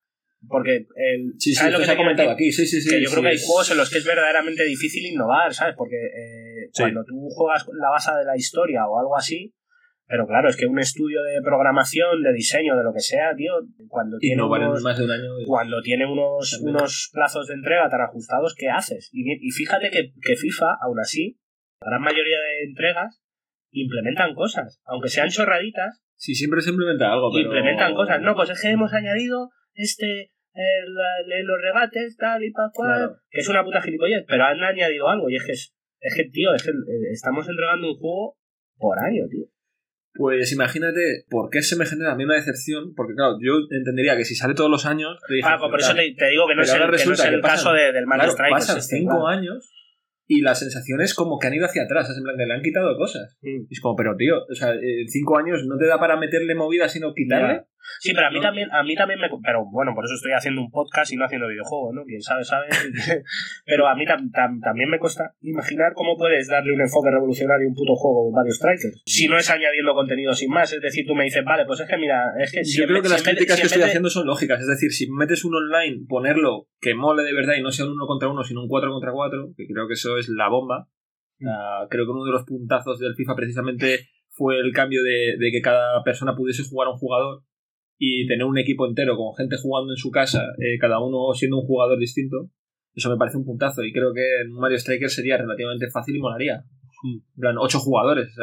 porque 0.48 0.86
el, 0.96 1.34
sí, 1.40 1.56
sí, 1.56 1.70
lo 1.72 1.80
que 1.80 1.90
ha 1.90 1.98
comentado 1.98 2.30
aquí? 2.30 2.52
Sí, 2.52 2.68
sí, 2.68 2.80
sí. 2.80 2.90
Que 2.90 3.04
yo 3.04 3.10
creo 3.10 3.24
que 3.24 3.30
hay 3.30 3.40
juegos 3.44 3.72
en 3.72 3.78
los 3.78 3.90
que 3.90 3.98
es 3.98 4.06
verdaderamente 4.06 4.64
difícil 4.64 5.06
innovar, 5.08 5.52
¿sabes? 5.54 5.74
Porque 5.76 5.96
eh, 5.96 6.70
cuando 6.78 7.04
tú 7.04 7.28
juegas 7.30 7.66
la 7.74 7.90
base 7.90 8.12
de 8.16 8.26
la 8.26 8.38
historia 8.38 8.86
o 8.86 9.00
algo 9.00 9.18
así, 9.18 9.54
pero 10.08 10.26
claro, 10.26 10.48
es 10.48 10.56
que 10.56 10.66
un 10.66 10.80
estudio 10.80 11.22
de 11.22 11.42
programación, 11.44 12.24
de 12.24 12.32
diseño, 12.32 12.78
de 12.78 12.84
lo 12.84 12.94
que 12.94 13.02
sea, 13.02 13.36
tío, 13.36 13.52
cuando 13.90 14.18
tiene, 14.18 14.42
unos, 14.42 14.82
más 14.82 14.98
de 14.98 15.04
un 15.04 15.12
año, 15.12 15.30
cuando 15.46 15.82
tiene 15.82 16.06
unos, 16.06 16.62
unos 16.64 17.10
plazos 17.14 17.48
de 17.48 17.56
entrega 17.56 17.90
tan 17.90 18.00
ajustados, 18.00 18.56
¿qué 18.58 18.70
haces? 18.70 19.10
Y, 19.12 19.26
y 19.46 19.52
fíjate 19.52 19.90
que, 19.92 20.14
que, 20.22 20.36
FIFA, 20.38 20.78
aún 20.82 21.00
así, 21.02 21.38
la 21.82 21.90
gran 21.90 22.02
mayoría 22.02 22.40
de 22.40 22.64
entregas 22.70 23.22
implementan 23.72 24.34
cosas, 24.34 24.82
aunque 24.86 25.10
sean 25.10 25.28
chorraditas. 25.28 26.02
Sí, 26.16 26.36
siempre 26.36 26.62
se 26.62 26.70
implementa 26.70 27.12
algo, 27.12 27.30
pero... 27.32 27.44
Implementan 27.44 27.94
cosas. 27.94 28.22
No, 28.22 28.34
pues 28.34 28.50
es 28.50 28.62
que 28.62 28.70
hemos 28.70 28.94
añadido 28.94 29.50
este... 29.74 30.32
El, 30.54 31.46
los 31.46 31.62
regates, 31.62 32.18
tal 32.18 32.44
y 32.44 32.52
pascual, 32.52 33.18
que 33.30 33.42
es 33.42 33.48
una 33.48 33.64
puta 33.64 33.80
gilipollez, 33.80 34.26
pero 34.28 34.46
han 34.46 34.64
añadido 34.64 35.08
algo 35.08 35.30
y 35.30 35.36
es 35.36 35.46
que, 35.46 35.52
es, 35.52 35.76
es 36.00 36.16
que 36.16 36.24
tío, 36.32 36.52
es 36.56 36.64
que 36.64 36.72
eh, 36.72 37.12
estamos 37.12 37.48
entregando 37.48 37.92
un 37.92 38.00
juego 38.00 38.38
por 38.78 38.98
año, 38.98 39.26
tío. 39.30 39.46
Pues 40.18 40.52
imagínate 40.52 41.26
por 41.30 41.50
qué 41.50 41.62
se 41.62 41.76
me 41.76 41.86
genera 41.86 42.14
a 42.14 42.16
mí 42.16 42.24
una 42.24 42.36
decepción, 42.36 42.94
porque 42.96 43.14
claro, 43.14 43.38
yo 43.40 43.54
entendería 43.70 44.18
que 44.18 44.26
si 44.26 44.36
sale 44.36 44.56
todos 44.56 44.70
los 44.70 44.86
años... 44.86 45.18
Te 45.28 45.36
dije, 45.36 45.50
por 45.60 45.80
eso 45.80 45.94
te, 45.94 46.02
digo 46.02 46.48
que 46.48 46.56
no 46.56 46.64
es 46.64 46.74
el, 46.74 46.80
que 46.80 47.06
no 47.06 47.14
es 47.14 47.26
el 47.26 47.42
caso 47.42 47.72
de, 47.74 47.92
del 47.94 48.08
Mario 48.08 48.34
claro, 48.36 48.52
Pasan 48.52 48.82
cinco 48.82 49.28
años 49.28 49.72
y 50.28 50.42
la 50.42 50.56
sensación 50.56 51.02
es 51.02 51.14
como 51.14 51.40
que 51.40 51.48
han 51.48 51.54
ido 51.54 51.66
hacia 51.66 51.84
atrás, 51.84 52.10
es 52.10 52.18
en 52.18 52.24
plan 52.24 52.36
que 52.38 52.46
le 52.46 52.54
han 52.54 52.62
quitado 52.62 52.98
cosas. 52.98 53.38
Mm. 53.42 53.66
Y 53.70 53.74
es 53.74 53.80
como, 53.80 53.96
pero 53.96 54.16
tío, 54.18 54.44
o 54.44 54.56
sea, 54.56 54.74
en 54.74 55.08
cinco 55.08 55.38
años 55.38 55.66
no 55.66 55.78
te 55.78 55.88
da 55.88 56.00
para 56.00 56.18
meterle 56.18 56.54
movida 56.54 56.90
sino 56.90 57.14
quitarle. 57.14 57.66
Sí, 58.00 58.14
pero 58.14 58.28
a 58.28 58.32
mí 58.32 58.40
también, 58.40 58.70
a 58.72 58.84
mí 58.84 58.96
también 58.96 59.20
me. 59.20 59.28
Pero 59.44 59.66
bueno, 59.72 59.94
por 59.94 60.06
eso 60.06 60.16
estoy 60.16 60.32
haciendo 60.32 60.62
un 60.62 60.72
podcast 60.72 61.12
y 61.12 61.16
no 61.16 61.26
haciendo 61.26 61.48
videojuegos, 61.48 61.94
¿no? 61.94 62.04
Quien 62.06 62.22
sabe, 62.22 62.44
sabe. 62.44 62.68
pero 63.66 63.88
a 63.88 63.96
mí 63.96 64.06
también 64.06 64.90
me 64.90 65.00
cuesta 65.00 65.34
imaginar 65.42 65.94
cómo 65.94 66.16
puedes 66.18 66.48
darle 66.48 66.74
un 66.74 66.82
enfoque 66.82 67.12
revolucionario 67.12 67.68
a 67.68 67.70
un 67.70 67.76
puto 67.76 67.96
juego 67.96 68.26
con 68.26 68.34
varios 68.34 68.58
strikers. 68.58 69.02
Si 69.06 69.28
no 69.28 69.38
es 69.38 69.50
añadiendo 69.50 69.94
contenido 69.94 70.34
sin 70.34 70.50
más, 70.50 70.72
es 70.74 70.82
decir, 70.82 71.06
tú 71.06 71.16
me 71.16 71.26
dices, 71.26 71.44
vale, 71.44 71.66
pues 71.66 71.80
es 71.80 71.88
que 71.88 71.98
mira, 71.98 72.34
es 72.40 72.52
que. 72.52 72.62
Yo 72.64 72.86
creo 72.86 73.02
que 73.02 73.10
las 73.10 73.24
críticas 73.24 73.60
que 73.60 73.68
estoy 73.68 73.84
haciendo 73.84 74.10
son 74.10 74.28
lógicas, 74.28 74.62
es 74.62 74.68
decir, 74.68 74.92
si 74.92 75.10
metes 75.12 75.44
un 75.44 75.56
online, 75.56 76.06
ponerlo 76.08 76.68
que 76.80 76.94
mole 76.94 77.24
de 77.24 77.34
verdad 77.34 77.56
y 77.58 77.62
no 77.62 77.72
sea 77.72 77.86
un 77.86 77.98
uno 77.98 78.06
contra 78.06 78.30
uno, 78.30 78.44
sino 78.44 78.62
un 78.62 78.68
4 78.68 78.92
contra 78.92 79.12
4, 79.12 79.54
que 79.58 79.68
creo 79.68 79.88
que 79.88 79.94
eso 79.94 80.18
es 80.18 80.30
la 80.30 80.50
bomba. 80.50 80.88
Mm. 81.40 81.88
creo 81.90 82.06
que 82.06 82.12
uno 82.12 82.26
de 82.26 82.32
los 82.32 82.46
puntazos 82.46 82.98
del 82.98 83.14
FIFA 83.14 83.36
precisamente 83.36 84.10
fue 84.30 84.58
el 84.60 84.74
cambio 84.74 85.04
de, 85.04 85.36
de 85.38 85.52
que 85.52 85.62
cada 85.62 86.04
persona 86.04 86.36
pudiese 86.36 86.64
jugar 86.64 86.88
a 86.88 86.92
un 86.92 86.98
jugador 86.98 87.44
y 87.98 88.28
tener 88.28 88.46
un 88.46 88.58
equipo 88.58 88.88
entero 88.88 89.16
con 89.18 89.36
gente 89.36 89.58
jugando 89.62 89.94
en 89.94 89.98
su 89.98 90.12
casa, 90.12 90.44
eh, 90.60 90.78
cada 90.80 91.00
uno 91.00 91.34
siendo 91.34 91.60
un 91.60 91.66
jugador 91.66 91.98
distinto, 91.98 92.50
eso 92.94 93.10
me 93.10 93.18
parece 93.18 93.38
un 93.38 93.46
puntazo 93.46 93.84
y 93.84 93.92
creo 93.92 94.14
que 94.14 94.42
en 94.42 94.52
Mario 94.54 94.78
Striker 94.78 95.10
sería 95.10 95.38
relativamente 95.38 95.90
fácil 95.90 96.16
y 96.16 96.20
molaría. 96.20 96.64
En 97.04 97.22
plan, 97.40 97.56
ocho 97.60 97.80
jugadores. 97.80 98.34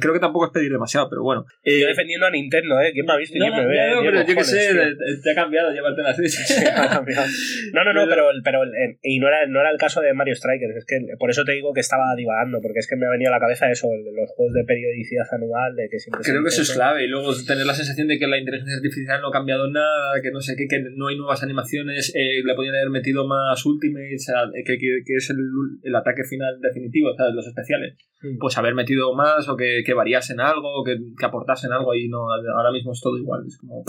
Creo 0.00 0.12
que 0.12 0.20
tampoco 0.20 0.46
es 0.46 0.52
pedir 0.52 0.72
demasiado, 0.72 1.08
pero 1.08 1.22
bueno. 1.22 1.46
Eh, 1.62 1.80
yo 1.80 1.86
defendiendo 1.86 2.26
a 2.26 2.30
Nintendo, 2.30 2.80
¿eh? 2.80 2.90
¿Quién 2.92 3.06
me 3.06 3.12
ha 3.12 3.16
visto 3.16 3.36
y 3.36 3.40
quién 3.40 3.54
me 3.54 3.66
ve? 3.66 3.90
No, 3.94 4.02
pero 4.02 4.26
yo 4.26 4.34
qué 4.34 4.44
sé, 4.44 4.74
te 5.22 5.30
ha 5.30 5.34
cambiado 5.34 5.70
llevarte 5.70 6.02
la 6.02 6.14
Switch. 6.14 6.34
no, 7.72 7.84
no, 7.84 7.92
no, 7.92 8.08
pero, 8.08 8.26
pero 8.42 8.60
y 9.02 9.18
no 9.20 9.28
era, 9.28 9.46
no 9.46 9.60
era 9.60 9.70
el 9.70 9.78
caso 9.78 10.00
de 10.00 10.12
Mario 10.12 10.34
Strikers. 10.34 10.76
Es 10.76 10.84
que 10.84 10.98
por 11.18 11.30
eso 11.30 11.44
te 11.44 11.52
digo 11.52 11.72
que 11.72 11.80
estaba 11.80 12.14
divagando, 12.16 12.60
porque 12.60 12.80
es 12.80 12.88
que 12.88 12.96
me 12.96 13.06
ha 13.06 13.10
venido 13.10 13.30
a 13.30 13.36
la 13.36 13.40
cabeza 13.40 13.70
eso, 13.70 13.88
los 13.88 14.30
juegos 14.34 14.54
de 14.54 14.64
periodicidad 14.64 15.26
anual, 15.30 15.76
de 15.76 15.88
que 15.88 15.98
siempre 15.98 16.22
Creo 16.24 16.42
que 16.42 16.48
eso 16.48 16.62
es 16.62 16.72
clave. 16.72 17.04
Y 17.04 17.08
luego 17.08 17.32
tener 17.46 17.64
la 17.64 17.74
sensación 17.74 18.08
de 18.08 18.18
que 18.18 18.26
la 18.26 18.38
inteligencia 18.38 18.76
artificial 18.76 19.20
no 19.20 19.28
ha 19.28 19.32
cambiado 19.32 19.70
nada, 19.70 20.20
que 20.20 20.30
no 20.30 20.40
sé 20.40 20.56
qué, 20.56 20.66
que 20.66 20.82
no 20.96 21.08
hay 21.08 21.16
nuevas 21.16 21.42
animaciones, 21.42 22.12
eh, 22.16 22.42
le 22.44 22.54
podían 22.54 22.74
haber 22.74 22.90
metido 22.90 23.26
más 23.26 23.64
ultimates, 23.64 24.26
que, 24.64 24.78
que, 24.78 25.02
que 25.06 25.14
es 25.14 25.30
el, 25.30 25.38
el, 25.82 25.94
ataque 25.94 26.24
final 26.24 26.60
definitivo, 26.60 27.14
¿sabes? 27.16 27.34
Los 27.34 27.46
especiales 27.46 27.99
pues 28.38 28.58
haber 28.58 28.74
metido 28.74 29.14
más 29.14 29.48
o 29.48 29.56
que, 29.56 29.82
que 29.84 29.94
variasen 29.94 30.40
algo, 30.40 30.84
que, 30.84 30.96
que 31.18 31.26
aportasen 31.26 31.72
algo 31.72 31.94
y 31.94 32.08
no, 32.08 32.30
ahora 32.30 32.70
mismo 32.70 32.92
es 32.92 33.00
todo 33.00 33.16
igual. 33.16 33.44
Es 33.46 33.58
como, 33.58 33.82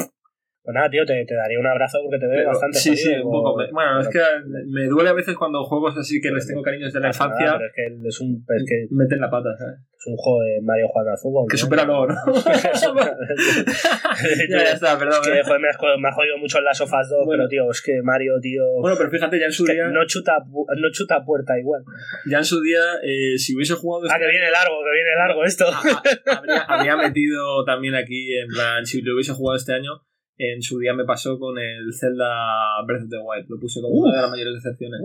pues 0.63 0.75
nada, 0.75 0.89
tío, 0.91 1.03
te, 1.07 1.25
te 1.25 1.33
daría 1.33 1.59
un 1.59 1.65
abrazo 1.65 1.97
porque 2.03 2.19
te 2.19 2.27
veo 2.27 2.47
bastante 2.47 2.77
Sí, 2.77 2.95
sí, 2.95 3.15
un 3.15 3.31
poco. 3.31 3.55
bueno, 3.71 3.99
es 3.99 4.07
que 4.09 4.19
me 4.67 4.85
duele 4.85 5.09
a 5.09 5.13
veces 5.13 5.35
cuando 5.35 5.63
juegos 5.63 5.97
así 5.97 6.21
que 6.21 6.29
les 6.29 6.45
tengo 6.45 6.61
cariño 6.61 6.85
desde 6.85 6.99
la 6.99 7.07
infancia. 7.07 7.53
pero 7.57 7.65
es 7.65 7.73
que 7.73 8.07
es 8.07 8.21
un. 8.21 8.45
Es 8.47 8.65
que 8.67 8.87
meten 8.91 9.21
la 9.21 9.29
pata, 9.31 9.49
¿sabes? 9.57 9.79
Es 9.79 10.05
un 10.05 10.15
juego 10.17 10.41
de 10.41 10.61
Mario 10.61 10.87
jugando 10.89 11.11
al 11.11 11.17
fútbol. 11.17 11.47
Que 11.49 11.57
supera 11.57 11.85
¿no? 11.85 12.05
¿no? 12.05 12.13
ya, 12.45 12.73
ya 14.49 14.71
está, 14.71 14.99
perdón. 14.99 15.19
Es 15.23 15.29
que, 15.29 15.39
¿eh? 15.39 15.43
joder, 15.43 15.61
me, 15.61 15.69
has, 15.69 15.77
me 15.99 16.11
jodido 16.11 16.37
mucho 16.37 16.59
en 16.59 16.65
las 16.65 16.77
sofas 16.77 17.09
2, 17.09 17.25
pero 17.27 17.47
tío, 17.47 17.71
es 17.71 17.81
que 17.81 17.99
Mario, 18.03 18.33
tío. 18.39 18.63
Bueno, 18.81 18.95
pero 18.99 19.09
fíjate, 19.09 19.39
ya 19.39 19.47
en 19.47 19.51
su 19.51 19.65
día. 19.65 19.87
No 19.87 20.05
chuta, 20.05 20.37
no 20.45 20.91
chuta 20.91 21.25
puerta 21.25 21.57
igual. 21.57 21.83
Ya 22.29 22.37
en 22.37 22.45
su 22.45 22.61
día, 22.61 22.81
eh, 23.01 23.39
si 23.39 23.55
hubiese 23.55 23.73
jugado. 23.73 24.05
Ah, 24.11 24.19
que 24.19 24.27
viene 24.27 24.51
largo, 24.51 24.75
que 24.83 24.93
viene 24.93 25.15
largo 25.17 25.43
esto. 25.43 25.65
habría, 26.27 26.61
habría 26.67 26.97
metido 26.97 27.65
también 27.65 27.95
aquí, 27.95 28.37
en 28.37 28.47
plan, 28.47 28.85
si 28.85 29.01
lo 29.01 29.15
hubiese 29.15 29.33
jugado 29.33 29.57
este 29.57 29.73
año 29.73 30.03
en 30.41 30.61
su 30.61 30.79
día 30.79 30.93
me 30.93 31.05
pasó 31.05 31.37
con 31.37 31.57
el 31.59 31.93
Zelda 31.93 32.81
Breath 32.87 33.03
of 33.03 33.09
the 33.09 33.17
Wild. 33.17 33.45
Lo 33.47 33.59
puse 33.59 33.79
como 33.79 33.93
una 33.93 34.15
de 34.15 34.21
las 34.23 34.31
mayores 34.31 34.55
decepciones. 34.55 34.99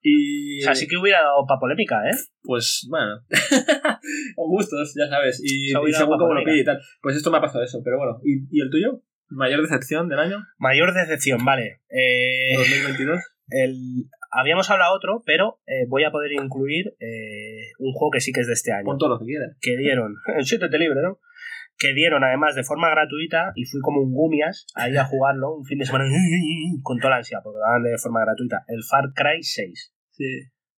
Y... 0.00 0.60
O 0.60 0.64
sea, 0.64 0.74
sí 0.74 0.88
que 0.88 0.96
hubiera 0.96 1.20
dado 1.20 1.44
para 1.46 1.60
polémica, 1.60 1.96
¿eh? 2.08 2.16
Pues, 2.42 2.86
bueno. 2.88 3.20
con 4.36 4.48
gustos, 4.48 4.94
ya 4.96 5.06
sabes. 5.08 5.42
Y, 5.44 5.68
y 5.68 5.92
según 5.92 6.18
como 6.18 6.32
lo 6.32 6.42
pide 6.42 6.60
y 6.60 6.64
tal. 6.64 6.80
Pues 7.02 7.16
esto 7.16 7.30
me 7.30 7.36
ha 7.36 7.42
pasado 7.42 7.62
eso, 7.62 7.82
pero 7.84 7.98
bueno. 7.98 8.18
¿Y, 8.24 8.48
¿Y, 8.50 8.62
el 8.62 8.70
tuyo? 8.70 9.02
¿Mayor 9.28 9.60
decepción 9.60 10.08
del 10.08 10.20
año? 10.20 10.38
Mayor 10.56 10.94
decepción, 10.94 11.44
vale. 11.44 11.82
Eh, 11.90 12.56
2022. 12.56 13.20
El... 13.48 14.06
Habíamos 14.30 14.70
hablado 14.70 14.94
otro, 14.94 15.22
pero 15.26 15.60
eh, 15.66 15.86
voy 15.86 16.04
a 16.04 16.10
poder 16.10 16.32
incluir 16.32 16.94
eh, 17.00 17.72
un 17.78 17.92
juego 17.92 18.10
que 18.10 18.20
sí 18.20 18.32
que 18.32 18.40
es 18.40 18.46
de 18.46 18.52
este 18.54 18.72
año. 18.72 18.84
Con 18.84 18.98
todo 18.98 19.10
lo 19.10 19.18
que 19.18 19.26
quieras. 19.26 19.56
Que 19.60 19.76
dieron. 19.76 20.16
El 20.36 20.44
7 20.44 20.68
te 20.68 20.78
libre, 20.78 21.00
¿no? 21.02 21.18
Que 21.78 21.94
dieron 21.94 22.24
además 22.24 22.54
de 22.54 22.64
forma 22.64 22.90
gratuita 22.90 23.52
y 23.54 23.64
fui 23.64 23.80
como 23.80 24.02
un 24.02 24.12
gumias 24.12 24.66
ahí 24.74 24.96
a 24.96 25.04
jugarlo 25.04 25.54
un 25.54 25.64
fin 25.64 25.78
de 25.78 25.86
semana 25.86 26.06
con 26.82 26.98
toda 26.98 27.10
la 27.10 27.16
ansia 27.18 27.40
porque 27.42 27.58
lo 27.58 27.64
daban 27.64 27.82
de 27.82 27.98
forma 27.98 28.20
gratuita. 28.20 28.64
El 28.66 28.82
Far 28.82 29.12
Cry 29.14 29.42
6 29.42 29.94
sí. 30.10 30.24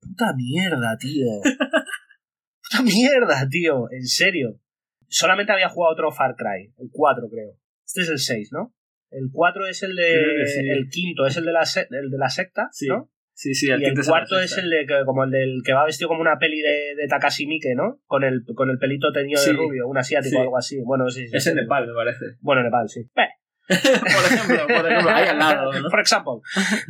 Puta 0.00 0.32
mierda 0.34 0.96
tío. 0.98 1.26
Puta 1.42 2.82
mierda 2.82 3.48
tío. 3.48 3.90
En 3.90 4.06
serio. 4.06 4.60
Solamente 5.06 5.52
había 5.52 5.68
jugado 5.68 5.92
otro 5.92 6.10
Far 6.10 6.34
Cry 6.36 6.74
el 6.78 6.88
4 6.90 7.28
creo. 7.30 7.56
Este 7.84 8.02
es 8.02 8.08
el 8.10 8.18
6 8.18 8.50
¿no? 8.52 8.74
el 9.10 9.30
4 9.32 9.66
es 9.66 9.82
el 9.82 9.96
de 9.96 10.42
el 10.70 10.88
quinto 10.90 11.26
es 11.26 11.36
el 11.36 11.44
de 11.44 11.52
la, 11.52 11.62
el 11.90 12.10
de 12.10 12.18
la 12.18 12.28
secta 12.28 12.68
sí. 12.72 12.86
¿no? 12.88 13.10
Sí, 13.38 13.54
sí, 13.54 13.70
el 13.70 13.80
y 13.80 13.84
el 13.84 13.94
cuarto 14.04 14.40
es 14.40 14.58
el 14.58 14.68
de 14.68 14.84
como 15.06 15.22
el 15.22 15.30
del 15.30 15.62
que 15.64 15.72
va 15.72 15.84
vestido 15.84 16.08
como 16.08 16.20
una 16.20 16.40
peli 16.40 16.60
de, 16.60 16.96
de 16.96 17.06
Takashi 17.06 17.46
Miike, 17.46 17.76
¿no? 17.76 18.00
Con 18.06 18.24
el, 18.24 18.42
con 18.56 18.68
el 18.68 18.78
pelito 18.78 19.12
teñido 19.12 19.40
de 19.40 19.52
rubio, 19.52 19.86
un 19.86 19.96
asiático 19.96 20.38
o 20.38 20.42
algo 20.42 20.58
así. 20.58 20.80
Bueno, 20.84 21.08
sí, 21.08 21.28
sí, 21.28 21.36
es 21.36 21.46
en 21.46 21.54
Nepal, 21.54 21.86
me 21.86 21.94
parece. 21.94 22.24
Bueno, 22.40 22.64
Nepal, 22.64 22.88
sí. 22.88 23.08
por 23.14 23.76
ejemplo, 23.76 24.66
por 24.66 24.90
ejemplo, 24.90 25.10
ahí 25.14 25.28
al 25.28 25.38
lado. 25.38 25.72
¿no? 25.72 25.88
Por 25.88 26.00
ejemplo, 26.00 26.42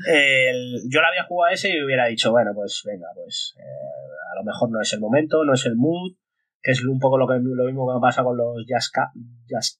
el, 0.07 0.81
yo 0.89 1.03
la 1.03 1.09
había 1.09 1.25
jugado 1.25 1.51
a 1.51 1.53
ese 1.53 1.69
y 1.69 1.85
hubiera 1.85 2.07
dicho, 2.07 2.31
bueno, 2.31 2.53
pues 2.55 2.81
venga, 2.83 3.09
pues 3.15 3.55
eh, 3.59 4.33
a 4.33 4.39
lo 4.39 4.45
mejor 4.45 4.71
no 4.71 4.81
es 4.81 4.91
el 4.95 5.01
momento, 5.01 5.45
no 5.45 5.53
es 5.53 5.67
el 5.67 5.77
mood, 5.77 6.13
que 6.63 6.71
es 6.71 6.83
un 6.83 6.99
poco 6.99 7.19
lo, 7.19 7.27
que, 7.27 7.35
lo 7.43 7.65
mismo 7.67 7.87
que 7.87 7.95
me 7.95 8.01
pasa 8.01 8.23
con 8.23 8.39
los 8.39 8.65
Just, 8.67 8.97
Cause. 9.49 9.79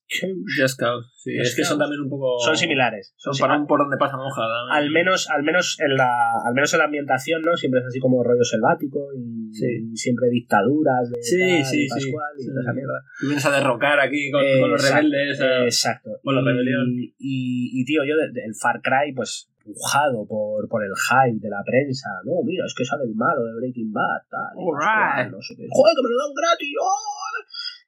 Sí, 1.15 1.31
es 1.39 1.55
que 1.55 1.63
son 1.63 1.77
también 1.79 2.01
un 2.01 2.09
poco. 2.09 2.39
Son 2.39 2.55
similares. 2.57 3.13
Son 3.17 3.33
Sí, 3.33 3.41
para 3.41 3.57
un 3.57 3.67
por 3.67 3.79
donde 3.79 3.97
pasa. 3.97 4.17
¿no? 4.17 4.23
al 4.71 4.89
menos, 4.91 5.29
al 5.29 5.43
menos 5.43 5.77
en 5.79 5.95
la, 5.95 6.09
al 6.45 6.53
menos 6.53 6.73
en 6.73 6.79
la 6.79 6.85
ambientación, 6.85 7.41
¿no? 7.41 7.55
Siempre 7.55 7.81
es 7.81 7.85
así 7.87 7.99
como 7.99 8.23
rollo 8.23 8.43
selvático 8.43 8.99
y, 9.15 9.53
Sí. 9.53 9.65
y 9.93 9.97
siempre 9.97 10.29
dictaduras 10.29 11.09
de 11.11 11.21
Sí, 11.21 11.37
tal, 11.39 11.65
sí, 11.65 11.77
y 11.83 11.89
sí. 11.89 11.89
Pascual 11.89 12.33
y 12.37 12.45
toda 12.47 12.61
esa 12.61 12.73
mierda. 12.73 13.03
Tú 13.19 13.25
vienes 13.27 13.45
a 13.45 13.51
derrocar 13.51 13.99
aquí 13.99 14.31
con, 14.31 14.43
Eh, 14.43 14.59
con 14.59 14.71
los 14.71 14.81
exacto, 14.83 15.07
rebeldes. 15.11 15.41
a- 15.41 15.63
Exacto. 15.63 16.09
con 16.23 16.35
la 16.35 16.41
Y- 16.41 16.45
rebelión. 16.45 16.85
Y, 17.19 17.81
y, 17.81 17.85
tío, 17.85 18.03
yo 18.05 18.15
de- 18.17 18.31
del 18.31 18.55
Far 18.55 18.81
Cry, 18.81 19.13
pues, 19.13 19.49
pujado 19.63 20.25
por, 20.25 20.67
por 20.67 20.81
el 20.83 20.89
hype 20.95 21.37
de 21.39 21.49
la 21.49 21.61
prensa. 21.63 22.09
No, 22.25 22.41
mira, 22.43 22.65
es 22.65 22.73
que 22.73 22.85
sale 22.85 23.03
el 23.03 23.13
malo 23.13 23.43
de 23.45 23.53
Breaking 23.59 23.91
Bad, 23.91 24.21
tal. 24.29 24.49
y 24.57 24.65
Alright. 24.65 25.29
Pascual, 25.29 25.31
no 25.31 25.41
sé 25.41 25.53
qué. 25.57 25.67
Joder, 25.69 25.93
que 25.95 26.01
me 26.03 26.09
lo 26.09 26.17
dan 26.17 26.33
gratis. 26.33 26.73
¡oh! 26.81 27.29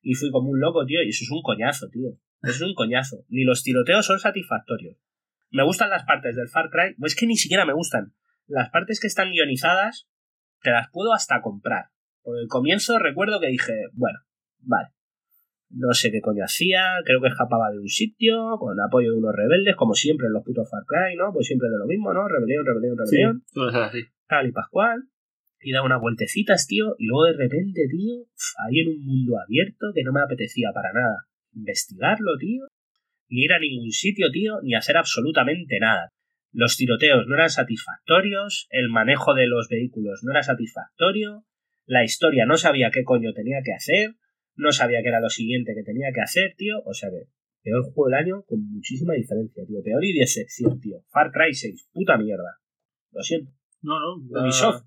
Y 0.01 0.15
fui 0.15 0.31
como 0.31 0.49
un 0.49 0.59
loco, 0.59 0.85
tío, 0.85 1.01
y 1.03 1.09
eso 1.09 1.23
es 1.23 1.31
un 1.31 1.41
coñazo, 1.41 1.87
tío. 1.89 2.09
Eso 2.43 2.51
es 2.53 2.61
un 2.61 2.73
coñazo. 2.73 3.23
Ni 3.29 3.43
los 3.43 3.63
tiroteos 3.63 4.05
son 4.05 4.19
satisfactorios. 4.19 4.97
Me 5.51 5.63
gustan 5.63 5.89
las 5.89 6.03
partes 6.05 6.35
del 6.35 6.47
Far 6.47 6.69
Cry, 6.69 6.95
pues 6.97 7.13
es 7.13 7.19
que 7.19 7.27
ni 7.27 7.35
siquiera 7.37 7.65
me 7.65 7.73
gustan. 7.73 8.13
Las 8.47 8.69
partes 8.69 8.99
que 8.99 9.07
están 9.07 9.31
guionizadas, 9.31 10.07
te 10.61 10.71
las 10.71 10.89
puedo 10.91 11.13
hasta 11.13 11.41
comprar. 11.41 11.85
Por 12.23 12.39
el 12.39 12.47
comienzo 12.47 12.97
recuerdo 12.99 13.39
que 13.39 13.47
dije, 13.47 13.73
bueno, 13.93 14.19
vale. 14.59 14.89
No 15.69 15.93
sé 15.93 16.11
qué 16.11 16.19
coño 16.19 16.43
hacía, 16.43 16.95
creo 17.05 17.21
que 17.21 17.27
escapaba 17.29 17.71
de 17.71 17.79
un 17.79 17.87
sitio, 17.87 18.57
con 18.59 18.77
apoyo 18.81 19.11
de 19.11 19.17
unos 19.17 19.33
rebeldes, 19.33 19.75
como 19.77 19.93
siempre 19.93 20.27
en 20.27 20.33
los 20.33 20.43
putos 20.43 20.69
Far 20.69 20.83
Cry, 20.85 21.15
¿no? 21.15 21.31
Pues 21.31 21.47
siempre 21.47 21.69
de 21.69 21.77
lo 21.77 21.85
mismo, 21.85 22.13
¿no? 22.13 22.27
Rebelión, 22.27 22.65
rebelión, 22.65 22.97
Sí, 23.05 23.15
rebelión, 23.17 23.43
ser 23.71 23.81
así. 23.83 24.03
tal 24.27 24.47
y 24.47 24.51
pascual. 24.51 25.03
Y 25.61 25.71
da 25.71 25.83
unas 25.83 26.01
vueltecitas, 26.01 26.67
tío, 26.67 26.95
y 26.97 27.05
luego 27.05 27.25
de 27.25 27.37
repente, 27.37 27.81
tío, 27.89 28.25
ahí 28.65 28.79
en 28.79 28.89
un 28.89 29.05
mundo 29.05 29.39
abierto 29.39 29.91
que 29.93 30.03
no 30.03 30.11
me 30.11 30.21
apetecía 30.21 30.71
para 30.73 30.91
nada 30.91 31.27
investigarlo, 31.53 32.37
tío, 32.39 32.65
ni 33.29 33.43
ir 33.43 33.53
a 33.53 33.59
ningún 33.59 33.91
sitio, 33.91 34.31
tío, 34.31 34.61
ni 34.63 34.75
hacer 34.75 34.97
absolutamente 34.97 35.79
nada. 35.79 36.11
Los 36.51 36.75
tiroteos 36.75 37.27
no 37.27 37.35
eran 37.35 37.49
satisfactorios, 37.49 38.67
el 38.71 38.89
manejo 38.89 39.33
de 39.33 39.47
los 39.47 39.69
vehículos 39.69 40.21
no 40.23 40.31
era 40.31 40.43
satisfactorio, 40.43 41.45
la 41.85 42.03
historia 42.03 42.45
no 42.45 42.57
sabía 42.57 42.91
qué 42.91 43.03
coño 43.03 43.33
tenía 43.33 43.61
que 43.63 43.73
hacer, 43.73 44.15
no 44.55 44.71
sabía 44.71 45.01
qué 45.01 45.09
era 45.09 45.21
lo 45.21 45.29
siguiente 45.29 45.73
que 45.75 45.83
tenía 45.83 46.11
que 46.13 46.21
hacer, 46.21 46.55
tío, 46.57 46.81
o 46.85 46.93
sea 46.93 47.09
que 47.09 47.27
peor 47.63 47.83
juego 47.83 48.09
del 48.09 48.19
año 48.19 48.43
con 48.43 48.59
muchísima 48.69 49.13
diferencia, 49.13 49.63
tío, 49.65 49.81
peor 49.83 50.03
y 50.03 50.17
decepción, 50.17 50.79
tío. 50.79 51.03
Far 51.09 51.31
Cry 51.31 51.53
6, 51.53 51.89
puta 51.93 52.17
mierda. 52.17 52.59
Lo 53.11 53.21
siento. 53.21 53.51
No, 53.81 53.99
no. 53.99 54.41
Ubisoft. 54.41 54.85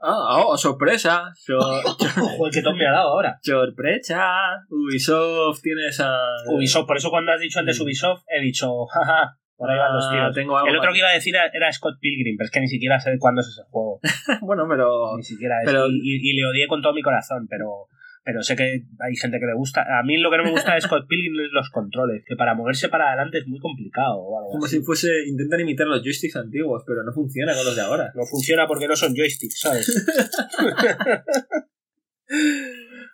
Ah, 0.00 0.44
oh, 0.46 0.56
sorpresa. 0.56 1.24
So- 1.34 1.58
Joder, 2.38 2.52
qué 2.52 2.62
top 2.62 2.74
me 2.74 2.86
ha 2.86 2.92
dado 2.92 3.08
ahora. 3.08 3.38
sorpresa. 3.42 4.26
Ubisoft 4.70 5.62
tiene 5.62 5.86
esa. 5.88 6.10
Ubisoft, 6.48 6.86
por 6.86 6.96
eso 6.96 7.10
cuando 7.10 7.32
has 7.32 7.40
dicho 7.40 7.58
antes 7.60 7.78
Mm. 7.80 7.82
Ubisoft, 7.84 8.22
he 8.28 8.40
dicho, 8.42 8.84
jaja, 8.92 9.36
por 9.56 9.70
ahí 9.70 9.78
van 9.78 9.94
los 9.94 10.04
Ah, 10.06 10.10
tiros. 10.12 10.34
tengo 10.34 10.56
algo 10.56 10.68
El 10.68 10.76
otro 10.78 10.92
que 10.92 10.98
iba 10.98 11.08
a 11.08 11.12
decir 11.14 11.34
era- 11.34 11.50
era 11.52 11.72
Scott 11.72 11.96
Pilgrim, 12.00 12.36
pero 12.36 12.44
es 12.46 12.50
que 12.50 12.60
ni 12.60 12.68
siquiera 12.68 13.00
sé 13.00 13.16
cuándo 13.18 13.40
es 13.40 13.48
ese 13.48 13.62
juego. 13.70 14.00
bueno, 14.42 14.66
pero. 14.68 15.16
Ni 15.16 15.22
siquiera 15.22 15.56
es. 15.62 15.66
pero- 15.66 15.86
Y, 15.88 15.96
y- 16.02 16.30
y 16.30 16.36
le 16.36 16.46
odié 16.46 16.66
con 16.68 16.82
todo 16.82 16.92
mi 16.92 17.02
corazón, 17.02 17.46
pero, 17.48 17.86
pero 18.26 18.42
sé 18.42 18.56
que 18.56 18.82
hay 18.98 19.16
gente 19.16 19.38
que 19.38 19.46
le 19.46 19.54
gusta. 19.54 19.82
A 19.82 20.02
mí 20.02 20.16
lo 20.16 20.32
que 20.32 20.38
no 20.38 20.42
me 20.42 20.50
gusta 20.50 20.74
de 20.74 20.80
Scott 20.86 21.06
Pilgrim 21.06 21.38
es 21.44 21.52
los 21.52 21.70
controles, 21.70 22.24
que 22.26 22.34
para 22.34 22.54
moverse 22.54 22.88
para 22.88 23.06
adelante 23.10 23.38
es 23.38 23.46
muy 23.46 23.60
complicado 23.60 24.16
o 24.16 24.38
algo 24.40 24.50
Como 24.50 24.64
así. 24.64 24.78
si 24.78 24.82
fuese. 24.82 25.08
Intentan 25.28 25.60
imitar 25.60 25.86
los 25.86 26.02
joysticks 26.02 26.34
antiguos, 26.34 26.82
pero 26.84 27.04
no 27.04 27.12
funciona 27.12 27.54
con 27.54 27.64
los 27.64 27.76
de 27.76 27.82
ahora. 27.82 28.10
No 28.16 28.24
funciona 28.26 28.66
porque 28.66 28.88
no 28.88 28.96
son 28.96 29.14
joysticks, 29.14 29.60
¿sabes? 29.60 29.86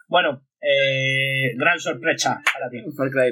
bueno, 0.08 0.46
eh, 0.62 1.52
gran 1.58 1.78
sorpresa 1.78 2.40
para 2.54 2.70
ti. 2.70 2.78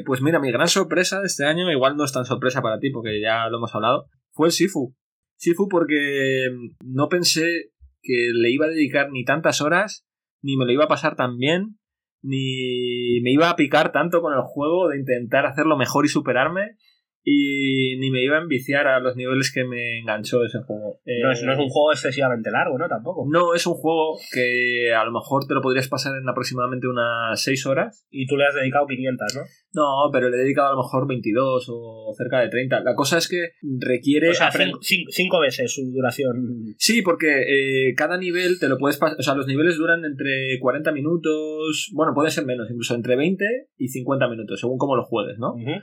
Pues 0.05 0.21
mira, 0.21 0.39
mi 0.39 0.53
gran 0.53 0.69
sorpresa 0.69 1.21
de 1.21 1.29
este 1.29 1.47
año, 1.47 1.71
igual 1.73 1.97
no 1.97 2.05
es 2.05 2.13
tan 2.13 2.27
sorpresa 2.27 2.61
para 2.61 2.79
ti 2.79 2.91
porque 2.91 3.23
ya 3.23 3.49
lo 3.49 3.57
hemos 3.57 3.75
hablado, 3.75 4.05
fue 4.33 4.49
el 4.49 4.53
Sifu. 4.53 4.95
Sifu 5.37 5.67
porque 5.67 6.47
no 6.85 7.09
pensé 7.09 7.71
que 8.03 8.33
le 8.35 8.51
iba 8.51 8.67
a 8.67 8.69
dedicar 8.71 9.11
ni 9.11 9.25
tantas 9.25 9.63
horas, 9.63 10.07
ni 10.43 10.57
me 10.57 10.65
lo 10.65 10.73
iba 10.73 10.85
a 10.85 10.89
pasar 10.89 11.17
tan 11.17 11.37
bien, 11.37 11.79
ni 12.23 13.21
me 13.23 13.33
iba 13.33 13.51
a 13.51 13.57
picar 13.57 13.93
tanto 13.93 14.21
con 14.21 14.33
el 14.33 14.43
juego 14.43 14.89
de 14.89 14.99
intentar 14.99 15.47
hacerlo 15.47 15.77
mejor 15.77 16.05
y 16.05 16.09
superarme, 16.09 16.77
y 17.23 17.97
ni 17.99 18.11
me 18.11 18.23
iba 18.23 18.39
a 18.39 18.41
enviciar 18.43 18.87
a 18.87 19.01
los 19.01 19.17
niveles 19.17 19.53
que 19.53 19.65
me 19.65 19.99
enganchó 20.01 20.45
ese 20.45 20.59
juego. 20.67 21.01
No 21.23 21.33
es, 21.33 21.43
Eh, 21.43 21.47
no 21.47 21.53
es 21.53 21.59
un 21.59 21.69
juego 21.69 21.93
excesivamente 21.93 22.51
largo, 22.51 22.79
¿no? 22.79 22.89
Tampoco. 22.89 23.27
no, 23.31 23.55
es 23.55 23.67
un 23.67 23.75
juego 23.75 24.17
que 24.33 24.93
a 24.95 25.05
lo 25.05 25.13
mejor 25.13 25.47
te 25.47 25.55
lo 25.55 25.61
podrías 25.61 25.89
pasar 25.89 26.17
en 26.17 26.29
aproximadamente 26.29 26.87
unas 26.89 27.41
6 27.43 27.67
horas. 27.67 28.07
Y 28.11 28.27
tú 28.27 28.37
le 28.37 28.47
has 28.47 28.55
dedicado 28.55 28.87
500, 28.87 29.35
¿no? 29.37 29.43
No, 29.73 30.11
pero 30.13 30.29
le 30.31 30.37
he 30.37 30.41
dedicado 30.41 30.69
a 30.69 30.73
lo 30.73 30.79
mejor 30.83 31.07
22 31.07 31.67
o 31.71 32.13
cerca 32.17 32.41
de 32.41 32.49
30. 32.49 32.81
La 32.81 32.95
cosa 32.95 33.19
es 33.19 33.29
que 33.29 33.51
requiere... 33.79 34.31
O 34.31 34.35
sea, 34.35 34.49
aprend- 34.51 34.67
cinco, 34.73 34.79
cinco- 34.83 35.11
cinco 35.13 35.41
veces 35.41 35.73
su 35.73 35.83
duración. 35.93 36.75
Sí, 36.79 37.03
porque 37.03 37.43
eh, 37.89 37.95
cada 37.97 38.17
nivel 38.19 38.59
te 38.59 38.69
lo 38.69 38.79
puedes 38.79 38.97
pasar... 38.99 39.17
O 39.19 39.23
sea, 39.23 39.35
los 39.35 39.47
niveles 39.47 39.77
duran 39.77 40.05
entre 40.05 40.59
40 40.61 40.91
minutos... 40.93 41.91
Bueno, 41.95 42.13
puede 42.15 42.31
ser 42.31 42.45
menos, 42.47 42.69
incluso 42.71 42.95
entre 42.95 43.17
20 43.17 43.45
y 43.79 43.89
50 43.89 44.29
minutos, 44.29 44.59
según 44.61 44.79
cómo 44.79 44.97
lo 44.97 45.05
juegues, 45.05 45.39
¿no? 45.39 45.53
Ujú. 45.55 45.81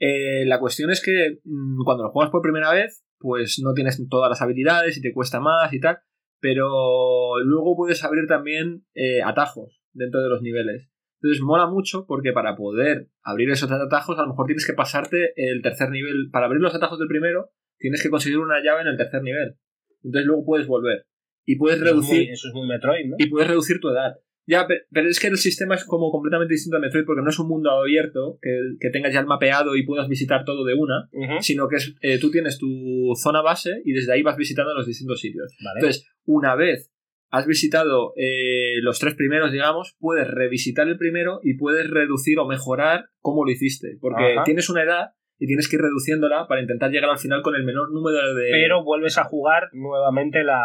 Eh, 0.00 0.44
la 0.46 0.60
cuestión 0.60 0.90
es 0.90 1.02
que 1.02 1.38
mm, 1.44 1.82
cuando 1.84 2.04
lo 2.04 2.10
juegas 2.10 2.30
por 2.30 2.42
primera 2.42 2.72
vez, 2.72 3.04
pues 3.18 3.60
no 3.62 3.74
tienes 3.74 4.00
todas 4.08 4.28
las 4.30 4.40
habilidades 4.42 4.96
y 4.96 5.02
te 5.02 5.12
cuesta 5.12 5.40
más 5.40 5.72
y 5.72 5.80
tal, 5.80 5.98
pero 6.40 7.40
luego 7.44 7.76
puedes 7.76 8.04
abrir 8.04 8.26
también 8.26 8.84
eh, 8.94 9.22
atajos 9.22 9.80
dentro 9.92 10.20
de 10.22 10.28
los 10.28 10.42
niveles. 10.42 10.88
Entonces 11.20 11.42
mola 11.42 11.66
mucho 11.66 12.06
porque 12.06 12.32
para 12.32 12.54
poder 12.54 13.08
abrir 13.24 13.50
esos 13.50 13.70
atajos 13.72 14.18
a 14.18 14.22
lo 14.22 14.28
mejor 14.28 14.46
tienes 14.46 14.64
que 14.66 14.72
pasarte 14.74 15.32
el 15.34 15.62
tercer 15.62 15.90
nivel. 15.90 16.30
Para 16.30 16.46
abrir 16.46 16.62
los 16.62 16.74
atajos 16.74 16.98
del 17.00 17.08
primero 17.08 17.50
tienes 17.78 18.02
que 18.02 18.10
conseguir 18.10 18.38
una 18.38 18.62
llave 18.62 18.82
en 18.82 18.88
el 18.88 18.96
tercer 18.96 19.22
nivel. 19.22 19.56
Entonces 20.04 20.26
luego 20.26 20.44
puedes 20.44 20.68
volver. 20.68 21.06
Y 21.44 21.56
puedes 21.56 21.78
Eso 21.78 21.86
es 21.86 21.90
reducir 21.90 22.16
muy- 22.18 22.28
Eso 22.28 22.48
es 22.48 22.54
muy 22.54 22.68
Metroid, 22.68 23.06
¿no? 23.08 23.16
y 23.18 23.28
puedes 23.28 23.48
reducir 23.48 23.80
tu 23.80 23.88
edad. 23.88 24.16
Ya, 24.48 24.66
pe- 24.66 24.86
pero 24.90 25.08
es 25.10 25.20
que 25.20 25.26
el 25.26 25.36
sistema 25.36 25.74
es 25.74 25.84
como 25.84 26.10
completamente 26.10 26.54
distinto 26.54 26.78
a 26.78 26.80
Metroid 26.80 27.04
porque 27.04 27.20
no 27.22 27.28
es 27.28 27.38
un 27.38 27.48
mundo 27.48 27.70
abierto 27.70 28.38
que, 28.40 28.50
que 28.80 28.88
tengas 28.88 29.12
ya 29.12 29.20
el 29.20 29.26
mapeado 29.26 29.76
y 29.76 29.84
puedas 29.84 30.08
visitar 30.08 30.44
todo 30.46 30.64
de 30.64 30.72
una, 30.74 31.08
sino 31.42 31.68
que 31.68 31.76
es, 31.76 31.94
eh, 32.00 32.18
tú 32.18 32.30
tienes 32.30 32.56
tu 32.58 33.12
zona 33.14 33.42
base 33.42 33.82
y 33.84 33.92
desde 33.92 34.12
ahí 34.14 34.22
vas 34.22 34.38
visitando 34.38 34.72
los 34.74 34.86
distintos 34.86 35.20
sitios. 35.20 35.54
Vale. 35.62 35.80
Entonces, 35.80 36.08
una 36.24 36.56
vez 36.56 36.90
has 37.30 37.46
visitado 37.46 38.14
eh, 38.16 38.80
los 38.80 38.98
tres 38.98 39.14
primeros, 39.14 39.52
digamos, 39.52 39.96
puedes 39.98 40.26
revisitar 40.26 40.88
el 40.88 40.96
primero 40.96 41.40
y 41.42 41.58
puedes 41.58 41.90
reducir 41.90 42.38
o 42.38 42.46
mejorar 42.48 43.10
cómo 43.20 43.44
lo 43.44 43.50
hiciste. 43.50 43.98
Porque 44.00 44.32
Ajá. 44.32 44.44
tienes 44.44 44.70
una 44.70 44.82
edad 44.82 45.08
y 45.38 45.46
tienes 45.46 45.68
que 45.68 45.76
ir 45.76 45.82
reduciéndola 45.82 46.46
para 46.48 46.60
intentar 46.60 46.90
llegar 46.90 47.10
al 47.10 47.18
final 47.18 47.42
con 47.42 47.54
el 47.54 47.64
menor 47.64 47.92
número 47.92 48.34
de... 48.34 48.48
Pero 48.50 48.82
vuelves 48.82 49.18
a 49.18 49.24
jugar 49.24 49.68
nuevamente 49.72 50.42
la. 50.42 50.60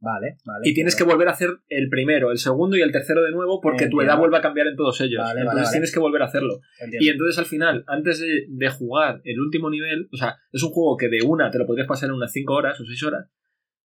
Vale, 0.00 0.38
vale. 0.46 0.60
Y 0.64 0.72
tienes 0.72 0.96
que 0.96 1.04
volver 1.04 1.28
a 1.28 1.32
hacer 1.32 1.50
el 1.68 1.90
primero, 1.90 2.30
el 2.30 2.38
segundo 2.38 2.76
y 2.76 2.80
el 2.80 2.90
tercero 2.90 3.22
de 3.22 3.32
nuevo 3.32 3.60
porque 3.60 3.88
tu 3.88 4.00
edad 4.00 4.16
vuelve 4.16 4.38
a 4.38 4.40
cambiar 4.40 4.68
en 4.68 4.76
todos 4.76 5.00
ellos. 5.02 5.22
Vale, 5.22 5.40
entonces 5.40 5.64
vale. 5.64 5.72
tienes 5.72 5.92
que 5.92 6.00
volver 6.00 6.22
a 6.22 6.24
hacerlo. 6.24 6.60
Entiendo. 6.80 7.04
Y 7.04 7.08
entonces 7.10 7.38
al 7.38 7.44
final, 7.44 7.84
antes 7.86 8.20
de, 8.20 8.46
de 8.48 8.68
jugar 8.70 9.20
el 9.24 9.38
último 9.40 9.68
nivel, 9.68 10.08
o 10.10 10.16
sea, 10.16 10.36
es 10.52 10.62
un 10.62 10.70
juego 10.70 10.96
que 10.96 11.08
de 11.08 11.22
una 11.22 11.50
te 11.50 11.58
lo 11.58 11.66
podrías 11.66 11.86
pasar 11.86 12.08
en 12.08 12.14
unas 12.14 12.32
5 12.32 12.52
horas 12.54 12.80
o 12.80 12.84
6 12.86 13.02
horas, 13.02 13.30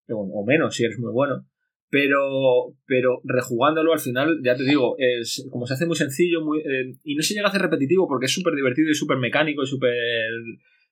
o, 0.07 0.21
o 0.21 0.45
menos 0.45 0.73
si 0.73 0.85
eres 0.85 0.99
muy 0.99 1.11
bueno. 1.11 1.45
Pero, 1.91 2.73
pero 2.87 3.19
rejugándolo 3.25 3.91
al 3.91 3.99
final, 3.99 4.39
ya 4.45 4.55
te 4.55 4.63
digo, 4.63 4.95
es 4.97 5.45
como 5.51 5.67
se 5.67 5.73
hace 5.73 5.85
muy 5.85 5.97
sencillo 5.97 6.39
muy, 6.39 6.59
eh, 6.59 6.95
y 7.03 7.15
no 7.15 7.21
se 7.21 7.33
llega 7.33 7.47
a 7.47 7.49
hacer 7.49 7.61
repetitivo 7.61 8.07
porque 8.07 8.27
es 8.27 8.33
súper 8.33 8.55
divertido 8.55 8.89
y 8.89 8.95
súper 8.95 9.17
mecánico 9.17 9.61
y 9.61 9.67
súper 9.67 9.91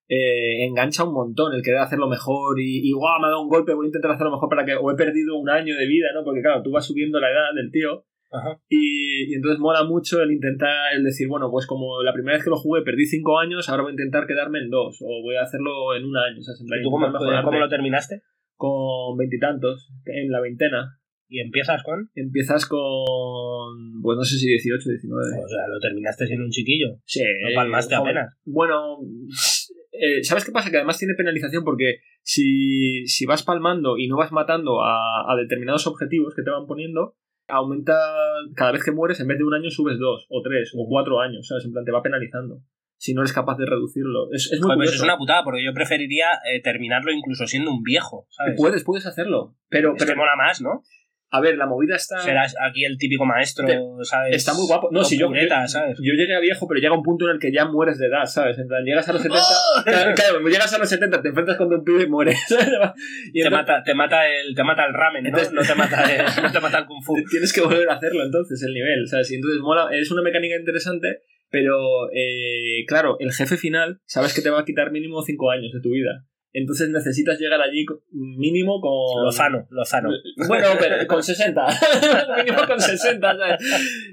eh, 0.10 0.66
engancha 0.66 1.06
un 1.06 1.14
montón 1.14 1.54
el 1.54 1.62
querer 1.62 1.80
hacerlo 1.80 2.10
mejor 2.10 2.60
y, 2.60 2.82
y 2.86 2.92
guau, 2.92 3.22
me 3.22 3.28
ha 3.28 3.30
dado 3.30 3.44
un 3.44 3.48
golpe, 3.48 3.74
voy 3.74 3.86
a 3.86 3.88
intentar 3.88 4.12
hacerlo 4.12 4.32
mejor 4.32 4.50
para 4.50 4.66
que, 4.66 4.76
o 4.76 4.92
he 4.92 4.96
perdido 4.96 5.38
un 5.38 5.50
año 5.50 5.74
de 5.74 5.88
vida, 5.88 6.08
¿no? 6.14 6.26
Porque 6.26 6.42
claro, 6.42 6.62
tú 6.64 6.72
vas 6.72 6.86
subiendo 6.86 7.20
la 7.22 7.32
edad 7.32 7.54
del 7.56 7.72
tío 7.72 8.04
Ajá. 8.32 8.60
y, 8.68 9.32
y 9.32 9.36
entonces 9.36 9.60
mola 9.60 9.86
mucho 9.86 10.22
el 10.22 10.32
intentar, 10.32 10.94
el 10.96 11.06
decir, 11.06 11.30
bueno, 11.30 11.50
pues 11.50 11.66
como 11.66 12.04
la 12.04 12.12
primera 12.12 12.36
vez 12.36 12.44
que 12.44 12.50
lo 12.50 12.58
jugué 12.58 12.82
perdí 12.82 13.06
cinco 13.06 13.40
años, 13.40 13.70
ahora 13.70 13.84
voy 13.84 13.92
a 13.92 13.94
intentar 13.94 14.28
quedarme 14.28 14.60
en 14.60 14.70
dos, 14.70 15.00
o 15.02 15.22
voy 15.24 15.36
a 15.36 15.44
hacerlo 15.44 15.96
en 15.96 16.04
un 16.04 16.18
año. 16.18 16.42
En 16.60 16.66
plan, 16.66 16.80
¿Y 16.82 16.84
tú 16.84 16.92
cómo 16.92 17.08
lo 17.08 17.70
terminaste? 17.70 18.22
Con 18.60 19.16
veintitantos, 19.18 19.90
en 20.06 20.30
la 20.32 20.42
veintena. 20.42 21.00
¿Y 21.30 21.40
empiezas 21.40 21.82
con? 21.84 22.10
Empiezas 22.14 22.66
con, 22.66 24.02
pues 24.02 24.18
no 24.18 24.24
sé 24.26 24.38
si 24.38 24.48
18, 24.50 24.90
19. 24.90 25.24
O 25.44 25.48
sea, 25.48 25.68
lo 25.72 25.80
terminaste 25.80 26.26
siendo 26.28 26.44
un 26.44 26.52
chiquillo. 26.52 26.98
Sí, 27.06 27.22
No 27.44 27.56
palmaste 27.56 27.96
joven. 27.96 28.18
apenas. 28.18 28.38
Bueno, 28.44 28.98
eh, 29.94 30.24
¿sabes 30.24 30.44
qué 30.44 30.52
pasa? 30.52 30.70
Que 30.72 30.78
además 30.78 30.98
tiene 30.98 31.14
penalización 31.16 31.64
porque 31.64 32.00
si, 32.22 33.08
si 33.08 33.26
vas 33.26 33.44
palmando 33.44 33.98
y 33.98 34.08
no 34.08 34.18
vas 34.18 34.32
matando 34.34 34.82
a, 34.84 35.32
a 35.32 35.36
determinados 35.38 35.88
objetivos 35.88 36.34
que 36.36 36.42
te 36.44 36.50
van 36.50 36.66
poniendo, 36.68 37.16
aumenta 37.48 37.96
cada 38.56 38.72
vez 38.74 38.84
que 38.84 38.92
mueres, 38.92 39.20
en 39.22 39.28
vez 39.28 39.38
de 39.38 39.44
un 39.46 39.54
año 39.54 39.70
subes 39.70 40.00
dos, 40.00 40.26
o 40.30 40.42
tres, 40.42 40.72
o 40.76 40.86
cuatro 40.90 41.22
años, 41.22 41.48
¿sabes? 41.48 41.64
En 41.64 41.72
plan, 41.72 41.86
te 41.86 41.92
va 41.92 42.02
penalizando. 42.04 42.62
Si 43.02 43.14
no 43.14 43.22
eres 43.22 43.32
capaz 43.34 43.58
de 43.58 43.66
reducirlo. 43.66 44.28
Es, 44.34 44.52
es 44.52 44.60
muy 44.60 44.68
Joder, 44.68 44.78
pues 44.78 44.96
es 44.96 45.02
una 45.02 45.18
putada, 45.18 45.44
porque 45.46 45.64
yo 45.64 45.74
preferiría 45.74 46.28
eh, 46.54 46.62
terminarlo 46.62 47.12
incluso 47.14 47.48
siendo 47.48 47.72
un 47.72 47.82
viejo, 47.82 48.28
¿sabes? 48.30 48.56
Puedes, 48.58 48.84
puedes 48.84 49.06
hacerlo. 49.06 49.56
Pero, 49.70 49.94
Es 49.96 50.04
que 50.04 50.06
pero 50.08 50.18
mola 50.20 50.36
más, 50.36 50.62
¿no? 50.62 50.84
A 51.32 51.42
ver, 51.42 51.58
la 51.58 51.68
movida 51.68 51.96
está. 51.96 52.18
Serás 52.18 52.56
aquí 52.60 52.84
el 52.86 52.98
típico 52.98 53.24
maestro, 53.24 53.66
Te- 53.68 53.80
¿sabes? 54.02 54.36
Está 54.36 54.56
muy 54.56 54.66
guapo. 54.66 54.90
No, 54.92 55.04
si 55.04 55.18
yo, 55.18 55.28
pureta, 55.28 55.62
yo, 55.62 55.68
¿sabes? 55.68 55.98
yo 56.02 56.14
llegué 56.14 56.36
a 56.36 56.40
viejo, 56.40 56.68
pero 56.68 56.80
llega 56.82 56.96
un 56.96 57.04
punto 57.04 57.26
en 57.26 57.36
el 57.36 57.40
que 57.40 57.52
ya 57.54 57.66
mueres 57.66 58.00
de 58.00 58.08
edad, 58.08 58.26
¿sabes? 58.26 58.58
En 58.58 58.68
plan, 58.68 58.84
llegas 58.84 59.08
a 59.08 59.14
los 59.14 59.22
70. 59.22 59.40
¡Oh! 59.48 59.84
Claro, 59.84 60.16
claro, 60.16 60.40
llegas 60.50 60.74
a 60.74 60.80
los 60.80 60.90
70, 60.90 61.22
te 61.22 61.30
enfrentas 61.30 61.56
con 61.58 61.72
un 61.72 61.84
pibe 61.84 62.04
y 62.04 62.08
mueres. 62.10 62.40
Y 62.50 63.42
te, 63.42 63.48
entonces 63.48 63.52
mata, 63.52 63.84
te, 63.84 63.94
mata 63.94 64.28
el, 64.28 64.56
te 64.56 64.64
mata 64.64 64.86
el 64.88 64.94
ramen, 64.94 65.24
¿no? 65.24 65.30
Entonces- 65.30 65.54
no, 65.54 65.62
te 65.62 65.76
mata 65.76 66.04
el, 66.14 66.44
no 66.44 66.52
te 66.52 66.60
mata 66.60 66.80
el 66.80 66.86
kung 66.88 67.04
fu. 67.04 67.14
tienes 67.30 67.54
que 67.54 67.62
volver 67.62 67.88
a 67.90 67.94
hacerlo 67.94 68.24
entonces, 68.26 68.62
el 68.64 68.74
nivel, 68.74 69.08
¿sabes? 69.08 69.32
Y 69.32 69.36
entonces 69.36 69.60
mola, 69.62 69.88
es 69.92 70.10
una 70.12 70.24
mecánica 70.24 70.56
interesante, 70.58 71.20
pero 71.50 72.12
eh, 72.14 72.86
claro, 72.88 73.18
el 73.20 73.32
jefe 73.34 73.58
final, 73.58 74.02
sabes 74.06 74.34
que 74.34 74.42
te 74.42 74.50
va 74.50 74.62
a 74.62 74.66
quitar 74.66 74.92
mínimo 74.92 75.22
5 75.22 75.52
años 75.52 75.72
de 75.74 75.82
tu 75.82 75.90
vida. 75.92 76.26
Entonces 76.52 76.90
necesitas 76.90 77.40
llegar 77.40 77.62
allí 77.62 77.86
mínimo 78.12 78.82
con. 78.82 79.24
Lozano, 79.24 79.68
Lozano. 79.70 80.10
Bueno, 80.48 80.66
pero 80.80 80.96
con 81.08 81.22
60. 81.22 81.64
mínimo 82.44 82.66
con 82.66 82.80
60, 82.82 83.38
¿sabes? 83.38 83.60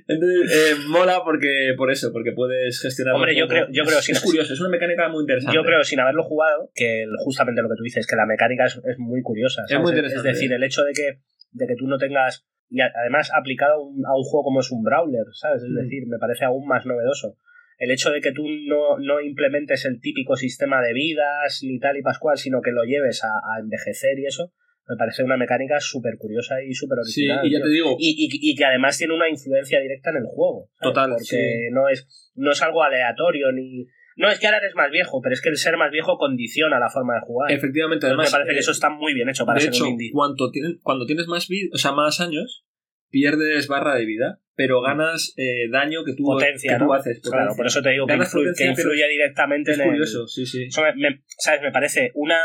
Entonces, 0.07 0.53
eh, 0.55 0.75
mola 0.89 1.23
porque, 1.25 1.73
por 1.79 1.91
eso, 1.91 2.13
porque 2.13 2.33
puedes 2.33 2.81
gestionar. 2.83 3.15
Hombre, 3.15 3.35
yo 3.35 3.49
creo- 3.49 3.69
yo 3.73 3.85
creo 3.85 3.99
es, 4.01 4.05
sí- 4.05 4.13
es 4.13 4.21
curioso, 4.21 4.53
es 4.53 4.61
una 4.61 4.69
mecánica 4.69 5.09
muy 5.09 5.23
interesante. 5.23 5.57
Yo 5.57 5.65
creo, 5.65 5.83
sin 5.83 5.99
haberlo 6.01 6.25
jugado, 6.25 6.71
que 6.75 7.07
justamente 7.25 7.63
lo 7.63 7.69
que 7.71 7.77
tú 7.79 7.83
dices, 7.85 8.07
que 8.07 8.17
la 8.17 8.27
mecánica 8.27 8.67
es, 8.67 8.77
es 8.85 8.99
muy 8.99 9.23
curiosa. 9.23 9.63
Es 9.67 9.81
muy 9.81 9.93
interesante. 9.93 10.29
Es 10.29 10.35
decir, 10.37 10.53
el 10.53 10.63
hecho 10.63 10.83
de 10.85 10.93
que, 10.93 11.21
de 11.53 11.67
que 11.67 11.75
tú 11.77 11.87
no 11.87 11.97
tengas. 11.97 12.47
Y 12.69 12.81
a- 12.81 12.93
además 13.01 13.31
aplicado 13.35 13.75
a 13.75 13.81
un, 13.83 14.05
a 14.07 14.15
un 14.17 14.25
juego 14.25 14.45
como 14.45 14.61
es 14.61 14.71
un 14.71 14.83
brawler, 14.83 15.25
¿sabes? 15.33 15.63
Es 15.63 15.71
Mm. 15.71 15.77
decir, 15.83 16.07
me 16.09 16.19
parece 16.19 16.45
aún 16.45 16.67
más 16.67 16.85
novedoso. 16.87 17.37
El 17.79 17.91
hecho 17.91 18.11
de 18.11 18.21
que 18.21 18.33
tú 18.33 18.45
no, 18.67 18.99
no 18.99 19.21
implementes 19.21 19.85
el 19.85 20.01
típico 20.01 20.35
sistema 20.37 20.81
de 20.83 20.95
vidas 20.95 21.61
ni 21.63 21.79
tal 21.79 21.97
y 21.99 22.03
pascual, 22.03 22.39
sino 22.39 22.63
que 22.63 22.73
lo 22.73 22.85
lleves 22.85 23.23
a, 23.23 23.29
a 23.29 23.61
envejecer 23.61 24.19
y 24.19 24.27
eso, 24.27 24.53
me 24.89 24.97
parece 24.97 25.23
una 25.25 25.37
mecánica 25.37 25.79
súper 25.81 26.17
curiosa 26.17 26.63
y 26.63 26.73
súper 26.73 26.99
Sí, 27.05 27.29
original. 27.29 27.47
y 27.47 27.53
ya 27.53 27.63
te 27.63 27.69
digo, 27.69 27.97
y, 27.99 28.11
y- 28.25 28.51
y 28.53 28.55
que 28.57 28.65
además 28.65 28.97
tiene 28.97 29.15
una 29.15 29.29
influencia 29.29 29.81
directa 29.81 30.11
en 30.11 30.17
el 30.19 30.27
juego. 30.27 30.71
¿sabes? 30.79 30.95
Total, 30.95 31.11
Porque 31.11 31.25
sí. 31.25 31.71
no, 31.73 31.89
es, 31.89 32.33
no 32.37 32.51
es 32.53 32.63
algo 32.63 32.83
aleatorio 32.83 33.53
ni. 33.53 33.87
No 34.17 34.31
es 34.31 34.39
que 34.41 34.47
ahora 34.47 34.59
eres 34.59 34.75
más 34.75 34.91
viejo, 34.91 35.21
pero 35.23 35.35
es 35.35 35.41
que 35.43 35.51
el 35.51 35.57
ser 35.57 35.77
más 35.77 35.91
viejo 35.93 36.17
condiciona 36.19 36.79
la 36.81 36.89
forma 36.91 37.15
de 37.15 37.21
jugar. 37.21 37.53
efectivamente, 37.53 38.07
además. 38.07 38.29
me 38.29 38.39
parece 38.39 38.51
que 38.51 38.57
eh, 38.57 38.61
eso 38.61 38.73
está 38.73 38.89
muy 38.91 39.15
bien 39.15 39.29
hecho 39.29 39.45
para 39.47 39.57
de 39.59 39.65
ser 39.67 39.75
hecho, 39.75 39.85
un 39.85 39.91
indie. 39.91 40.11
cuando 40.13 40.51
tienes, 40.51 40.73
cuando 40.83 41.07
tienes 41.07 41.27
más 41.27 41.47
vida, 41.49 41.69
o 41.73 41.79
sea, 41.79 41.93
más 41.93 42.21
años, 42.21 42.65
pierdes 43.11 43.69
barra 43.69 43.95
de 43.95 44.05
vida, 44.07 44.41
pero 44.55 44.81
ganas 44.81 45.35
eh, 45.37 45.69
daño 45.71 46.03
que 46.05 46.15
tú, 46.15 46.25
Potencia, 46.25 46.73
que 46.73 46.79
tú 46.79 46.85
¿no? 46.87 46.93
haces. 46.95 47.21
Claro, 47.21 47.37
potencia. 47.51 47.57
por 47.57 47.67
eso 47.67 47.83
te 47.83 47.91
digo 47.91 48.07
que, 48.07 48.15
influye, 48.15 48.45
potencia, 48.47 48.67
que 48.67 48.75
pero 48.75 48.89
influye 48.89 49.09
directamente 49.09 49.71
Es 49.73 49.79
en 49.79 49.85
el- 49.85 49.91
curioso, 49.91 50.27
sí, 50.27 50.47
sí. 50.47 50.65
Eso 50.65 50.83
me, 50.83 50.95
me- 50.97 51.23
¿sabes? 51.39 51.61
Me 51.63 51.71
parece 51.73 52.11
una. 52.15 52.39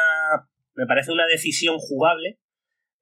Me 0.76 0.86
parece 0.86 1.12
una 1.12 1.26
decisión 1.28 1.78
jugable, 1.80 2.38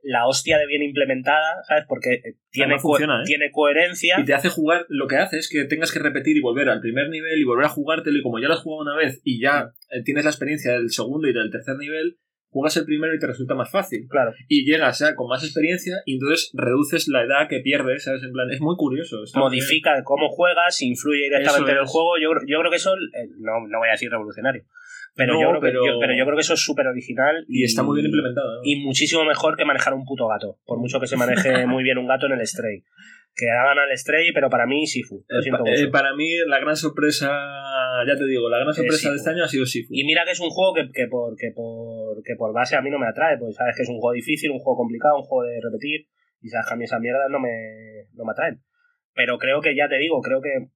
la 0.04 0.28
hostia 0.28 0.58
de 0.58 0.66
bien 0.68 0.82
implementada, 0.82 1.62
¿sabes? 1.68 1.86
Porque 1.88 2.22
tiene, 2.52 2.80
funciona, 2.80 3.20
¿eh? 3.22 3.24
tiene 3.26 3.52
coherencia. 3.52 4.16
Y 4.20 4.26
te 4.26 4.34
hace 4.34 4.50
jugar, 4.50 4.86
lo 4.90 5.08
que 5.08 5.18
hace 5.18 5.38
es 5.38 5.50
que 5.50 5.66
tengas 5.66 5.92
que 5.92 6.00
repetir 6.00 6.38
y 6.38 6.42
volver 6.42 6.70
al 6.70 6.80
primer 6.82 7.10
nivel 7.10 7.38
y 7.40 7.44
volver 7.44 7.66
a 7.66 7.70
jugártelo 7.70 8.18
y 8.18 8.22
como 8.22 8.40
ya 8.40 8.48
lo 8.48 8.54
has 8.54 8.62
jugado 8.62 8.84
una 8.90 8.96
vez 8.96 9.22
y 9.24 9.42
ya 9.42 9.72
eh, 9.92 10.02
tienes 10.04 10.24
la 10.24 10.32
experiencia 10.32 10.72
del 10.74 10.90
segundo 10.92 11.28
y 11.28 11.34
del 11.34 11.52
tercer 11.52 11.76
nivel, 11.78 12.18
juegas 12.52 12.76
el 12.78 12.86
primero 12.86 13.14
y 13.14 13.20
te 13.20 13.28
resulta 13.28 13.54
más 13.56 13.70
fácil. 13.70 14.08
Claro. 14.10 14.32
Y 14.48 14.66
llegas 14.66 15.00
ya 15.00 15.14
con 15.16 15.28
más 15.28 15.44
experiencia 15.44 15.98
y 16.06 16.14
entonces 16.16 16.50
reduces 16.54 17.08
la 17.08 17.24
edad 17.24 17.48
que 17.48 17.60
pierdes, 17.60 18.06
¿sabes? 18.06 18.24
En 18.24 18.32
plan, 18.32 18.50
es 18.50 18.60
muy 18.62 18.76
curioso. 18.76 19.18
bien. 19.22 19.32
modifica 19.36 20.02
cómo 20.04 20.30
juegas, 20.30 20.82
influye 20.82 21.24
directamente 21.26 21.72
en 21.72 21.78
el 21.78 21.86
juego. 21.86 22.18
Yo, 22.22 22.32
creo- 22.32 22.48
yo 22.48 22.60
creo 22.60 22.72
que 22.72 22.78
eso, 22.78 22.94
eh, 22.96 23.28
no, 23.38 23.68
no 23.68 23.78
voy 23.80 23.90
a 23.90 23.92
decir 23.92 24.10
revolucionario, 24.10 24.64
pero, 25.20 25.34
No, 25.34 25.42
yo, 25.42 25.50
creo 25.50 25.62
que, 25.62 25.68
pero- 25.68 25.86
yo- 25.86 26.00
pero 26.00 26.14
yo 26.18 26.24
creo 26.26 26.36
que 26.38 26.42
eso 26.48 26.54
es 26.56 26.64
súper 26.64 26.88
original 26.88 27.44
Y 27.50 27.64
está 27.66 27.84
muy 27.84 27.96
bien 28.00 28.06
implementado. 28.08 28.48
¿no? 28.56 28.62
Y 28.64 28.78
muchísimo 28.88 29.26
mejor 29.26 29.58
que 29.58 29.66
manejar 29.66 29.94
un 29.94 30.06
puto 30.06 30.28
gato, 30.28 30.58
por 30.66 30.80
mucho 30.80 31.00
que 31.00 31.08
se 31.08 31.18
maneje 31.18 31.52
muy 31.68 31.84
bien 31.84 31.98
un 31.98 32.08
gato 32.08 32.26
en 32.28 32.34
el 32.40 32.48
Stray. 32.48 32.84
Que 33.36 33.50
hagan 33.52 33.78
al 33.78 33.96
Stray, 33.98 34.32
pero 34.34 34.50
para 34.50 34.66
mí 34.66 34.88
Sifu. 34.88 35.24
Lo 35.28 35.40
Eh, 35.40 35.44
siento 35.44 35.64
mucho. 35.64 35.84
eh, 35.84 35.88
para 35.90 36.16
mí 36.16 36.28
la 36.48 36.60
gran 36.60 36.76
sorpresa, 36.76 37.30
ya 38.08 38.16
te 38.18 38.26
digo, 38.26 38.50
la 38.50 38.60
gran 38.60 38.74
sorpresa 38.74 39.12
de 39.12 39.18
este 39.18 39.30
año 39.30 39.44
ha 39.44 39.48
sido 39.48 39.66
Sifu. 39.66 39.94
Y 39.94 40.04
mira 40.04 40.24
que 40.26 40.32
es 40.32 40.40
un 40.40 40.50
juego 40.50 40.74
que, 40.74 40.90
que 40.92 41.08
por, 41.08 41.36
que, 41.38 41.52
por, 41.56 42.24
que 42.24 42.36
por 42.38 42.54
base 42.54 42.76
a 42.76 42.82
mí 42.82 42.90
no 42.90 42.98
me 43.00 43.08
atrae, 43.08 43.38
pues 43.38 43.56
sabes 43.56 43.76
que 43.76 43.84
es 43.84 43.90
un 43.90 44.00
juego 44.00 44.14
difícil, 44.14 44.52
un 44.52 44.60
juego 44.60 44.78
complicado, 44.78 45.18
un 45.18 45.24
juego 45.24 45.44
de 45.50 45.60
repetir, 45.62 46.08
y 46.42 46.50
sabes 46.50 46.68
que 46.68 46.74
a 46.74 46.78
mí 46.78 46.84
esas 46.86 47.00
mierdas 47.02 47.30
no 47.30 47.40
me, 47.40 48.08
no 48.14 48.26
me 48.26 48.32
atraen. 48.32 48.62
Pero 49.14 49.38
creo 49.38 49.62
que, 49.62 49.76
ya 49.76 49.88
te 49.90 49.98
digo, 50.00 50.22
creo 50.22 50.42
que 50.42 50.68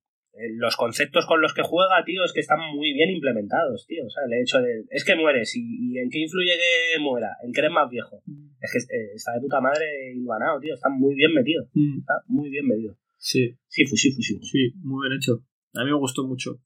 los 0.57 0.75
conceptos 0.75 1.25
con 1.25 1.41
los 1.41 1.53
que 1.53 1.61
juega, 1.61 2.03
tío, 2.05 2.23
es 2.25 2.33
que 2.33 2.39
están 2.39 2.59
muy 2.75 2.93
bien 2.93 3.09
implementados, 3.11 3.85
tío. 3.87 4.05
O 4.05 4.09
sea, 4.09 4.23
el 4.25 4.33
hecho 4.41 4.59
de. 4.59 4.83
Es 4.89 5.05
que 5.05 5.15
mueres, 5.15 5.55
¿y, 5.55 5.61
y 5.61 5.99
en 5.99 6.09
qué 6.09 6.19
influye 6.19 6.51
que 6.53 6.99
muera? 6.99 7.29
¿En 7.43 7.51
que 7.51 7.61
eres 7.61 7.71
más 7.71 7.89
viejo? 7.89 8.21
Es 8.59 8.71
que 8.71 8.79
eh, 8.79 9.11
está 9.15 9.33
de 9.33 9.41
puta 9.41 9.61
madre 9.61 9.85
hilvanado, 10.13 10.59
tío. 10.59 10.73
Está 10.73 10.89
muy 10.89 11.15
bien 11.15 11.33
metido. 11.33 11.65
Mm, 11.73 11.99
Está 11.99 12.13
muy 12.27 12.49
bien 12.49 12.67
metido. 12.67 12.97
Sí, 13.17 13.55
Sifu, 13.67 13.95
Sifu, 13.95 14.21
Sifu. 14.21 14.43
sí, 14.43 14.73
muy 14.83 15.07
bien 15.07 15.17
hecho. 15.17 15.43
A 15.75 15.83
mí 15.83 15.91
me 15.91 15.97
gustó 15.97 16.25
mucho. 16.27 16.59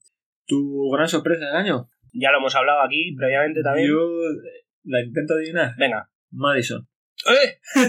¿Tu 0.46 0.90
gran 0.90 1.08
sorpresa 1.08 1.46
del 1.46 1.54
año? 1.56 1.88
Ya 2.12 2.32
lo 2.32 2.38
hemos 2.38 2.54
hablado 2.56 2.82
aquí 2.82 3.14
previamente 3.16 3.62
también. 3.62 3.88
Yo 3.88 3.96
eh, 3.98 4.64
la 4.84 5.02
intento 5.02 5.34
adivinar. 5.34 5.74
Venga. 5.78 6.10
Madison. 6.30 6.88
¡Eh! 7.26 7.58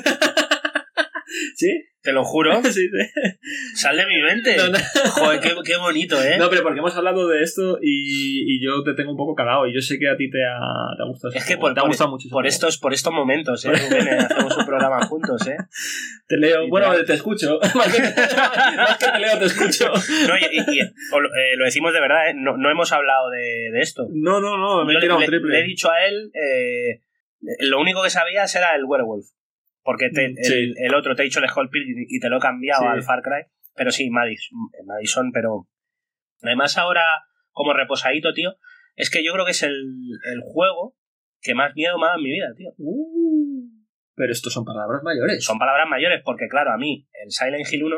¿Sí? 1.55 1.83
Te 2.01 2.13
lo 2.13 2.23
juro. 2.23 2.61
sí, 2.63 2.71
sí. 2.71 2.89
Sal 3.75 3.97
de 3.97 4.05
mi 4.05 4.21
mente. 4.21 4.55
No, 4.55 4.69
no. 4.69 4.77
Joder, 5.11 5.39
qué, 5.41 5.53
qué 5.65 5.75
bonito, 5.77 6.21
¿eh? 6.23 6.37
No, 6.37 6.49
pero 6.49 6.63
porque 6.63 6.79
hemos 6.79 6.95
hablado 6.95 7.27
de 7.27 7.43
esto 7.43 7.77
y, 7.81 8.55
y 8.55 8.63
yo 8.65 8.83
te 8.83 8.93
tengo 8.93 9.11
un 9.11 9.17
poco 9.17 9.35
cagado 9.35 9.67
y 9.67 9.73
yo 9.73 9.81
sé 9.81 9.99
que 9.99 10.07
a 10.09 10.15
ti 10.15 10.29
te 10.29 10.39
ha, 10.45 10.59
te 10.95 11.03
ha 11.03 11.05
gustado. 11.05 11.33
Es 11.33 11.45
que 11.45 11.57
por, 11.57 11.73
te 11.73 11.79
ha 11.79 11.83
por- 11.83 11.89
gustado 11.89 12.09
mucho. 12.11 12.27
ese 12.27 12.33
por 12.33 12.47
estos, 12.47 12.77
por 12.77 12.93
estos 12.93 13.11
momentos, 13.13 13.65
¿eh? 13.65 13.71
Rubén, 13.89 14.07
eh, 14.07 14.17
hacemos 14.17 14.57
un 14.57 14.65
programa 14.65 15.05
juntos, 15.07 15.45
¿eh? 15.47 15.57
Te 16.27 16.37
leo. 16.37 16.67
Bueno, 16.69 16.93
te 17.05 17.13
escucho. 17.13 17.59
más, 17.75 17.93
que, 17.93 18.01
más 18.01 18.97
que 18.97 19.05
te 19.11 19.19
leo, 19.19 19.37
te 19.39 19.45
escucho. 19.45 19.91
No, 19.91 20.37
y, 20.37 20.79
lo, 20.79 21.27
eh, 21.27 21.55
lo 21.57 21.65
decimos 21.65 21.91
de 21.93 21.99
verdad, 21.99 22.29
¿eh? 22.29 22.33
No, 22.35 22.55
no 22.57 22.69
hemos 22.71 22.93
hablado 22.93 23.29
de, 23.29 23.71
de 23.73 23.81
esto. 23.81 24.07
No, 24.11 24.39
no, 24.39 24.57
no, 24.57 24.85
me 24.85 24.93
Yo 24.93 24.99
he 24.99 25.01
tirado 25.01 25.17
un 25.17 25.23
le, 25.23 25.27
triple. 25.27 25.51
le 25.53 25.59
he 25.59 25.63
dicho 25.67 25.91
a 25.91 26.05
él, 26.05 26.31
eh, 26.33 27.01
lo 27.61 27.79
único 27.81 28.01
que 28.03 28.09
sabías 28.09 28.55
era 28.55 28.73
el 28.75 28.85
werewolf. 28.85 29.25
Porque 29.89 30.09
te- 30.13 30.29
Mm, 30.29 30.35
sí. 30.43 30.53
el, 30.53 30.73
el 30.85 30.93
otro 30.93 31.15
te 31.15 31.23
he 31.23 31.25
dicho 31.25 31.39
el 31.39 31.49
Skull 31.49 31.69
Pilgrim 31.71 32.05
y 32.07 32.19
te 32.19 32.29
lo 32.29 32.37
he 32.37 32.39
cambiado 32.39 32.81
Sí. 32.83 32.87
al 32.87 33.01
Far 33.01 33.21
Cry. 33.23 33.51
Pero 33.75 33.89
sí, 33.91 34.09
Madison, 34.11 34.59
Madison, 34.85 35.31
pero 35.31 35.67
además 36.43 36.77
ahora, 36.77 37.01
como 37.51 37.73
reposadito, 37.73 38.33
tío, 38.33 38.53
es 38.95 39.09
que 39.09 39.23
yo 39.25 39.33
creo 39.33 39.45
que 39.45 39.51
es 39.51 39.63
el, 39.63 39.71
el 39.73 40.41
juego 40.43 40.95
que 41.41 41.55
más 41.55 41.73
miedo 41.75 41.97
me 41.97 42.03
ha 42.05 42.07
dado 42.09 42.19
en 42.19 42.23
mi 42.23 42.29
vida, 42.31 42.47
tío. 42.55 42.69
Uh, 42.77 43.67
pero 44.15 44.31
estos 44.31 44.53
son 44.53 44.63
palabras 44.63 45.01
mayores. 45.03 45.43
Son 45.43 45.57
palabras 45.57 45.87
mayores 45.89 46.21
porque, 46.23 46.47
claro, 46.49 46.71
a 46.71 46.77
mí 46.77 47.07
el 47.23 47.31
Silent 47.31 47.65
Hill 47.71 47.83
1 47.85 47.95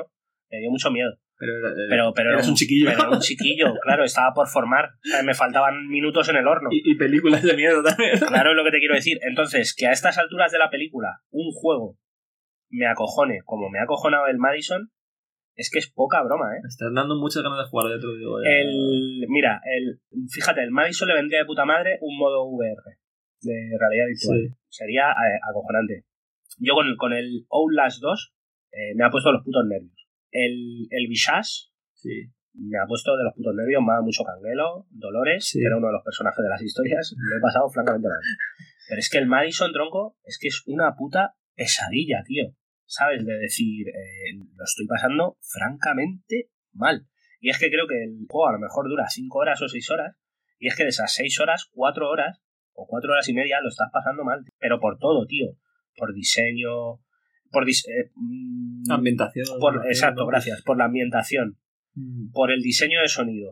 me 0.51 0.60
dio 0.60 0.69
mucho 0.71 0.91
miedo. 0.91 1.12
Pero, 1.41 1.54
Pero, 1.89 2.13
pero 2.13 2.30
eres 2.30 2.43
era 2.43 2.51
un 2.51 2.56
chiquillo. 2.56 2.86
Pero 2.86 3.01
era 3.01 3.10
un 3.10 3.19
chiquillo, 3.19 3.73
claro, 3.82 4.04
estaba 4.04 4.32
por 4.32 4.47
formar. 4.47 4.86
O 4.86 5.10
sea, 5.10 5.23
me 5.23 5.34
faltaban 5.34 5.88
minutos 5.88 6.30
en 6.30 6.36
el 6.36 6.47
horno. 6.47 6.69
Y, 6.71 6.91
y 6.91 6.95
películas 6.95 7.41
de 7.41 7.56
miedo 7.56 7.82
también. 7.82 8.12
Claro 8.27 8.51
es 8.51 8.56
lo 8.56 8.63
que 8.63 8.69
te 8.69 8.77
quiero 8.77 8.93
decir. 8.93 9.17
Entonces, 9.27 9.73
que 9.75 9.88
a 9.88 9.91
estas 9.91 10.19
alturas 10.19 10.51
de 10.51 10.60
la 10.60 10.69
película 10.69 11.21
un 11.32 11.51
juego 11.51 11.97
me 12.69 12.86
acojone 12.86 13.39
como 13.43 13.69
me 13.69 13.80
ha 13.80 13.84
acojonado 13.84 14.27
el 14.27 14.38
Madison, 14.38 14.91
es 15.56 15.69
que 15.71 15.80
es 15.80 15.91
poca 15.91 16.21
broma, 16.23 16.56
¿eh? 16.56 16.60
Me 16.62 16.69
estás 16.69 16.93
dando 16.93 17.15
muchas 17.15 17.41
ganas 17.41 17.58
de 17.58 17.69
jugar 17.69 17.89
de 17.89 17.95
otro 17.97 18.15
digo, 18.15 18.38
ya. 18.41 18.49
El, 18.49 19.25
mira, 19.27 19.62
el, 19.65 19.99
fíjate, 20.30 20.63
el 20.63 20.71
Madison 20.71 21.08
le 21.08 21.15
vendría 21.15 21.39
de 21.39 21.45
puta 21.45 21.65
madre 21.65 21.97
un 22.01 22.17
modo 22.17 22.45
VR 22.45 22.82
de 23.41 23.77
realidad 23.80 24.06
virtual. 24.08 24.39
Sí. 24.39 24.56
Sería 24.69 25.10
eh, 25.10 25.39
acojonante. 25.49 26.06
Yo 26.60 26.75
con, 26.75 26.95
con 26.97 27.13
el 27.13 27.45
Outlast 27.49 27.99
2 27.99 28.34
eh, 28.71 28.95
me 28.95 29.06
ha 29.06 29.10
puesto 29.10 29.32
los 29.32 29.43
putos 29.43 29.65
nervios. 29.67 30.01
El, 30.32 30.88
el 30.89 31.08
Visage 31.08 31.70
Sí. 31.94 32.10
me 32.54 32.80
ha 32.80 32.88
puesto 32.88 33.15
de 33.15 33.24
los 33.24 33.34
putos 33.36 33.54
nervios, 33.56 33.82
me 33.82 33.91
ha 33.91 33.96
dado 34.02 34.06
mucho 34.06 34.24
canguelo, 34.24 34.88
Dolores, 34.89 35.46
Sí. 35.48 35.60
que 35.60 35.65
era 35.67 35.78
uno 35.78 35.88
de 35.88 35.94
los 35.94 36.04
personajes 36.04 36.41
de 36.41 36.50
las 36.50 36.62
historias, 36.62 37.13
lo 37.15 37.38
he 37.38 37.41
pasado 37.41 37.70
francamente 37.70 38.08
mal. 38.08 38.17
Pero 38.89 39.00
es 39.00 39.10
que 39.10 39.17
el 39.20 39.28
Madison, 39.28 39.72
tronco, 39.72 40.17
es 40.24 40.38
que 40.41 40.48
es 40.48 40.63
una 40.65 40.96
puta 40.96 41.36
pesadilla, 41.56 42.24
tío. 42.26 42.56
¿Sabes? 42.86 43.24
De 43.26 43.34
decir, 43.38 43.88
eh, 43.88 44.34
lo 44.56 44.63
estoy 44.65 44.86
pasando 44.88 45.38
francamente 45.41 46.50
mal. 46.74 47.08
Y 47.39 47.50
es 47.50 47.58
que 47.58 47.70
creo 47.70 47.88
que 47.88 48.04
el 48.04 48.26
juego 48.28 48.50
a 48.50 48.54
lo 48.54 48.60
mejor 48.60 48.89
dura 48.89 49.06
5 49.10 49.38
horas 49.39 49.62
o 49.62 49.70
6 49.70 49.89
horas, 49.91 50.17
y 50.60 50.67
es 50.67 50.76
que 50.76 50.84
de 50.84 50.89
esas 50.89 51.13
6 51.13 51.39
horas, 51.39 51.70
4 51.72 52.10
horas 52.10 52.41
o 52.74 52.86
4 52.88 53.12
horas 53.13 53.28
y 53.30 53.34
media 53.34 53.62
lo 53.62 53.70
estás 53.70 53.89
pasando 53.94 54.24
mal. 54.24 54.44
Pero 54.60 54.80
por 54.80 54.98
todo, 55.00 55.26
tío. 55.26 55.56
Por 55.96 56.13
diseño, 56.13 57.00
por... 57.52 57.66
dis- 57.66 57.86
eh, 57.88 58.10
mm, 58.16 58.92
Ambientación. 58.92 59.46
por- 59.60 59.86
exacto, 59.88 60.26
gracias. 60.26 60.62
Por 60.64 60.78
la 60.78 60.86
ambientación 60.86 61.58
Mm. 61.94 62.32
por 62.32 62.52
el 62.52 62.62
diseño 62.62 63.02
de 63.02 63.10
sonido 63.10 63.52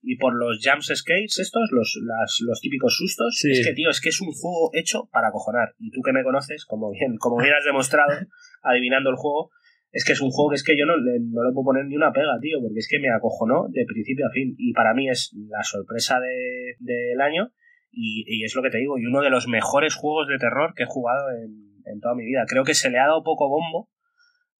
y 0.00 0.16
por 0.16 0.34
los 0.36 0.60
jump 0.62 0.80
scares 0.82 1.38
estos, 1.40 1.70
los, 1.72 1.98
las- 2.04 2.38
los 2.46 2.60
típicos 2.60 2.94
sustos, 2.96 3.36
Sí. 3.36 3.50
es 3.50 3.66
que, 3.66 3.72
tío, 3.74 3.90
es 3.90 4.00
que 4.00 4.10
es 4.10 4.20
un 4.20 4.30
juego 4.32 4.70
hecho 4.74 5.08
para 5.12 5.28
acojonar. 5.28 5.74
Y 5.80 5.90
tú 5.90 6.00
que 6.02 6.12
me 6.12 6.22
conoces, 6.22 6.66
como 6.66 6.90
bien, 6.92 7.16
como 7.18 7.36
bien 7.42 7.52
has 7.58 7.64
demostrado 7.64 8.10
adivinando 8.62 9.10
el 9.10 9.16
juego, 9.16 9.50
es 9.90 10.04
que 10.04 10.12
es 10.12 10.20
un 10.20 10.30
juego 10.30 10.50
que 10.50 10.56
es 10.56 10.62
que 10.64 10.76
yo 10.78 10.86
no 10.86 10.96
le, 10.96 11.18
no 11.20 11.42
le 11.42 11.52
puedo 11.52 11.64
poner 11.66 11.86
ni 11.86 11.96
una 11.96 12.12
pega, 12.12 12.38
tío, 12.40 12.58
porque 12.60 12.78
es 12.78 12.86
que 12.88 12.98
me 13.00 13.10
acojonó 13.10 13.66
de 13.70 13.84
principio 13.86 14.26
a 14.26 14.30
fin. 14.30 14.54
Y 14.58 14.72
para 14.72 14.92
mí 14.94 15.08
es 15.08 15.32
la 15.48 15.62
sorpresa 15.64 16.20
de- 16.20 16.76
del 16.78 17.20
año 17.20 17.50
y, 17.90 18.24
y 18.26 18.44
es 18.44 18.54
lo 18.54 18.62
que 18.62 18.70
te 18.70 18.78
digo, 18.78 18.98
y 18.98 19.06
uno 19.06 19.20
de 19.22 19.30
los 19.30 19.48
mejores 19.48 19.94
juegos 19.96 20.28
de 20.28 20.38
terror 20.38 20.74
que 20.76 20.82
he 20.84 20.86
jugado 20.86 21.30
en, 21.30 21.73
en 21.86 22.00
toda 22.00 22.14
mi 22.14 22.24
vida. 22.24 22.44
Creo 22.48 22.64
que 22.64 22.74
se 22.74 22.90
le 22.90 22.98
ha 22.98 23.06
dado 23.06 23.22
poco 23.22 23.48
bombo 23.48 23.88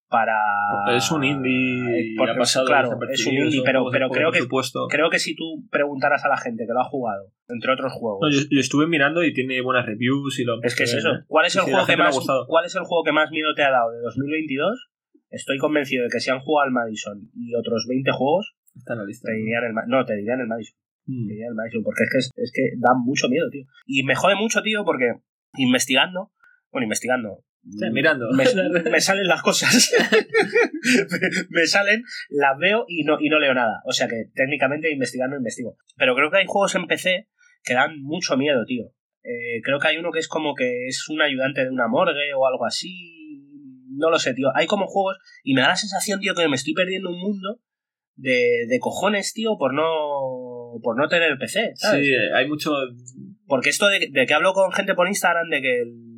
para... 0.08 0.36
Es 0.94 1.10
un 1.10 1.24
indie. 1.24 2.14
Porque, 2.16 2.32
ha 2.32 2.36
pasado 2.36 2.66
claro, 2.66 2.98
es 3.10 3.26
un 3.26 3.34
indie, 3.34 3.62
pero, 3.64 3.86
pero 3.90 4.08
creo 4.10 4.30
que 4.30 4.38
presupuesto. 4.38 4.86
creo 4.88 5.10
que 5.10 5.18
si 5.18 5.34
tú 5.34 5.66
preguntaras 5.70 6.24
a 6.24 6.28
la 6.28 6.36
gente 6.36 6.64
que 6.66 6.72
lo 6.72 6.80
ha 6.80 6.84
jugado, 6.84 7.32
entre 7.48 7.72
otros 7.72 7.92
juegos, 7.92 8.20
No, 8.22 8.30
yo, 8.30 8.46
yo 8.50 8.60
estuve 8.60 8.86
mirando 8.86 9.24
y 9.24 9.32
tiene 9.32 9.60
buenas 9.60 9.86
reviews 9.86 10.38
y 10.38 10.44
lo 10.44 10.62
es 10.62 10.76
que 10.76 10.84
es 10.84 10.94
eso. 10.94 11.10
¿Cuál 11.26 11.46
es 11.46 11.56
el 11.56 11.62
juego 11.62 11.86
que 11.86 11.96
más 11.96 12.16
cuál 12.46 12.64
es 12.64 12.74
el 12.74 12.84
juego 12.84 13.02
que 13.04 13.12
más 13.12 13.30
miedo 13.30 13.54
te 13.54 13.62
ha 13.62 13.70
dado 13.70 13.90
de 13.90 14.00
2022? 14.00 14.90
Estoy 15.30 15.58
convencido 15.58 16.04
de 16.04 16.10
que 16.10 16.20
si 16.20 16.30
han 16.30 16.40
jugado 16.40 16.66
al 16.66 16.72
Madison 16.72 17.30
y 17.34 17.54
otros 17.56 17.86
20 17.88 18.12
juegos, 18.12 18.54
Está 18.76 18.94
en 18.94 18.98
la 19.00 19.04
lista. 19.04 19.28
te 19.28 19.34
dirían 19.34 19.64
el 19.64 19.72
no, 19.88 20.04
te 20.04 20.16
dirían 20.16 20.40
el 20.40 20.46
Madison. 20.46 20.76
Mm. 21.06 21.26
Te 21.26 21.32
dirían 21.32 21.50
el 21.50 21.54
Madison, 21.54 21.82
porque 21.82 22.04
es 22.04 22.10
que, 22.10 22.18
es, 22.18 22.30
es 22.36 22.52
que 22.52 22.62
da 22.78 22.94
mucho 22.94 23.28
miedo, 23.28 23.48
tío. 23.50 23.64
Y 23.86 24.02
me 24.04 24.14
jode 24.14 24.34
mucho, 24.36 24.62
tío, 24.62 24.84
porque 24.84 25.14
investigando, 25.56 26.30
bueno, 26.74 26.84
investigando, 26.86 27.44
Sí, 27.62 27.86
mirando. 27.92 28.26
me, 28.32 28.44
me 28.90 29.00
salen 29.00 29.26
las 29.28 29.40
cosas. 29.42 29.92
me, 30.10 30.18
me 31.60 31.66
salen, 31.66 32.02
las 32.28 32.58
veo 32.58 32.84
y 32.88 33.04
no, 33.04 33.16
y 33.20 33.28
no 33.28 33.38
leo 33.38 33.54
nada. 33.54 33.80
O 33.86 33.92
sea 33.92 34.08
que 34.08 34.24
técnicamente 34.34 34.90
investigando 34.92 35.36
investigo. 35.36 35.76
Pero 35.96 36.14
creo 36.14 36.30
que 36.30 36.38
hay 36.38 36.46
juegos 36.46 36.74
en 36.74 36.86
PC 36.86 37.28
que 37.62 37.74
dan 37.74 38.02
mucho 38.02 38.36
miedo, 38.36 38.64
tío. 38.66 38.86
Eh, 39.22 39.62
creo 39.62 39.78
que 39.78 39.88
hay 39.88 39.96
uno 39.96 40.10
que 40.12 40.18
es 40.18 40.28
como 40.28 40.54
que 40.54 40.86
es 40.88 41.08
un 41.08 41.22
ayudante 41.22 41.62
de 41.64 41.70
una 41.70 41.88
morgue 41.88 42.34
o 42.36 42.46
algo 42.46 42.66
así. 42.66 43.40
No 43.96 44.10
lo 44.10 44.18
sé, 44.18 44.34
tío. 44.34 44.48
Hay 44.54 44.66
como 44.66 44.86
juegos 44.86 45.16
y 45.44 45.54
me 45.54 45.60
da 45.62 45.68
la 45.68 45.76
sensación, 45.76 46.18
tío, 46.20 46.34
que 46.34 46.48
me 46.48 46.56
estoy 46.56 46.74
perdiendo 46.74 47.08
un 47.10 47.20
mundo 47.20 47.60
de, 48.16 48.66
de 48.68 48.78
cojones, 48.80 49.32
tío, 49.32 49.56
por 49.58 49.72
no 49.72 49.84
por 50.82 50.98
no 50.98 51.08
tener 51.08 51.38
PC, 51.38 51.70
¿sabes? 51.76 52.04
Sí, 52.04 52.12
hay 52.34 52.48
mucho. 52.48 52.72
Porque 53.46 53.70
esto 53.70 53.86
de, 53.88 54.08
de 54.10 54.26
que 54.26 54.34
hablo 54.34 54.52
con 54.52 54.72
gente 54.72 54.94
por 54.94 55.06
Instagram 55.06 55.48
de 55.48 55.62
que 55.62 55.80
el- 55.82 56.13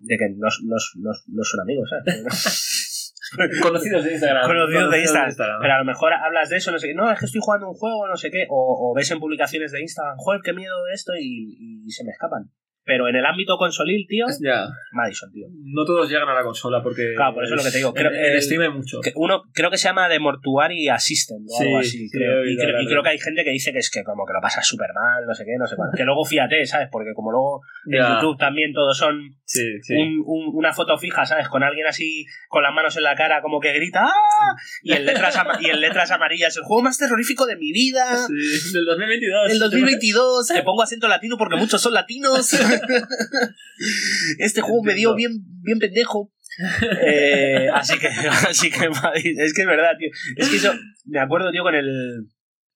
de 0.00 0.16
que 0.16 0.28
no, 0.30 0.48
no, 0.64 0.76
no, 0.96 1.10
no 1.26 1.44
son 1.44 1.60
amigos, 1.60 1.88
¿sabes? 1.90 3.14
Conocidos 3.62 4.04
de 4.04 4.12
Instagram. 4.12 4.46
Conocidos 4.46 4.90
de 4.90 5.00
Instagram. 5.00 5.60
Pero 5.60 5.74
a 5.74 5.78
lo 5.78 5.84
mejor 5.84 6.12
hablas 6.14 6.48
de 6.48 6.56
eso, 6.56 6.70
no 6.72 6.78
sé 6.78 6.88
qué. 6.88 6.94
No, 6.94 7.10
es 7.10 7.18
que 7.18 7.26
estoy 7.26 7.40
jugando 7.42 7.68
un 7.68 7.74
juego, 7.74 8.08
no 8.08 8.16
sé 8.16 8.30
qué. 8.30 8.46
O, 8.48 8.90
o 8.90 8.94
ves 8.94 9.10
en 9.10 9.20
publicaciones 9.20 9.72
de 9.72 9.82
Instagram, 9.82 10.16
joder, 10.16 10.40
qué 10.42 10.52
miedo 10.54 10.76
esto, 10.92 11.12
y, 11.18 11.84
y 11.84 11.90
se 11.90 12.04
me 12.04 12.12
escapan. 12.12 12.50
Pero 12.88 13.06
en 13.06 13.16
el 13.16 13.26
ámbito 13.26 13.58
consolil, 13.58 14.06
tío, 14.08 14.24
Ya. 14.42 14.64
Madison, 14.92 15.30
tío. 15.30 15.44
No 15.52 15.84
todos 15.84 16.08
llegan 16.08 16.26
a 16.26 16.32
la 16.34 16.42
consola 16.42 16.82
porque. 16.82 17.12
Claro, 17.14 17.34
por 17.34 17.44
eso 17.44 17.54
es 17.54 17.60
lo 17.60 17.64
que 17.66 17.70
te 17.70 17.76
digo. 17.76 17.92
Creo- 17.92 18.10
en, 18.10 18.32
el- 18.32 18.40
Steam 18.42 18.62
hay 18.62 18.70
mucho. 18.70 19.00
Que 19.02 19.12
uno, 19.14 19.42
creo 19.52 19.70
que 19.70 19.76
se 19.76 19.88
llama 19.88 20.08
The 20.08 20.18
Mortuary 20.18 20.88
Assistant 20.88 21.44
o 21.46 21.58
Sí, 21.58 21.64
algo 21.66 21.78
así, 21.80 21.90
sí, 21.90 22.10
creo. 22.10 22.46
Y, 22.48 22.56
creo, 22.56 22.80
y 22.80 22.86
creo 22.86 23.02
que 23.02 23.10
hay 23.10 23.18
gente 23.18 23.44
que 23.44 23.50
dice 23.50 23.72
que 23.72 23.78
es 23.80 23.90
que 23.90 24.02
como 24.02 24.24
que 24.24 24.32
lo 24.32 24.40
pasa 24.40 24.62
súper 24.62 24.88
mal, 24.94 25.26
no 25.26 25.34
sé 25.34 25.44
qué, 25.44 25.52
no 25.58 25.66
sé 25.66 25.76
cuánto. 25.76 25.92
Que 25.98 26.04
luego 26.04 26.24
fíjate, 26.24 26.64
¿sabes? 26.64 26.88
Porque 26.90 27.12
como 27.14 27.30
luego 27.30 27.60
en 27.92 27.98
Ya. 28.00 28.14
YouTube 28.14 28.38
también 28.38 28.72
todos 28.72 28.96
son 28.96 29.36
Sí, 29.44 29.60
sí. 29.82 29.94
un- 29.94 30.22
un- 30.24 30.50
una 30.56 30.72
foto 30.72 30.96
fija, 30.96 31.26
¿sabes? 31.26 31.48
Con 31.48 31.62
alguien 31.62 31.86
así 31.86 32.24
con 32.48 32.62
las 32.62 32.72
manos 32.72 32.96
en 32.96 33.02
la 33.02 33.14
cara 33.14 33.42
como 33.42 33.60
que 33.60 33.74
grita 33.74 34.06
¡Ah! 34.06 34.54
Y 34.82 34.92
en 34.92 35.04
letras, 35.04 35.36
ama- 35.36 35.58
y 35.60 35.66
en 35.66 35.80
letras 35.82 36.10
amarillas, 36.10 36.56
el 36.56 36.62
juego 36.62 36.82
más 36.82 36.96
terrorífico 36.96 37.44
de 37.44 37.56
mi 37.56 37.70
vida. 37.70 38.16
Sí, 38.26 38.72
del 38.72 38.86
2022. 38.86 39.52
El 39.52 39.58
2022, 39.58 40.50
le 40.54 40.62
pongo 40.64 40.82
acento 40.82 41.06
latino 41.08 41.36
porque 41.36 41.56
muchos 41.56 41.82
son 41.82 41.92
latinos. 41.92 42.48
Este 44.38 44.60
juego 44.60 44.82
me 44.82 44.94
dio 44.94 45.14
bien, 45.14 45.32
bien 45.62 45.78
pendejo. 45.78 46.32
Eh, 47.06 47.68
así 47.72 47.96
que, 47.98 48.08
así 48.48 48.68
que, 48.70 48.86
es 48.86 49.54
que 49.54 49.60
es 49.62 49.66
verdad, 49.66 49.92
tío. 49.98 50.08
Es 50.36 50.48
que 50.48 50.56
eso, 50.56 50.72
me 51.04 51.20
acuerdo, 51.20 51.52
tío, 51.52 51.62
con 51.62 51.74
el. 51.74 52.26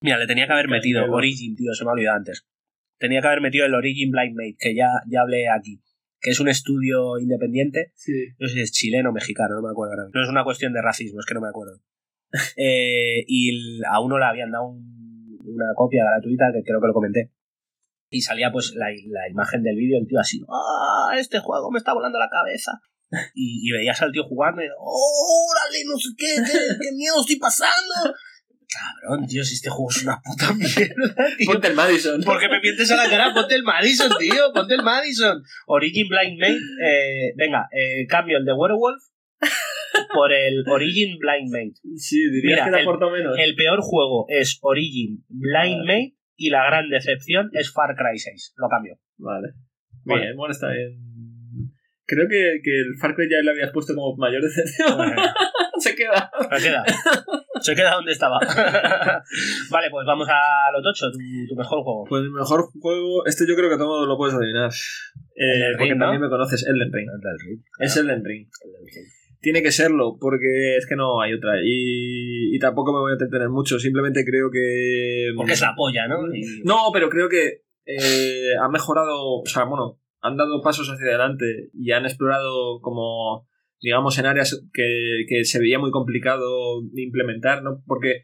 Mira, 0.01 0.19
le 0.19 0.27
tenía 0.27 0.47
que 0.47 0.53
haber 0.53 0.69
metido 0.69 1.05
Origin, 1.11 1.57
tío, 1.57 1.73
se 1.75 1.85
me 1.85 1.91
ha 1.91 1.95
olvidado 1.95 2.17
antes. 2.19 2.47
Tenía 2.99 3.21
que 3.21 3.27
haber 3.27 3.41
metido 3.41 3.67
el 3.67 3.75
Origin 3.75 4.11
Blind 4.13 4.37
Mate, 4.37 4.57
que 4.59 4.75
ya, 4.77 4.87
ya 5.09 5.23
hablé 5.23 5.49
aquí. 5.49 5.81
Que 6.21 6.31
es 6.31 6.39
un 6.39 6.49
estudio 6.49 7.19
independiente 7.19 7.91
Sí. 7.97 8.13
no 8.39 8.47
sé 8.47 8.55
si 8.55 8.61
es 8.61 8.71
chileno 8.71 9.11
o 9.11 9.13
mexicano, 9.13 9.57
no 9.57 9.63
me 9.63 9.71
acuerdo 9.71 9.95
ahora. 9.95 10.11
No 10.15 10.23
es 10.23 10.29
una 10.29 10.45
cuestión 10.45 10.73
de 10.73 10.81
racismo, 10.83 11.19
es 11.19 11.27
que 11.27 11.35
no 11.35 11.41
me 11.41 11.49
acuerdo. 11.49 11.81
Eh, 12.57 13.25
y 13.27 13.81
a 13.91 13.99
uno 14.01 14.19
le 14.19 14.25
habían 14.27 14.53
dado 14.53 14.67
un- 14.69 15.39
una 15.45 15.75
copia 15.75 16.05
gratuita, 16.05 16.45
que 16.55 16.63
creo 16.63 16.81
que 16.81 16.87
lo 16.87 16.95
comenté. 16.95 17.33
Y 18.13 18.21
salía 18.21 18.53
pues 18.53 18.75
la, 18.77 18.89
la 18.91 19.29
imagen 19.31 19.63
del 19.63 19.75
vídeo, 19.75 19.99
el 19.99 20.07
tío 20.07 20.21
así, 20.21 20.39
¡ah! 20.47 21.17
Este 21.19 21.41
juego 21.41 21.71
me 21.71 21.79
está 21.79 21.95
volando 21.95 22.19
la 22.19 22.29
cabeza. 22.29 22.73
Y, 23.35 23.67
y 23.67 23.73
veías 23.73 24.01
al 24.03 24.13
tío 24.13 24.25
jugando 24.25 24.63
y, 24.63 24.67
¡oh, 24.79 25.47
órale, 25.51 25.85
no 25.87 25.99
sé 25.99 26.11
qué, 26.17 26.37
qué, 26.45 26.59
qué 26.81 26.93
miedo 26.95 27.21
estoy 27.21 27.37
pasando! 27.37 28.15
Cabrón, 28.69 29.27
tío, 29.27 29.45
si 29.45 29.55
este 29.55 29.71
juego 29.71 29.91
es 29.91 30.03
una 30.03 30.21
puta 30.23 30.53
mierda, 30.53 31.15
tío. 31.37 31.53
Ponte 31.53 31.69
el 31.69 31.75
Madison. 31.75 32.23
¿Por 32.23 32.39
qué 32.39 32.49
me 32.49 32.61
mientes 32.61 32.91
a 32.91 32.97
la 32.97 33.09
cara? 33.09 33.33
Ponte 33.35 33.55
el 33.55 33.63
Madison, 33.63 34.11
tío. 34.19 34.53
Ponte 34.55 34.75
el 34.75 34.83
Madison. 34.83 35.43
Origin 35.67 36.09
Blind 36.09 36.39
Mate. 36.39 36.61
Eh, 36.87 37.33
venga, 37.37 37.69
eh, 37.73 38.07
cambio 38.07 38.39
el 38.39 38.45
de 38.45 38.53
Werewolf 38.55 39.03
por 40.15 40.33
el 40.33 40.65
Origin 40.69 41.19
Blind 41.19 41.51
Mate. 41.51 41.81
Sí, 41.97 42.17
dirías 42.31 42.67
Mira, 42.67 42.79
que 42.79 42.85
te 42.85 43.11
menos. 43.11 43.39
El 43.39 43.55
peor 43.57 43.81
juego 43.83 44.25
es 44.29 44.59
Origin 44.63 45.23
Blind 45.29 45.87
Vale. 45.87 46.01
Mate 46.01 46.22
y 46.37 46.51
la 46.51 46.65
gran 46.67 46.89
decepción 46.89 47.51
es 47.53 47.73
Far 47.73 47.95
Cry 47.97 48.19
6. 48.19 48.55
Lo 48.57 48.69
cambio. 48.69 48.99
Vale. 49.19 49.49
Vale. 50.05 50.23
Bien, 50.23 50.37
bueno, 50.37 50.53
está 50.53 50.71
bien. 50.71 50.99
Creo 52.05 52.29
que, 52.29 52.61
que 52.63 52.81
el 52.81 52.97
Far 53.01 53.15
Cry 53.15 53.29
ya 53.31 53.43
le 53.43 53.51
habías 53.51 53.71
puesto 53.71 53.95
como 53.95 54.17
mayor 54.17 54.43
decepción. 54.43 54.99
Se 55.79 55.97
queda. 55.97 56.31
Se 56.57 56.69
queda. 56.69 56.85
Se 57.61 57.75
queda 57.75 57.95
donde 57.95 58.13
estaba. 58.13 58.39
vale, 59.71 59.91
pues 59.91 60.07
vamos 60.07 60.29
a 60.29 60.71
lo 60.73 60.83
tocho, 60.83 61.11
tu, 61.11 61.19
tu 61.49 61.57
mejor 61.57 61.83
juego. 61.83 62.05
Pues 62.09 62.23
mi 62.23 62.31
mejor 62.31 62.71
juego, 62.81 63.27
este 63.27 63.47
yo 63.49 63.57
creo 63.57 63.71
que 63.71 63.79
todo 63.79 64.07
lo 64.07 64.17
puedes 64.17 64.35
adivinar. 64.35 64.71
Eh, 65.35 65.45
Elden 65.45 65.77
porque 65.79 65.91
Ring, 65.91 65.99
¿no? 65.99 66.05
también 66.05 66.23
me 66.23 66.29
conoces, 66.29 66.67
Elden 66.67 66.93
Ring. 66.93 67.09
Es 67.79 67.97
Elden 67.97 68.25
Ring. 68.25 68.49
Tiene 69.43 69.63
que 69.63 69.73
serlo, 69.73 70.17
porque 70.19 70.77
es 70.79 70.87
que 70.87 70.97
no 70.97 71.21
hay 71.21 71.35
otra. 71.35 71.61
Y, 71.63 72.55
y 72.57 72.59
tampoco 72.59 72.93
me 72.95 73.01
voy 73.01 73.11
a 73.11 73.15
entretener 73.15 73.51
mucho, 73.51 73.79
simplemente 73.79 74.25
creo 74.25 74.51
que... 74.51 75.33
Porque 75.37 75.53
es 75.53 75.61
la 75.61 75.75
polla, 75.77 76.09
¿no? 76.09 76.33
Y- 76.35 76.63
No, 76.65 76.77
pero 76.93 77.11
creo 77.11 77.29
que 77.29 77.65
eh, 77.85 78.55
ha 78.63 78.69
mejorado, 78.69 79.41
o 79.41 79.43
sea, 79.45 79.65
bueno, 79.65 79.99
han 80.21 80.37
dado 80.37 80.63
pasos 80.63 80.89
hacia 80.89 81.09
adelante 81.09 81.71
y 81.75 81.91
han 81.91 82.05
explorado 82.07 82.81
como, 82.81 83.49
digamos, 83.81 84.17
en 84.19 84.27
áreas 84.27 84.65
que, 84.73 85.25
que 85.29 85.45
se 85.45 85.59
veía 85.59 85.81
muy 85.81 85.91
complicado 85.91 86.81
de 86.93 87.03
implementar, 87.03 87.63
¿no? 87.65 87.83
Porque 87.87 88.23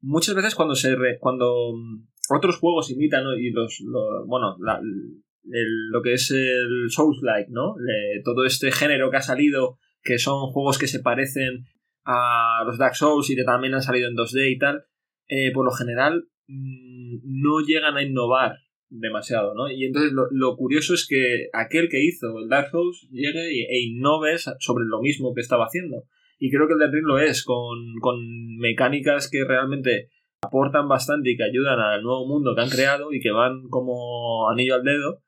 muchas 0.00 0.34
veces 0.36 0.54
cuando 0.54 0.76
se 0.76 0.94
re- 0.94 1.18
cuando 1.18 1.72
mm, 1.74 2.06
otros 2.36 2.58
juegos 2.58 2.90
imitan 2.92 3.24
¿no? 3.24 3.34
y 3.36 3.50
los, 3.50 3.80
lo- 3.84 4.24
bueno, 4.26 4.56
la- 4.60 4.78
el- 4.80 5.88
lo 5.90 6.00
que 6.02 6.12
es 6.12 6.30
el 6.30 6.86
Souls-like, 6.90 7.48
¿no? 7.50 7.74
Le- 7.78 8.22
todo 8.24 8.44
este 8.46 8.70
género 8.70 9.10
que 9.10 9.16
ha 9.16 9.22
salido, 9.22 9.78
que 10.02 10.18
son 10.18 10.50
juegos 10.52 10.78
que 10.78 10.86
se 10.86 11.00
parecen 11.00 11.66
a 12.04 12.62
los 12.66 12.78
Dark 12.78 12.96
Souls 12.96 13.28
y 13.30 13.36
que 13.36 13.44
también 13.44 13.74
han 13.74 13.82
salido 13.82 14.08
en 14.08 14.16
2D 14.16 14.52
y 14.52 14.58
tal, 14.58 14.84
eh, 15.28 15.52
por 15.52 15.64
lo 15.64 15.72
general 15.72 16.28
mm, 16.48 17.20
no 17.24 17.60
llegan 17.60 17.96
a 17.96 18.02
innovar 18.02 18.56
demasiado, 18.88 19.54
¿no? 19.54 19.70
Y 19.70 19.84
entonces 19.84 20.12
lo, 20.12 20.26
lo 20.30 20.56
curioso 20.56 20.94
es 20.94 21.06
que 21.08 21.48
aquel 21.52 21.88
que 21.88 22.02
hizo 22.02 22.38
el 22.38 22.48
Dark 22.48 22.70
Souls 22.70 23.08
llegue 23.10 23.66
e 23.68 23.80
innove 23.82 24.36
sobre 24.38 24.84
lo 24.84 25.00
mismo 25.00 25.32
que 25.34 25.40
estaba 25.40 25.66
haciendo. 25.66 26.04
Y 26.38 26.50
creo 26.50 26.66
que 26.66 26.72
el 26.72 26.80
Elden 26.80 26.92
Ring 26.92 27.06
lo 27.06 27.18
es, 27.18 27.44
con, 27.44 27.94
con 28.00 28.16
mecánicas 28.56 29.30
que 29.30 29.44
realmente 29.44 30.08
aportan 30.42 30.88
bastante 30.88 31.30
y 31.30 31.36
que 31.36 31.44
ayudan 31.44 31.78
al 31.78 32.02
nuevo 32.02 32.26
mundo 32.26 32.54
que 32.54 32.62
han 32.62 32.70
creado 32.70 33.12
y 33.12 33.20
que 33.20 33.30
van 33.30 33.68
como 33.68 34.48
anillo 34.48 34.74
al 34.74 34.82
dedo 34.82 35.22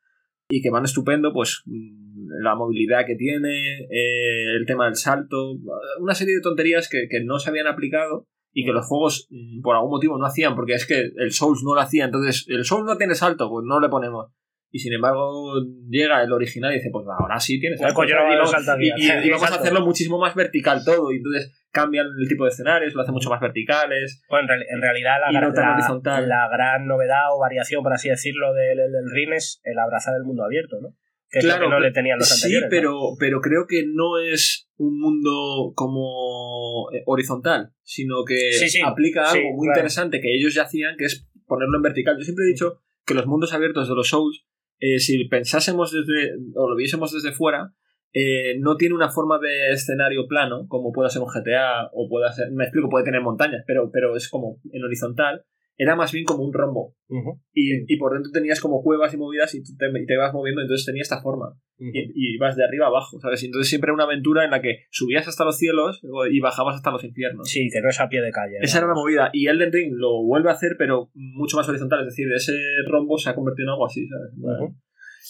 y 0.49 0.63
que 0.63 0.71
van 0.71 0.85
estupendo, 0.85 1.33
pues 1.33 1.63
mm, 1.67 2.12
la 2.41 2.55
movilidad 2.55 3.05
que 3.07 3.17
tiene, 3.17 3.81
eh, 3.91 4.57
el 4.59 4.65
tema 4.67 4.87
del 4.87 4.97
salto, 4.97 5.55
una 6.01 6.15
serie 6.15 6.35
de 6.37 6.41
tonterías 6.41 6.89
que, 6.89 7.07
que 7.11 7.23
no 7.25 7.39
se 7.39 7.51
habían 7.51 7.67
aplicado 7.67 8.27
y 8.53 8.65
que 8.65 8.73
los 8.73 8.87
juegos 8.87 9.27
mm, 9.31 9.63
por 9.63 9.77
algún 9.77 9.91
motivo 9.91 10.19
no 10.19 10.27
hacían, 10.27 10.55
porque 10.55 10.75
es 10.75 10.87
que 10.87 11.11
el 11.17 11.33
Souls 11.33 11.63
no 11.65 11.75
lo 11.75 11.81
hacía, 11.81 12.05
entonces 12.05 12.45
el 12.49 12.65
Souls 12.65 12.85
no 12.85 12.97
tiene 12.97 13.15
salto, 13.15 13.49
pues 13.51 13.65
no 13.67 13.81
le 13.81 13.89
ponemos. 13.89 14.33
Y 14.75 14.79
sin 14.79 14.95
embargo 14.95 15.53
llega 15.91 16.23
el 16.23 16.33
original 16.33 16.73
y 16.73 16.77
dice, 16.77 16.89
pues 16.91 17.05
ahora 17.07 17.39
sí 17.39 17.61
tiene 17.61 17.77
salto. 17.77 18.03
no 18.03 18.09
y, 18.09 18.13
vamos, 18.37 18.51
saltar 18.51 18.79
y- 18.79 18.85
bien. 18.95 18.97
y- 19.23 19.27
y 19.27 19.31
vamos 19.33 19.53
a 19.53 19.57
hacerlo 19.57 19.85
muchísimo 19.85 20.19
más 20.19 20.35
vertical 20.35 20.83
todo, 20.85 21.13
y 21.13 21.17
entonces 21.17 21.53
cambian 21.71 22.07
el 22.21 22.29
tipo 22.29 22.45
de 22.45 22.51
escenarios, 22.51 22.95
lo 22.95 23.03
hacen 23.03 23.13
mucho 23.15 23.29
más 23.31 23.41
verticales. 23.41 24.23
Bueno, 24.31 24.45
en, 24.45 24.49
real- 24.49 24.67
en 24.71 24.81
realidad 24.83 25.17
la, 25.27 25.33
no 25.33 25.41
gran- 25.41 25.55
tan 25.55 25.65
la- 25.69 25.75
horizontal. 25.75 26.29
la 26.29 26.49
gran 26.51 26.87
novedad 26.87 27.35
o 27.35 27.39
variación, 27.41 27.83
por 27.83 27.93
así 27.93 28.09
decirlo, 28.09 28.55
del, 28.55 28.79
del 28.79 29.11
Ring 29.13 29.33
es 29.35 29.61
el 29.65 29.79
abrazar 29.79 30.15
el 30.17 30.25
mundo 30.25 30.45
abierto, 30.45 30.77
¿no? 30.81 30.89
Que 31.33 31.39
es 31.39 31.45
lo 31.47 31.59
que 31.59 31.69
no 31.69 31.81
le 31.81 31.91
tenían 31.93 32.19
los 32.19 32.29
sí, 32.29 32.35
anteriores. 32.35 32.67
¿no? 32.67 32.71
pero, 32.71 33.01
pero 33.19 33.41
creo 33.41 33.67
que 33.67 33.85
no 33.91 34.19
es 34.19 34.69
un 34.77 35.01
mundo 35.01 35.73
como 35.75 36.91
eh, 36.93 37.03
horizontal, 37.07 37.73
sino 37.83 38.25
que 38.27 38.53
Sí, 38.53 38.69
sí, 38.69 38.81
aplica 38.85 39.25
sí, 39.25 39.39
algo 39.39 39.57
muy 39.57 39.67
claro. 39.67 39.79
interesante 39.79 40.21
que 40.21 40.35
ellos 40.35 40.53
ya 40.55 40.65
hacían, 40.65 40.97
que 40.99 41.07
es 41.07 41.27
ponerlo 41.47 41.79
en 41.79 41.83
vertical. 41.83 42.17
Yo 42.19 42.25
siempre 42.25 42.45
he 42.45 42.49
dicho 42.49 42.83
que 43.07 43.15
los 43.15 43.27
mundos 43.27 43.55
abiertos 43.55 43.89
de 43.89 43.95
los 43.95 44.09
Souls, 44.09 44.45
eh, 44.79 44.99
si 44.99 45.25
pensásemos 45.25 45.91
desde, 45.91 46.35
o 46.55 46.69
lo 46.69 46.77
viésemos 46.77 47.13
desde 47.13 47.33
fuera, 47.33 47.73
eh, 48.13 48.59
no 48.59 48.77
tiene 48.77 48.95
una 48.95 49.09
forma 49.09 49.39
de 49.39 49.73
escenario 49.73 50.27
plano, 50.29 50.67
como 50.69 50.93
pueda 50.93 51.09
ser 51.09 51.23
un 51.23 51.29
GTA, 51.29 51.89
o 51.95 52.09
pueda 52.11 52.31
ser, 52.31 52.51
me 52.53 52.65
explico, 52.65 52.91
puede 52.91 53.07
tener 53.07 53.23
montañas, 53.23 53.65
pero, 53.67 53.91
pero 53.91 54.17
es 54.17 54.29
como 54.29 54.61
en 54.71 54.85
horizontal. 54.85 55.47
Era 55.83 55.97
más 55.97 56.13
bien 56.13 56.25
como 56.25 56.45
un 56.45 56.53
rombo. 56.53 56.95
Ujú. 57.09 57.41
Y, 57.53 57.93
y 57.93 57.97
por 57.99 58.13
dentro 58.15 58.31
tenías 58.33 58.61
como 58.61 58.83
cuevas 58.83 59.13
y 59.13 59.17
movidas 59.17 59.55
y 59.55 59.63
te, 59.63 59.87
y 60.01 60.07
te 60.07 60.17
vas 60.17 60.33
moviendo, 60.33 60.61
entonces 60.63 60.87
tenía 60.87 61.03
esta 61.03 61.21
forma. 61.21 61.59
y, 61.79 62.35
y 62.35 62.39
vas 62.39 62.55
de 62.57 62.65
arriba 62.65 62.87
abajo, 62.87 63.19
¿sabes? 63.21 63.43
Y 63.43 63.47
entonces 63.47 63.69
siempre 63.69 63.89
era 63.89 63.95
una 63.95 64.05
aventura 64.05 64.45
en 64.45 64.53
la 64.53 64.63
que 64.63 64.85
subías 64.91 65.27
hasta 65.27 65.45
los 65.45 65.59
cielos 65.59 66.01
y 66.31 66.41
bajabas 66.41 66.77
hasta 66.77 66.91
los 66.93 67.03
infiernos. 67.05 67.49
Sí, 67.51 67.69
que 67.73 67.81
no 67.81 67.89
es 67.89 68.01
a 68.01 68.09
pie 68.09 68.21
de 68.23 68.31
calle. 68.31 68.59
Esa 68.61 68.79
era 68.79 68.87
la 68.87 68.95
movida. 68.95 69.31
Y 69.33 69.49
Elden 69.49 69.73
Ring 69.73 69.93
lo 69.97 70.23
vuelve 70.23 70.51
a 70.51 70.53
hacer, 70.53 70.77
pero 70.79 71.11
mucho 71.15 71.57
más 71.57 71.69
horizontal. 71.69 72.01
Es 72.01 72.07
decir, 72.07 72.27
ese 72.35 72.53
rombo 72.89 73.19
se 73.19 73.31
ha 73.31 73.35
convertido 73.35 73.67
en 73.67 73.71
algo 73.71 73.87
así, 73.87 74.07
¿sabes? 74.07 74.73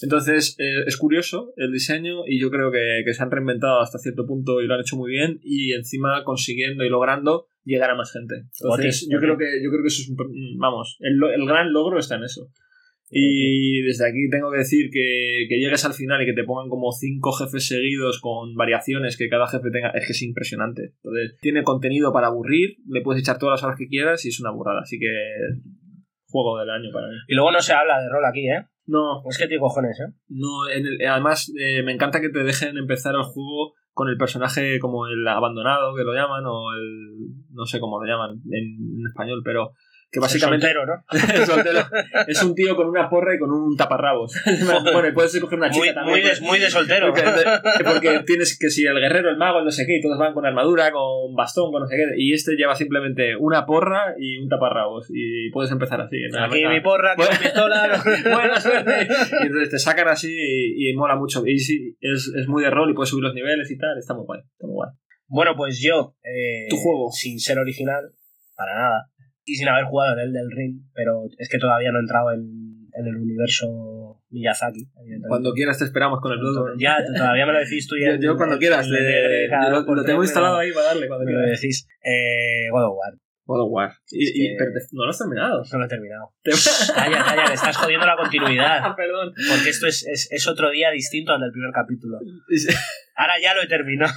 Entonces, 0.03 0.57
eh, 0.59 0.85
es 0.87 0.97
curioso 0.97 1.53
el 1.57 1.70
diseño 1.70 2.26
y 2.26 2.41
yo 2.41 2.51
creo 2.51 2.70
que, 2.72 3.03
que 3.05 3.12
se 3.12 3.22
han 3.22 3.31
reinventado 3.31 3.81
hasta 3.81 3.99
cierto 3.99 4.26
punto 4.26 4.61
y 4.61 4.66
lo 4.66 4.74
han 4.74 4.81
hecho 4.81 4.97
muy 4.97 5.11
bien 5.11 5.39
y 5.43 5.72
encima 5.74 6.24
consiguiendo 6.24 6.85
y 6.85 6.89
logrando 6.89 7.47
llegar 7.65 7.91
a 7.91 7.95
más 7.95 8.13
gente. 8.13 8.35
Entonces, 8.61 9.09
yo 9.11 9.19
creo 9.19 9.37
que 9.39 9.63
yo 9.63 9.71
creo 9.71 9.83
que 9.83 9.89
eso 9.89 10.03
es 10.03 10.09
un, 10.11 10.17
mm, 10.17 10.59
vamos, 10.59 10.97
el, 11.01 11.15
el 11.35 11.47
gran 11.47 11.73
logro 11.73 11.99
está 11.99 12.17
en 12.17 12.25
eso. 12.25 12.49
Y 13.15 13.83
desde 13.83 14.09
aquí 14.09 14.31
tengo 14.31 14.51
que 14.51 14.59
decir 14.59 14.89
que, 14.91 15.45
que 15.49 15.59
llegues 15.59 15.85
al 15.85 15.93
final 15.93 16.23
y 16.23 16.25
que 16.27 16.33
te 16.33 16.45
pongan 16.45 16.71
como 16.71 16.93
cinco 16.93 17.31
jefes 17.33 17.67
seguidos 17.69 18.21
con 18.23 18.55
variaciones 18.55 19.19
que 19.19 19.29
cada 19.29 19.47
jefe 19.49 19.71
tenga, 19.71 19.91
es 19.91 20.07
que 20.07 20.13
es 20.13 20.23
impresionante. 20.23 20.95
Entonces, 21.03 21.37
tiene 21.43 21.63
contenido 21.63 22.11
para 22.13 22.29
aburrir, 22.29 22.77
le 22.89 23.03
puedes 23.03 23.21
echar 23.23 23.39
todas 23.39 23.61
las 23.61 23.65
horas 23.65 23.77
que 23.79 23.87
quieras 23.89 24.25
y 24.25 24.29
es 24.31 24.41
una 24.41 24.51
burrada. 24.51 24.81
Así 24.81 24.99
que, 24.99 25.09
juego 26.27 26.59
del 26.59 26.71
año 26.71 26.89
para 26.93 27.09
mí. 27.09 27.15
Y 27.29 27.35
luego 27.35 27.53
no 27.53 27.61
se 27.61 27.75
habla 27.75 28.01
de 28.01 28.09
rol 28.09 28.25
aquí, 28.25 28.49
¿eh? 28.49 28.65
No, 28.87 29.23
Es 29.29 29.39
que 29.39 29.47
tiene 29.47 29.61
cojones, 29.61 30.01
¿eh? 30.01 30.13
no, 30.29 30.69
en 30.69 30.87
el- 30.87 31.07
además 31.07 31.53
eh, 31.61 31.83
me 31.85 31.93
encanta 31.93 32.21
que 32.21 32.31
te 32.31 32.43
dejen 32.43 32.77
empezar 32.79 33.15
el 33.15 33.23
juego 33.23 33.75
con 33.93 34.09
el 34.09 34.16
personaje 34.16 34.78
como 34.80 35.07
el 35.07 35.26
abandonado, 35.26 35.95
que 35.95 36.05
lo 36.05 36.14
llaman, 36.14 36.45
o 36.47 36.72
el... 36.72 37.28
no 37.51 37.66
sé 37.66 37.80
cómo 37.80 38.03
lo 38.03 38.07
llaman 38.07 38.40
en, 38.51 38.99
en 38.99 39.07
español, 39.07 39.43
pero 39.45 39.72
que 40.13 40.21
básicamente... 40.21 40.67
El 40.67 40.75
soltero, 40.75 41.03
¿no? 41.09 41.47
soltero 41.47 41.81
es 42.29 42.43
un 42.43 42.55
tío 42.55 42.77
con 42.77 42.87
una 42.87 43.09
porra 43.09 43.35
y 43.35 43.39
con 43.39 43.51
un 43.51 43.75
taparrabos. 43.77 44.35
bueno, 44.93 45.09
y 45.09 45.13
puedes 45.13 45.35
escoger 45.35 45.59
una 45.59 45.71
chica 45.71 45.87
Muy, 45.87 45.95
también. 45.95 46.21
muy, 46.21 46.31
de, 46.31 46.41
muy 46.43 46.59
de 46.59 46.71
soltero. 46.71 47.09
Porque, 47.09 47.25
porque 47.83 48.21
tienes 48.27 48.59
que 48.59 48.69
si 48.69 48.85
el 48.85 49.01
guerrero, 49.01 49.31
el 49.31 49.39
mago, 49.39 49.61
el 49.61 49.65
no 49.65 49.71
sé 49.71 49.87
qué, 49.87 49.97
y 49.97 50.03
todos 50.03 50.19
van 50.19 50.35
con 50.35 50.45
armadura, 50.45 50.93
con 50.93 51.35
bastón, 51.35 51.73
con 51.73 51.81
no 51.81 51.87
sé 51.87 51.97
qué, 51.97 52.05
y 52.19 52.35
este 52.35 52.57
lleva 52.57 52.75
simplemente 52.75 53.35
una 53.37 53.65
porra 53.65 54.15
y 54.19 54.37
un 54.39 54.49
taparrabos, 54.51 55.09
y 55.11 55.51
puedes 55.51 55.73
empezar 55.73 56.01
así. 56.03 56.17
Aquí 56.39 56.67
mi 56.67 56.81
porra, 56.81 57.17
mi 57.17 57.25
pistola. 57.43 58.03
Buena 58.25 58.61
suerte. 58.61 59.09
Y 59.43 59.47
entonces 59.47 59.71
te 59.71 59.79
sacan 59.79 60.09
así 60.09 60.31
y, 60.31 60.91
y 60.91 60.95
mola 60.95 61.17
mucho. 61.17 61.43
Y 61.47 61.59
sí, 61.59 61.97
es, 62.01 62.31
es 62.37 62.49
muy 62.49 62.63
de 62.63 62.71
rol 62.71 62.91
y 62.91 62.95
puedes 62.95 63.09
subir 63.09 63.25
los 63.25 63.35
niveles 63.35 63.71
y 63.71 63.79
tal. 63.79 63.97
Está 63.99 64.13
muy 64.13 64.25
guay. 64.27 64.41
Está 64.41 64.67
muy 64.67 64.75
guay. 64.75 64.91
Bueno, 65.29 65.53
pues 65.57 65.81
yo, 65.83 66.15
eh, 66.23 66.67
Tu 66.69 66.77
juego. 66.77 67.11
sin 67.11 67.41
ser 67.41 67.59
original, 67.59 68.13
para 68.55 68.75
nada, 68.75 69.11
y 69.45 69.55
sin 69.57 69.68
haber 69.68 69.84
jugado 69.84 70.14
en 70.14 70.20
el 70.20 70.32
del 70.32 70.51
Ring, 70.51 70.82
pero 70.95 71.24
es 71.38 71.49
que 71.49 71.59
todavía 71.59 71.90
no 71.93 71.99
he 71.99 72.03
entrado 72.03 72.32
en, 72.32 72.43
en 72.95 73.07
el 73.07 73.16
universo 73.16 74.20
Miyazaki. 74.30 74.88
Cuando 75.28 75.53
quieras 75.53 75.78
te 75.78 75.84
esperamos 75.84 76.20
con 76.20 76.32
el 76.32 76.38
Bloodborne. 76.38 76.76
Ya, 76.82 76.97
todavía 77.05 77.45
me 77.47 77.53
lo 77.53 77.59
decís 77.59 77.86
tú 77.88 77.97
y 77.97 78.05
Yo, 78.07 78.14
yo 78.20 78.36
cuando 78.36 78.55
el- 78.55 78.61
quieras. 78.61 78.86
el 78.86 78.93
de- 78.93 79.49
lo, 79.70 80.05
tengo 80.05 80.22
instalado 80.22 80.57
ahí 80.59 80.72
para 80.72 80.86
darle 80.86 81.09
cuando 81.09 81.26
me 81.26 81.32
lo 81.32 81.40
decís. 81.40 81.86
Eh, 82.05 82.68
God 82.70 82.84
of 82.84 82.97
War, 82.97 83.12
God 83.45 83.61
of 83.66 83.68
War. 83.72 83.93
Y, 84.11 84.24
Es 84.24 84.32
y- 84.34 84.40
que- 84.49 84.55
pero 84.59 84.70
te- 84.72 84.86
no 84.93 85.05
lo 85.05 85.11
has 85.11 85.18
terminado. 85.18 85.62
no 85.70 85.78
lo 85.78 85.84
he 85.84 85.88
terminado. 85.88 86.32
Te- 86.43 86.53
Calla, 86.95 87.24
calla, 87.24 87.47
le 87.49 87.55
estás 87.55 87.76
jodiendo 87.76 88.07
la 88.07 88.16
continuidad. 88.16 88.78
Ah, 88.84 88.95
perdón. 88.97 89.32
Porque 89.51 89.70
esto 89.70 89.86
es, 89.86 90.07
es, 90.07 90.28
es 90.30 90.47
otro 90.49 90.70
día 90.70 90.90
distinto 90.90 91.32
al 91.32 91.40
del 91.40 91.51
primer 91.53 91.72
capítulo. 91.72 92.18
Ahora 93.23 93.35
ya 93.41 93.55
lo 93.55 93.62
he 93.62 93.68
terminado. 93.68 94.12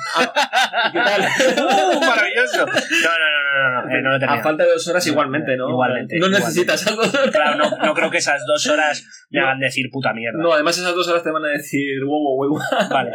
¿Qué 0.91 0.97
tal? 0.99 1.22
¡Uh, 1.22 1.99
maravilloso! 1.99 2.66
No, 2.66 2.74
no, 2.74 3.28
no, 3.36 3.39
no, 3.53 3.82
no, 3.86 3.95
eh, 3.95 4.01
no 4.01 4.10
lo 4.10 4.16
he 4.18 4.26
A 4.26 4.41
falta 4.41 4.64
de 4.64 4.72
dos 4.72 4.88
horas 4.88 5.06
igualmente, 5.06 5.56
¿no? 5.58 5.70
Igualmente, 5.70 6.16
No 6.18 6.26
igualmente. 6.26 6.45
necesitas 6.47 6.88
horas. 6.88 7.30
Claro, 7.32 7.58
no, 7.58 7.86
no 7.86 7.93
creo 7.93 8.10
que 8.10 8.18
esas 8.18 8.41
dos 8.47 8.66
horas 8.72 9.06
me 9.30 9.41
hagan 9.41 9.60
decir 9.60 9.86
puta 9.91 10.12
mierda. 10.14 10.39
No, 10.41 10.53
además 10.53 10.76
esas 10.80 10.95
dos 10.95 11.08
horas 11.08 11.22
te 11.24 11.30
van 11.30 11.45
a 11.45 11.49
decir 11.49 12.03
wow, 12.03 12.20
wow, 12.38 12.49
wow. 12.49 12.60
Vale. 12.89 13.12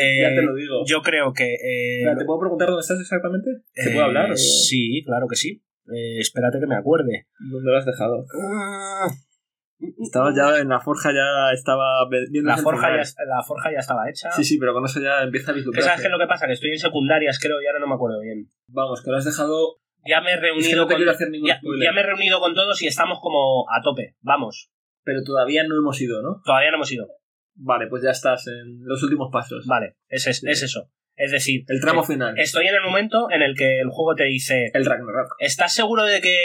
Eh, 0.00 0.20
ya 0.22 0.28
te 0.28 0.42
lo 0.42 0.54
digo. 0.54 0.84
Yo 0.86 1.02
creo 1.02 1.32
que. 1.32 1.54
eh, 1.54 2.14
¿Te 2.16 2.24
puedo 2.24 2.38
preguntar 2.38 2.68
dónde 2.68 2.82
estás 2.82 3.00
exactamente? 3.00 3.50
¿Se 3.74 3.90
eh, 3.90 3.92
puede 3.94 4.04
hablar? 4.06 4.30
o- 4.30 4.36
Sí, 4.36 5.02
claro 5.04 5.26
que 5.28 5.34
sí. 5.36 5.60
Eh, 5.92 6.20
espérate 6.20 6.60
que 6.60 6.66
me 6.68 6.76
acuerde. 6.76 7.26
¿Dónde 7.50 7.70
lo 7.72 7.76
has 7.78 7.84
dejado? 7.86 8.24
Ah, 8.40 9.08
Estaba 10.00 10.32
ya 10.34 10.58
en 10.58 10.68
la 10.68 10.80
forja, 10.80 11.10
ya 11.12 11.52
estaba 11.52 12.08
viendo 12.08 12.50
la, 12.50 12.56
forja 12.56 12.88
ya, 12.90 13.02
la 13.26 13.42
forja 13.42 13.72
ya 13.72 13.78
estaba 13.78 14.08
hecha. 14.08 14.30
Sí, 14.30 14.44
sí, 14.44 14.58
pero 14.58 14.72
con 14.72 14.84
eso 14.84 15.00
ya 15.00 15.22
empieza 15.22 15.50
a 15.50 15.54
vislumbrar. 15.54 15.84
sabes 15.84 16.00
qué 16.00 16.06
es 16.06 16.12
lo 16.12 16.18
que 16.18 16.26
pasa, 16.26 16.46
que 16.46 16.52
estoy 16.52 16.70
en 16.70 16.78
secundarias, 16.78 17.38
creo, 17.40 17.60
y 17.60 17.66
ahora 17.66 17.80
no 17.80 17.88
me 17.88 17.94
acuerdo 17.94 18.20
bien. 18.20 18.50
Vamos, 18.68 19.02
que 19.02 19.10
lo 19.10 19.16
has 19.16 19.24
dejado. 19.24 19.78
Ya 20.04 20.20
me 20.20 20.32
he 20.32 20.36
reunido 20.36 20.60
Es 20.60 20.68
que 20.68 20.76
no 20.76 20.86
te 20.86 20.94
con. 20.94 21.08
hacer 21.08 21.28
ya, 21.46 21.60
ya 21.80 21.92
me 21.92 22.00
he 22.00 22.04
reunido 22.04 22.40
con 22.40 22.54
todos 22.54 22.80
y 22.82 22.86
estamos 22.86 23.18
como 23.20 23.66
a 23.70 23.82
tope. 23.82 24.16
Vamos. 24.20 24.70
Pero 25.04 25.22
todavía 25.24 25.64
no 25.66 25.76
hemos 25.76 26.00
ido, 26.00 26.22
¿no? 26.22 26.40
Todavía 26.44 26.70
no 26.70 26.76
hemos 26.76 26.92
ido. 26.92 27.08
Vale, 27.54 27.86
pues 27.88 28.02
ya 28.02 28.10
estás 28.10 28.46
en 28.46 28.84
los 28.84 29.02
últimos 29.02 29.30
pasos. 29.32 29.66
Vale, 29.66 29.96
es, 30.08 30.26
es, 30.26 30.42
es 30.44 30.62
eso. 30.62 30.90
Es 31.14 31.30
decir, 31.30 31.64
El 31.68 31.80
tramo 31.80 32.02
eh, 32.02 32.06
final. 32.06 32.38
estoy 32.38 32.66
en 32.66 32.74
el 32.74 32.80
momento 32.82 33.30
en 33.30 33.42
el 33.42 33.54
que 33.54 33.80
el 33.80 33.90
juego 33.90 34.14
te 34.14 34.24
dice: 34.24 34.70
El 34.72 34.86
Ragnarok. 34.86 35.34
¿Estás 35.38 35.74
seguro 35.74 36.04
de 36.04 36.20
que 36.20 36.36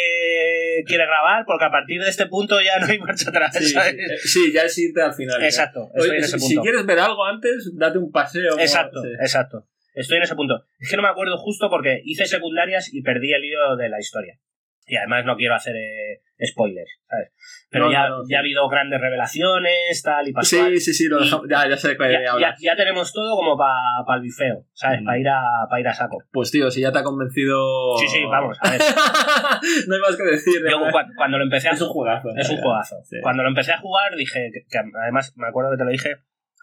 quiere 0.84 1.05
grabar? 1.05 1.45
Porque 1.45 1.65
a 1.65 1.71
partir 1.71 2.01
de 2.01 2.09
este 2.09 2.28
punto 2.28 2.59
ya 2.61 2.80
no 2.80 2.88
hay 2.88 2.99
marcha 2.99 3.30
atrás. 3.30 3.55
Sí, 3.57 3.69
¿sabes? 3.69 3.95
sí, 4.23 4.49
eh, 4.49 4.53
ya 4.53 4.63
es 4.63 4.78
irte 4.78 5.01
al 5.01 5.13
final. 5.13 5.43
Exacto, 5.43 5.89
estoy 5.93 6.09
Oye, 6.09 6.17
en 6.19 6.23
ese 6.23 6.38
punto. 6.38 6.47
si 6.47 6.57
quieres 6.57 6.86
ver 6.86 6.99
algo 6.99 7.25
antes, 7.25 7.71
date 7.75 7.97
un 7.97 8.11
paseo. 8.11 8.59
Exacto, 8.59 9.01
sí. 9.01 9.09
exacto. 9.19 9.67
Estoy 9.93 10.17
en 10.17 10.23
ese 10.23 10.36
punto. 10.36 10.63
Es 10.80 10.89
que 10.89 10.95
no 10.95 11.01
me 11.01 11.09
acuerdo 11.09 11.38
justo 11.38 11.69
porque 11.69 12.01
hice 12.05 12.25
secundarias 12.25 12.93
y 12.93 13.01
perdí 13.01 13.34
el 13.34 13.43
hilo 13.43 13.75
de 13.75 13.89
la 13.89 13.99
historia. 13.99 14.39
Y 14.86 14.95
además 14.95 15.25
no 15.25 15.36
quiero 15.36 15.55
hacer 15.55 15.75
eh, 15.75 16.21
spoilers, 16.45 16.91
¿sabes? 17.09 17.32
Pero 17.70 17.86
No, 17.88 17.91
ya, 17.91 18.07
no, 18.07 18.22
ya 18.30 18.38
ha 18.38 18.39
habido 18.39 18.68
grandes 18.70 19.01
revelaciones, 19.01 20.01
tal 20.01 20.28
y 20.28 20.32
pascual. 20.32 20.72
Sí, 20.72 20.80
sí, 20.80 20.93
sí, 20.93 21.07
lo 21.09 21.20
Y- 21.20 21.24
dejamos. 21.26 21.47
Ya, 21.49 21.68
ya 21.68 21.76
sé 21.76 21.89
de 21.89 21.97
ya, 22.13 22.39
ya, 22.39 22.55
ya 22.57 22.76
tenemos 22.78 23.11
todo 23.11 23.36
como 23.36 23.57
para 23.57 24.15
el 24.15 24.22
bifeo, 24.22 24.65
¿sabes? 24.74 25.01
Mm. 25.01 25.05
Para 25.05 25.20
ir, 25.20 25.28
a, 25.28 25.41
pa 25.70 25.80
ir 25.80 25.88
a 25.88 25.93
saco. 25.93 26.18
Pues 26.32 26.49
tío, 26.49 26.72
si 26.72 26.80
ya 26.82 26.91
te 26.93 26.99
ha 26.99 27.03
convencido. 27.03 27.59
Sí, 27.99 28.07
sí, 28.07 28.24
vamos, 28.24 28.57
a 28.61 28.72
ver. 28.72 28.80
no 29.88 29.95
hay 29.95 30.01
más 30.01 30.15
que 30.15 30.24
decir. 30.24 30.61
de 30.63 30.72
Yo 30.72 30.80
cu- 30.80 30.91
cuando 31.18 31.38
lo 31.38 31.43
empecé 31.43 31.68
a 31.68 31.72
Es 31.72 31.82
un 31.82 31.89
juegazo. 31.89 32.30
Es 32.38 32.49
un. 32.49 32.57
Sí. 33.03 33.18
Cuando 33.22 33.43
lo 33.43 33.49
empecé 33.49 33.74
a 33.74 33.80
jugar 33.80 34.15
dije, 34.15 34.49
que, 34.53 34.61
que 34.70 34.78
además 35.03 35.34
me 35.36 35.47
acuerdo 35.47 35.72
que 35.72 35.78
te 35.78 35.84
lo 35.84 35.91
dije, 35.91 36.15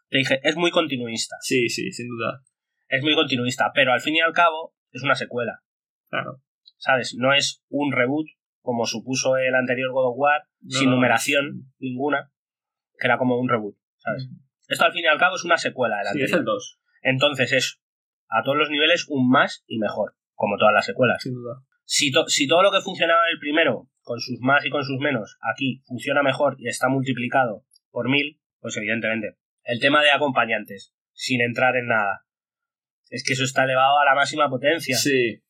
te 0.08 0.18
dije, 0.18 0.40
es 0.42 0.56
muy 0.56 0.70
continuista. 0.70 1.36
Sí, 1.40 1.68
sí, 1.68 1.92
sin 1.92 2.08
duda. 2.08 2.40
Es 2.88 3.02
muy 3.02 3.14
continuista, 3.14 3.72
pero 3.74 3.92
al 3.92 4.00
fin 4.00 4.16
y 4.16 4.20
al 4.20 4.32
cabo 4.32 4.74
es 4.92 5.02
una 5.02 5.14
secuela. 5.16 5.60
Claro. 6.08 6.40
¿Sabes? 6.78 7.14
No 7.18 7.34
es 7.34 7.62
un 7.68 7.92
reboot 7.92 8.26
como 8.64 8.86
supuso 8.86 9.36
el 9.36 9.54
anterior 9.54 9.92
God 9.92 10.12
of 10.12 10.14
War, 10.16 10.42
No, 10.62 10.78
sin 10.78 10.88
numeración 10.90 11.70
ninguna, 11.78 12.32
que 12.98 13.06
era 13.06 13.18
como 13.18 13.38
un 13.38 13.48
reboot. 13.48 13.76
¿Sabes? 13.98 14.26
Esto 14.68 14.86
al 14.86 14.92
fin 14.92 15.04
y 15.04 15.06
al 15.06 15.18
cabo 15.18 15.36
es 15.36 15.44
una 15.44 15.58
secuela 15.58 15.96
del 15.98 16.04
Sí, 16.06 16.08
anterior. 16.12 16.28
es 16.30 16.34
el 16.38 16.44
2, 16.44 16.80
Entonces 17.02 17.52
es 17.52 17.80
a 18.30 18.42
todos 18.42 18.56
los 18.56 18.70
niveles 18.70 19.04
un 19.10 19.28
más 19.28 19.64
y 19.66 19.78
mejor, 19.78 20.16
como 20.34 20.56
todas 20.56 20.72
las 20.72 20.86
secuelas. 20.86 21.22
sin 21.22 21.34
duda. 21.34 21.62
Si, 21.84 22.10
to- 22.10 22.26
si 22.28 22.48
todo 22.48 22.62
lo 22.62 22.72
que 22.72 22.80
funcionaba 22.80 23.20
en 23.28 23.34
el 23.34 23.38
primero, 23.38 23.90
con 24.00 24.18
sus 24.20 24.38
más 24.40 24.64
y 24.64 24.70
con 24.70 24.82
sus 24.82 24.98
menos, 24.98 25.36
aquí 25.42 25.82
funciona 25.84 26.22
mejor 26.22 26.56
y 26.58 26.68
está 26.68 26.88
multiplicado 26.88 27.66
por 27.90 28.08
mil, 28.08 28.40
pues 28.60 28.76
evidentemente. 28.78 29.36
El 29.64 29.78
tema 29.80 30.02
de 30.02 30.10
acompañantes, 30.10 30.94
sin 31.12 31.42
entrar 31.42 31.76
en 31.76 31.86
nada. 31.88 32.24
Es 33.10 33.22
que 33.22 33.34
eso 33.34 33.44
está 33.44 33.64
elevado 33.64 33.98
a 33.98 34.04
la 34.06 34.14
máxima 34.14 34.48
potencia. 34.48 34.96
Sí, 34.96 35.42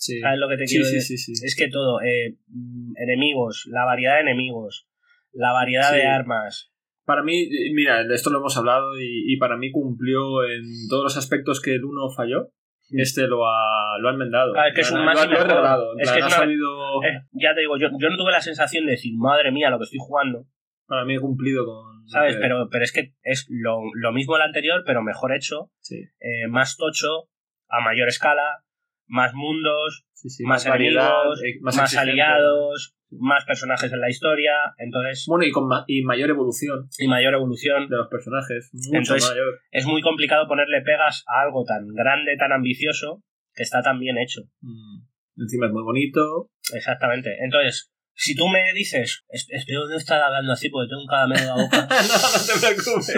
sí. 0.00 0.18
¿Sabes 0.20 0.38
lo 0.40 0.48
que 0.48 0.56
te 0.56 0.64
quiero 0.64 0.84
sí, 0.84 0.94
decir? 0.96 1.18
sí, 1.18 1.34
sí. 1.36 1.44
Es 1.46 1.54
que 1.56 1.68
todo, 1.68 2.00
eh, 2.00 2.36
mm, 2.48 2.94
enemigos, 2.96 3.68
la 3.70 3.84
variedad 3.84 4.14
de 4.16 4.22
enemigos, 4.22 4.88
la 5.32 5.52
variedad 5.52 5.92
de 5.92 6.06
armas. 6.06 6.72
Para 7.04 7.22
mí, 7.22 7.42
eh, 7.42 7.72
mira, 7.74 8.02
de 8.04 8.14
esto 8.14 8.30
lo 8.30 8.38
hemos 8.38 8.56
hablado 8.56 8.98
y, 9.00 9.32
y 9.32 9.36
para 9.36 9.56
mí 9.56 9.70
cumplió 9.70 10.44
en 10.44 10.62
todos 10.88 11.04
los 11.04 11.16
aspectos 11.16 11.60
que 11.60 11.74
el 11.74 11.84
uno 11.84 12.08
falló. 12.10 12.50
Este 12.92 13.28
lo 13.28 13.46
ha, 13.46 13.98
lo 14.00 14.08
ha 14.08 14.12
enmendado. 14.12 14.52
Ah, 14.56 14.66
es 14.68 14.74
que 14.74 14.80
es 14.80 14.90
un 14.90 15.04
más 15.04 15.14
lo 15.28 15.36
regalado. 15.44 15.92
Es 15.96 16.10
que 16.10 16.18
es 16.18 16.24
ha 16.24 16.26
una- 16.26 16.36
sabido. 16.36 16.66
Eh, 17.04 17.20
ya 17.32 17.54
te 17.54 17.60
digo, 17.60 17.76
yo, 17.78 17.88
yo 18.00 18.08
no 18.10 18.16
tuve 18.16 18.32
la 18.32 18.40
sensación 18.40 18.84
de 18.86 18.92
decir, 18.92 19.12
madre 19.16 19.52
mía, 19.52 19.70
lo 19.70 19.78
que 19.78 19.84
estoy 19.84 20.00
jugando, 20.02 20.46
Para 20.86 21.04
mí 21.04 21.14
he 21.14 21.20
cumplido 21.20 21.64
con. 21.66 22.08
¿sabes? 22.08 22.36
Pero, 22.40 22.68
pero 22.68 22.82
es 22.82 22.90
que 22.90 23.14
es 23.22 23.46
lo, 23.48 23.78
lo 23.94 24.10
mismo 24.12 24.34
el 24.34 24.42
anterior, 24.42 24.82
pero 24.84 25.02
mejor 25.02 25.32
hecho, 25.32 25.70
Sí, 25.78 26.00
eh, 26.18 26.48
más 26.48 26.76
tocho, 26.76 27.28
a 27.68 27.80
mayor 27.80 28.08
escala, 28.08 28.64
más 29.10 29.34
mundos, 29.34 30.06
sí, 30.14 30.30
sí, 30.30 30.44
más, 30.44 30.66
variedad, 30.66 31.10
enemigos, 31.10 31.42
eh, 31.44 31.58
más, 31.60 31.96
aliados, 31.96 32.96
más 33.10 33.44
personajes 33.44 33.92
en 33.92 34.00
la 34.00 34.08
historia, 34.08 34.52
entonces, 34.78 35.24
Bueno, 35.28 35.44
y, 35.44 35.50
con 35.50 35.66
ma- 35.66 35.84
y 35.88 36.02
mayor 36.02 36.30
evolución 36.30 36.88
y 36.98 37.08
mayor 37.08 37.34
evolución. 37.34 37.88
de 37.88 37.96
los 37.96 38.08
personajes. 38.08 38.70
Mucho 38.72 38.98
Entonces- 38.98 39.28
mayor. 39.30 39.58
Es 39.72 39.84
muy 39.86 40.00
complicado 40.00 40.46
ponerle 40.46 40.80
pegas 40.82 41.24
a 41.26 41.42
algo 41.42 41.64
tan 41.64 41.88
grande, 41.88 42.36
tan 42.38 42.52
ambicioso, 42.52 43.22
que 43.54 43.64
está 43.64 43.82
tan 43.82 43.98
bien 43.98 44.16
hecho. 44.18 44.42
Mm. 44.60 45.02
Encima 45.42 45.66
es 45.66 45.72
muy 45.72 45.82
bonito. 45.82 46.50
Exactamente. 46.74 47.36
Entonces, 47.42 47.92
si 48.22 48.34
tú 48.34 48.46
me 48.48 48.60
dices, 48.74 49.24
"Es- 49.30 49.46
espero 49.48 49.88
no 49.88 49.96
estar 49.96 50.20
hablando 50.20 50.52
así 50.52 50.68
porque 50.68 50.90
tengo 50.90 51.00
un 51.02 51.08
caramelo 51.08 51.40
en 51.40 51.46
la 51.46 51.54
boca. 51.54 51.88
no, 51.90 52.14
no 52.36 52.44
te 52.46 52.60
preocupes. 52.60 53.14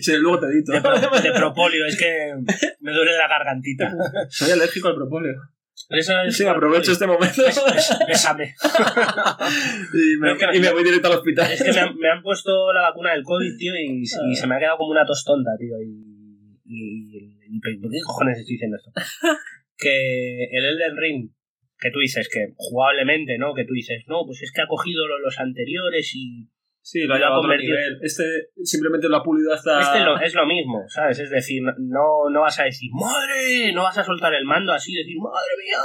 Sí, 0.02 0.12
luego 0.18 0.38
te 0.38 0.46
edito. 0.46 0.72
De, 0.72 0.80
pro- 0.80 1.20
de 1.20 1.32
propóleo, 1.32 1.84
es 1.86 1.96
que 1.98 2.32
me 2.80 2.92
duele 2.92 3.16
la 3.16 3.26
gargantita. 3.26 3.92
Soy 4.30 4.52
alérgico 4.52 4.86
al 4.88 4.94
propóleo. 4.94 5.34
Eso 5.90 6.12
es- 6.22 6.36
Sí, 6.36 6.44
aprovecho 6.46 6.92
este 6.92 7.06
momento 7.08 7.42
Bésame. 8.08 8.54
y 9.92 10.16
me, 10.20 10.32
Es 10.32 10.38
que- 10.38 10.56
y 10.56 10.60
me 10.60 10.70
voy 10.72 10.84
directo 10.84 11.08
al 11.08 11.14
hospital. 11.18 11.50
Es 11.52 11.62
que 11.62 11.72
me 11.72 11.80
han, 11.80 11.96
me 11.96 12.08
han 12.10 12.22
puesto 12.22 12.72
la 12.72 12.82
vacuna 12.82 13.12
del 13.12 13.22
COVID, 13.24 13.56
tío, 13.58 13.72
y, 13.74 14.02
y 14.02 14.06
se 14.36 14.46
me 14.46 14.54
ha 14.56 14.58
quedado 14.58 14.78
como 14.78 14.90
una 14.92 15.04
tostonda, 15.04 15.50
tío. 15.58 15.74
Y, 15.82 15.90
y, 16.64 17.18
y- 17.18 17.38
y- 17.48 17.80
¿Por 17.80 17.90
qué 17.90 17.98
cojones 18.04 18.38
estoy 18.38 18.54
diciendo 18.54 18.76
esto? 18.76 18.90
Que 19.76 20.44
el 20.50 20.64
Elden 20.64 20.96
Ring, 20.96 21.30
que 21.78 21.90
tú 21.90 21.98
dices 22.00 22.28
que 22.32 22.54
jugablemente, 22.56 23.38
¿no? 23.38 23.54
Que 23.54 23.64
tú 23.64 23.74
dices, 23.74 24.04
no, 24.06 24.22
pues 24.26 24.42
es 24.42 24.52
que 24.52 24.62
ha 24.62 24.66
cogido 24.66 25.06
lo- 25.06 25.18
los 25.20 25.38
anteriores 25.38 26.12
y. 26.14 26.48
Sí, 26.80 27.00
lo 27.02 27.14
ha 27.14 27.16
llevado 27.18 27.34
a 27.34 27.38
otro 27.38 27.48
convertido. 27.48 27.76
nivel. 27.76 27.98
Este 28.02 28.22
simplemente 28.62 29.08
lo 29.08 29.16
ha 29.16 29.22
pulido 29.24 29.52
hasta... 29.52 29.80
Este 29.80 30.00
lo- 30.04 30.20
es 30.20 30.34
lo 30.34 30.46
mismo, 30.46 30.84
¿sabes? 30.86 31.18
Es 31.18 31.30
decir, 31.30 31.60
no, 31.64 32.30
no 32.30 32.40
vas 32.42 32.60
a 32.60 32.64
decir, 32.64 32.90
¡madre! 32.94 33.72
No 33.74 33.82
vas 33.82 33.98
a 33.98 34.04
soltar 34.04 34.32
el 34.34 34.44
mando 34.44 34.72
así, 34.72 34.94
decir, 34.94 35.16
¡madre 35.18 35.50
mía! 35.64 35.78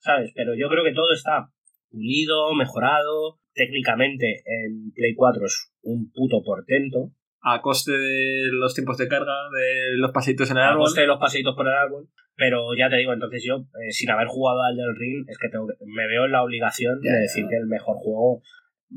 ¿Sabes? 0.00 0.30
Pero 0.34 0.54
yo 0.54 0.68
creo 0.68 0.84
que 0.84 0.92
todo 0.92 1.10
está 1.12 1.48
pulido, 1.90 2.52
mejorado. 2.54 3.40
Técnicamente 3.54 4.42
en 4.44 4.92
Play 4.92 5.14
4 5.14 5.46
es 5.46 5.72
un 5.82 6.10
puto 6.12 6.42
portento. 6.44 7.10
A 7.46 7.60
coste 7.60 7.92
de 7.92 8.48
los 8.52 8.74
tiempos 8.74 8.96
de 8.96 9.06
carga, 9.06 9.34
de 9.52 9.96
los 9.98 10.10
pasitos 10.12 10.50
en 10.50 10.56
el 10.56 10.62
a 10.62 10.68
árbol. 10.70 10.84
coste 10.84 11.02
de 11.02 11.06
los 11.06 11.18
paseitos 11.18 11.54
por 11.54 11.66
el 11.66 11.74
árbol. 11.74 12.08
Pero 12.36 12.74
ya 12.76 12.88
te 12.88 12.96
digo, 12.96 13.12
entonces 13.12 13.44
yo, 13.46 13.56
eh, 13.78 13.92
sin 13.92 14.10
haber 14.10 14.26
jugado 14.28 14.62
al 14.62 14.74
del 14.76 14.96
Ring, 14.96 15.24
es 15.28 15.38
que, 15.38 15.48
tengo 15.50 15.66
que- 15.68 15.74
me 15.86 16.06
veo 16.08 16.24
en 16.24 16.32
la 16.32 16.42
obligación 16.42 16.98
Ya, 17.02 17.12
de 17.12 17.16
ya. 17.18 17.20
decir 17.22 17.44
que 17.48 17.56
el 17.56 17.66
mejor 17.66 17.96
juego. 17.98 18.40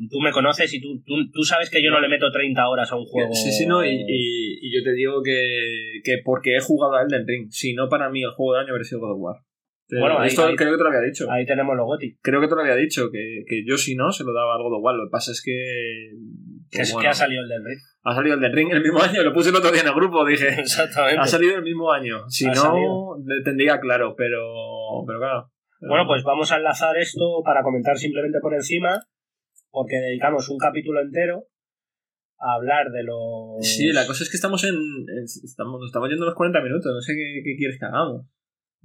Tú 0.10 0.20
me 0.22 0.32
conoces 0.32 0.74
y 0.74 0.80
tú, 0.82 1.02
tú, 1.06 1.16
tú 1.32 1.44
sabes 1.44 1.70
que 1.70 1.84
yo 1.84 1.90
no 1.92 2.00
le 2.00 2.08
meto 2.08 2.32
30 2.32 2.68
horas 2.70 2.92
a 2.92 2.96
un 2.96 3.06
juego. 3.06 3.34
Sí, 3.34 3.52
sí, 3.52 3.66
no, 3.68 3.84
y, 3.84 3.90
y- 3.90 4.60
y 4.62 4.76
yo 4.76 4.84
te 4.84 4.94
digo 4.94 5.22
que, 5.24 6.02
que 6.04 6.20
porque 6.24 6.56
he 6.56 6.60
jugado 6.62 6.96
a 6.96 7.02
Elden 7.04 7.26
Ring, 7.28 7.48
si 7.52 7.74
no 7.74 7.90
para 7.90 8.10
mí 8.10 8.24
el 8.24 8.32
juego 8.32 8.54
del 8.54 8.64
año 8.64 8.74
habría 8.74 8.86
sido 8.86 9.02
God 9.02 9.12
of 9.14 9.20
War. 9.22 9.36
Te- 9.88 10.00
Bueno, 10.00 10.20
ahí- 10.20 10.28
Esto 10.28 10.46
ahí- 10.46 10.56
creo 10.56 10.72
que 10.72 10.78
te 10.78 10.84
lo 10.84 10.90
había 10.90 11.02
dicho. 11.08 11.32
Ahí 11.32 11.46
tenemos 11.46 11.76
los 11.78 11.86
GOTI. 11.86 12.18
Creo 12.22 12.42
que 12.42 12.48
te 12.48 12.56
lo 12.56 12.62
había 12.62 12.76
dicho, 12.76 13.10
que, 13.12 13.44
que 13.48 13.64
yo 13.66 13.78
si 13.78 13.96
no 13.96 14.12
se 14.12 14.24
lo 14.26 14.34
daba 14.34 14.56
al 14.56 14.62
God 14.64 14.78
of 14.78 14.84
War. 14.84 14.96
Lo 14.96 15.06
que 15.06 15.12
pasa 15.12 15.32
es 15.32 15.42
que... 15.42 15.54
Pues 16.72 16.90
es 16.90 16.94
bueno, 16.94 17.04
que 17.04 17.08
ha 17.10 17.14
salido 17.14 17.42
el 17.44 17.48
del 17.50 17.64
Ring. 17.64 17.80
ha 18.04 18.14
salido 18.16 18.36
Elden 18.36 18.54
Ring 18.54 18.72
el 18.74 18.82
mismo 18.84 19.02
año, 19.02 19.24
lo 19.24 19.32
puse 19.34 19.50
el 19.52 19.56
otro 19.56 19.72
día 19.72 19.82
en 19.82 19.88
el 19.88 19.94
grupo, 19.94 20.26
dije... 20.26 20.48
Exactamente. 20.60 21.22
Ha 21.22 21.26
salido 21.28 21.56
el 21.56 21.64
mismo 21.64 21.92
año. 21.94 22.28
Si 22.30 22.46
Ha 22.46 22.50
no, 22.50 22.56
salido. 22.56 23.18
le 23.26 23.44
tendría 23.44 23.80
claro, 23.80 24.16
pero, 24.18 24.42
pero 25.08 25.20
claro. 25.20 25.52
Bueno, 25.80 26.06
pues 26.08 26.24
vamos 26.24 26.52
a 26.52 26.58
enlazar 26.58 26.98
esto 26.98 27.42
para 27.46 27.62
comentar 27.64 27.96
simplemente 27.98 28.40
por 28.42 28.54
encima, 28.56 29.00
porque 29.70 29.96
dedicamos 29.96 30.50
un 30.50 30.58
capítulo 30.58 31.00
entero 31.02 31.44
a 32.40 32.56
hablar 32.56 32.90
de 32.92 33.04
los. 33.04 33.58
Sí, 33.62 33.94
la 33.94 34.06
cosa 34.08 34.24
es 34.24 34.30
que 34.32 34.38
estamos 34.38 34.64
en. 34.64 34.76
en- 34.76 35.24
estamos, 35.24 35.80
nos 35.80 35.88
estamos 35.90 36.10
yendo 36.10 36.26
los 36.26 36.34
40 36.36 36.62
minutos. 36.62 36.92
No 36.94 37.00
sé 37.02 37.14
qué, 37.14 37.42
qué 37.44 37.56
quieres 37.58 37.80
que 37.80 37.86
hagamos. 37.86 38.26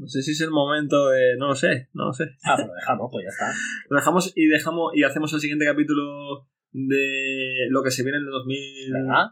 No 0.03 0.09
sé 0.09 0.21
si 0.21 0.33
es 0.33 0.41
el 0.41 0.51
momento 0.51 1.11
de. 1.11 1.37
No 1.39 1.47
lo 1.47 1.55
sé, 1.55 1.89
no 1.93 2.07
lo 2.07 2.13
sé. 2.13 2.25
Ah, 2.43 2.57
pues 2.57 2.67
lo 2.67 2.75
dejamos, 2.75 3.09
pues 3.13 3.25
ya 3.25 3.29
está. 3.29 3.53
Lo 3.89 3.97
dejamos 3.97 4.33
y 4.35 4.47
dejamos 4.47 4.91
y 4.97 5.05
hacemos 5.05 5.33
el 5.33 5.39
siguiente 5.39 5.65
capítulo 5.65 6.49
de 6.73 7.69
lo 7.71 7.85
que 7.85 7.93
se 7.93 8.03
viene 8.03 8.19
en 8.19 8.25
el 8.25 8.31
2000 8.31 8.93
¿Verdad? 8.93 9.27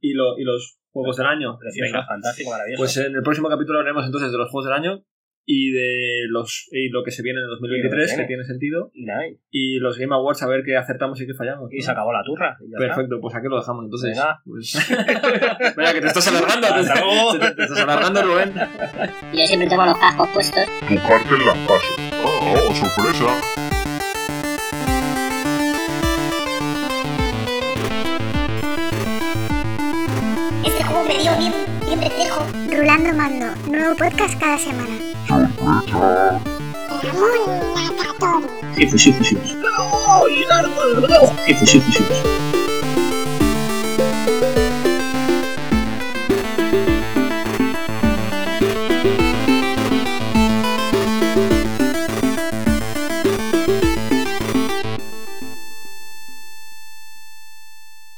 y, 0.00 0.14
lo, 0.14 0.38
y 0.38 0.44
los 0.44 0.78
juegos 0.90 1.16
del 1.16 1.26
año. 1.26 1.58
Precioso, 1.58 1.92
Venga. 1.92 2.06
fantástico, 2.06 2.50
maravilloso. 2.50 2.80
Pues 2.80 2.96
en 2.98 3.16
el 3.16 3.22
próximo 3.24 3.48
capítulo 3.48 3.80
hablaremos 3.80 4.06
entonces 4.06 4.30
de 4.30 4.38
los 4.38 4.50
juegos 4.50 4.66
del 4.66 4.74
año 4.74 5.04
y 5.46 5.70
de 5.72 6.26
los 6.28 6.68
y 6.72 6.88
lo 6.88 7.04
que 7.04 7.10
se 7.10 7.22
viene 7.22 7.38
en 7.40 7.44
el 7.44 7.50
2023, 7.50 8.06
viene. 8.06 8.22
que 8.22 8.26
tiene 8.26 8.44
sentido, 8.44 8.90
y 9.50 9.78
los 9.78 9.98
Game 9.98 10.14
Awards 10.14 10.42
a 10.42 10.48
ver 10.48 10.62
qué 10.64 10.76
acertamos 10.76 11.20
y 11.20 11.26
qué 11.26 11.34
fallamos. 11.34 11.70
y 11.72 11.78
¿no? 11.78 11.84
se 11.84 11.90
acabó 11.90 12.12
la 12.12 12.22
turra. 12.24 12.56
está. 12.64 12.78
Perfecto, 12.78 13.20
pues 13.20 13.34
aquí 13.34 13.46
lo 13.48 13.56
dejamos 13.58 13.84
entonces. 13.84 14.10
Venga. 14.10 14.40
Pues- 14.44 14.74
Venga, 15.76 15.92
que 15.92 16.00
te 16.00 16.06
estás 16.06 16.28
alargando. 16.28 16.66
te, 16.68 17.38
te- 17.48 17.54
te 17.56 17.62
estás 17.64 17.80
alargando, 17.80 18.22
Rubén. 18.22 18.52
Yo 19.34 19.46
siempre 19.46 19.68
tengo 19.68 19.84
los 19.84 19.98
cascos 19.98 20.28
puestos. 20.28 20.64
Tu 20.88 20.94
cartel 20.96 21.46
las 21.46 21.58
paso. 21.58 21.94
¡Oh, 22.24 22.68
oh, 22.70 22.74
sorpresa! 22.74 24.44
Este 30.64 30.82
juego 30.84 31.04
me 31.04 31.18
dio 31.18 31.36
bien, 31.38 31.52
Rulando 31.86 33.12
Mando, 33.14 33.46
nuevo 33.70 33.94
podcast 33.96 34.40
cada 34.40 34.58
semana. 34.58 34.98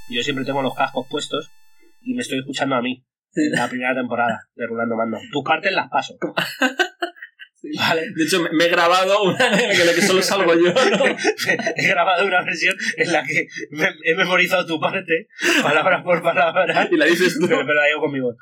Yo 0.08 0.22
siempre 0.22 0.44
tengo 0.44 0.62
los 0.62 0.74
cascos 0.74 1.06
puestos 1.08 1.50
y 2.00 2.14
me 2.14 2.22
estoy 2.22 2.38
escuchando 2.38 2.76
a 2.76 2.82
mí. 2.82 3.04
La 3.53 3.68
primera 3.68 3.95
temporada 3.95 4.49
de 4.55 4.66
Rulando 4.66 4.97
Mando. 4.97 5.18
Tus 5.32 5.45
cartas 5.45 5.72
las 5.72 5.89
paso. 5.91 6.16
Vale. 7.78 8.03
De 8.14 8.24
hecho, 8.24 8.41
me, 8.53 8.64
he 8.64 8.68
grabado 8.68 9.24
una 9.24 9.47
en 9.61 9.87
la 9.87 9.93
que 9.93 10.01
solo 10.03 10.22
salgo 10.22 10.55
yo, 10.55 10.72
¿no? 10.99 11.05
he 11.76 11.89
grabado 11.89 12.24
una 12.24 12.43
versión 12.45 12.76
en 12.97 13.11
la 13.12 13.24
que 13.24 13.47
me- 13.70 13.89
he 14.05 14.14
memorizado 14.14 14.64
tu 14.66 14.78
parte, 14.78 15.26
palabra 15.64 16.05
por 16.05 16.22
palabra, 16.22 16.87
Y 16.93 16.97
la 16.97 17.07
dices 17.07 17.37
tú. 17.41 17.47
pero, 17.49 17.62
pero 17.66 17.74
la 17.74 17.87
digo 17.87 18.01
con 18.03 18.12
mi 18.12 18.20
voz. 18.20 18.37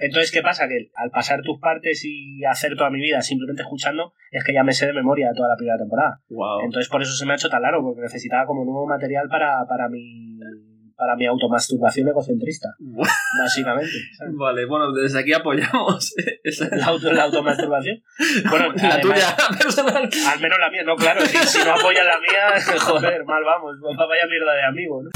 Entonces, 0.00 0.32
¿qué 0.32 0.42
pasa? 0.42 0.66
Que 0.66 0.90
al 0.96 1.10
pasar 1.10 1.42
tus 1.42 1.60
partes 1.60 2.02
y 2.04 2.44
hacer 2.44 2.74
toda 2.76 2.90
mi 2.90 3.00
vida 3.00 3.22
simplemente 3.22 3.62
escuchando, 3.62 4.14
es 4.32 4.42
que 4.42 4.52
ya 4.54 4.64
me 4.64 4.72
sé 4.72 4.86
de 4.86 4.94
memoria 4.94 5.28
toda 5.36 5.50
la 5.50 5.56
primera 5.56 5.78
temporada. 5.78 6.20
Wow. 6.30 6.64
Entonces, 6.64 6.88
por 6.90 7.02
eso 7.02 7.12
se 7.12 7.24
me 7.24 7.32
ha 7.34 7.36
hecho 7.36 7.48
tan 7.48 7.62
largo, 7.62 7.84
porque 7.84 8.00
necesitaba 8.02 8.46
como 8.46 8.64
nuevo 8.64 8.86
material 8.88 9.28
para, 9.28 9.64
para 9.68 9.88
mi 9.88 10.40
para 10.96 11.14
mi 11.14 11.26
automasturbación 11.26 12.08
egocentrista, 12.08 12.68
básicamente. 13.38 13.92
¿sabes? 14.18 14.34
Vale, 14.34 14.64
bueno, 14.66 14.92
desde 14.92 15.20
aquí 15.20 15.32
apoyamos 15.32 16.14
esa, 16.44 16.74
La, 16.74 16.86
auto, 16.86 17.12
la 17.12 17.24
automasturbación. 17.24 18.02
Bueno, 18.50 18.72
la 18.72 18.94
además- 18.94 19.00
tuya 19.02 19.58
personal. 19.58 20.08
Al 20.32 20.40
menos 20.40 20.58
la 20.58 20.70
mía, 20.70 20.82
no, 20.84 20.96
claro, 20.96 21.20
si, 21.26 21.36
si 21.36 21.58
no 21.64 21.74
apoyan 21.74 22.06
la 22.06 22.18
mía, 22.18 22.78
joder, 22.80 23.24
mal 23.24 23.42
vamos, 23.44 23.76
vaya 23.80 24.26
mierda 24.26 24.54
de 24.54 24.64
amigo, 24.64 25.02
¿no? 25.02 25.10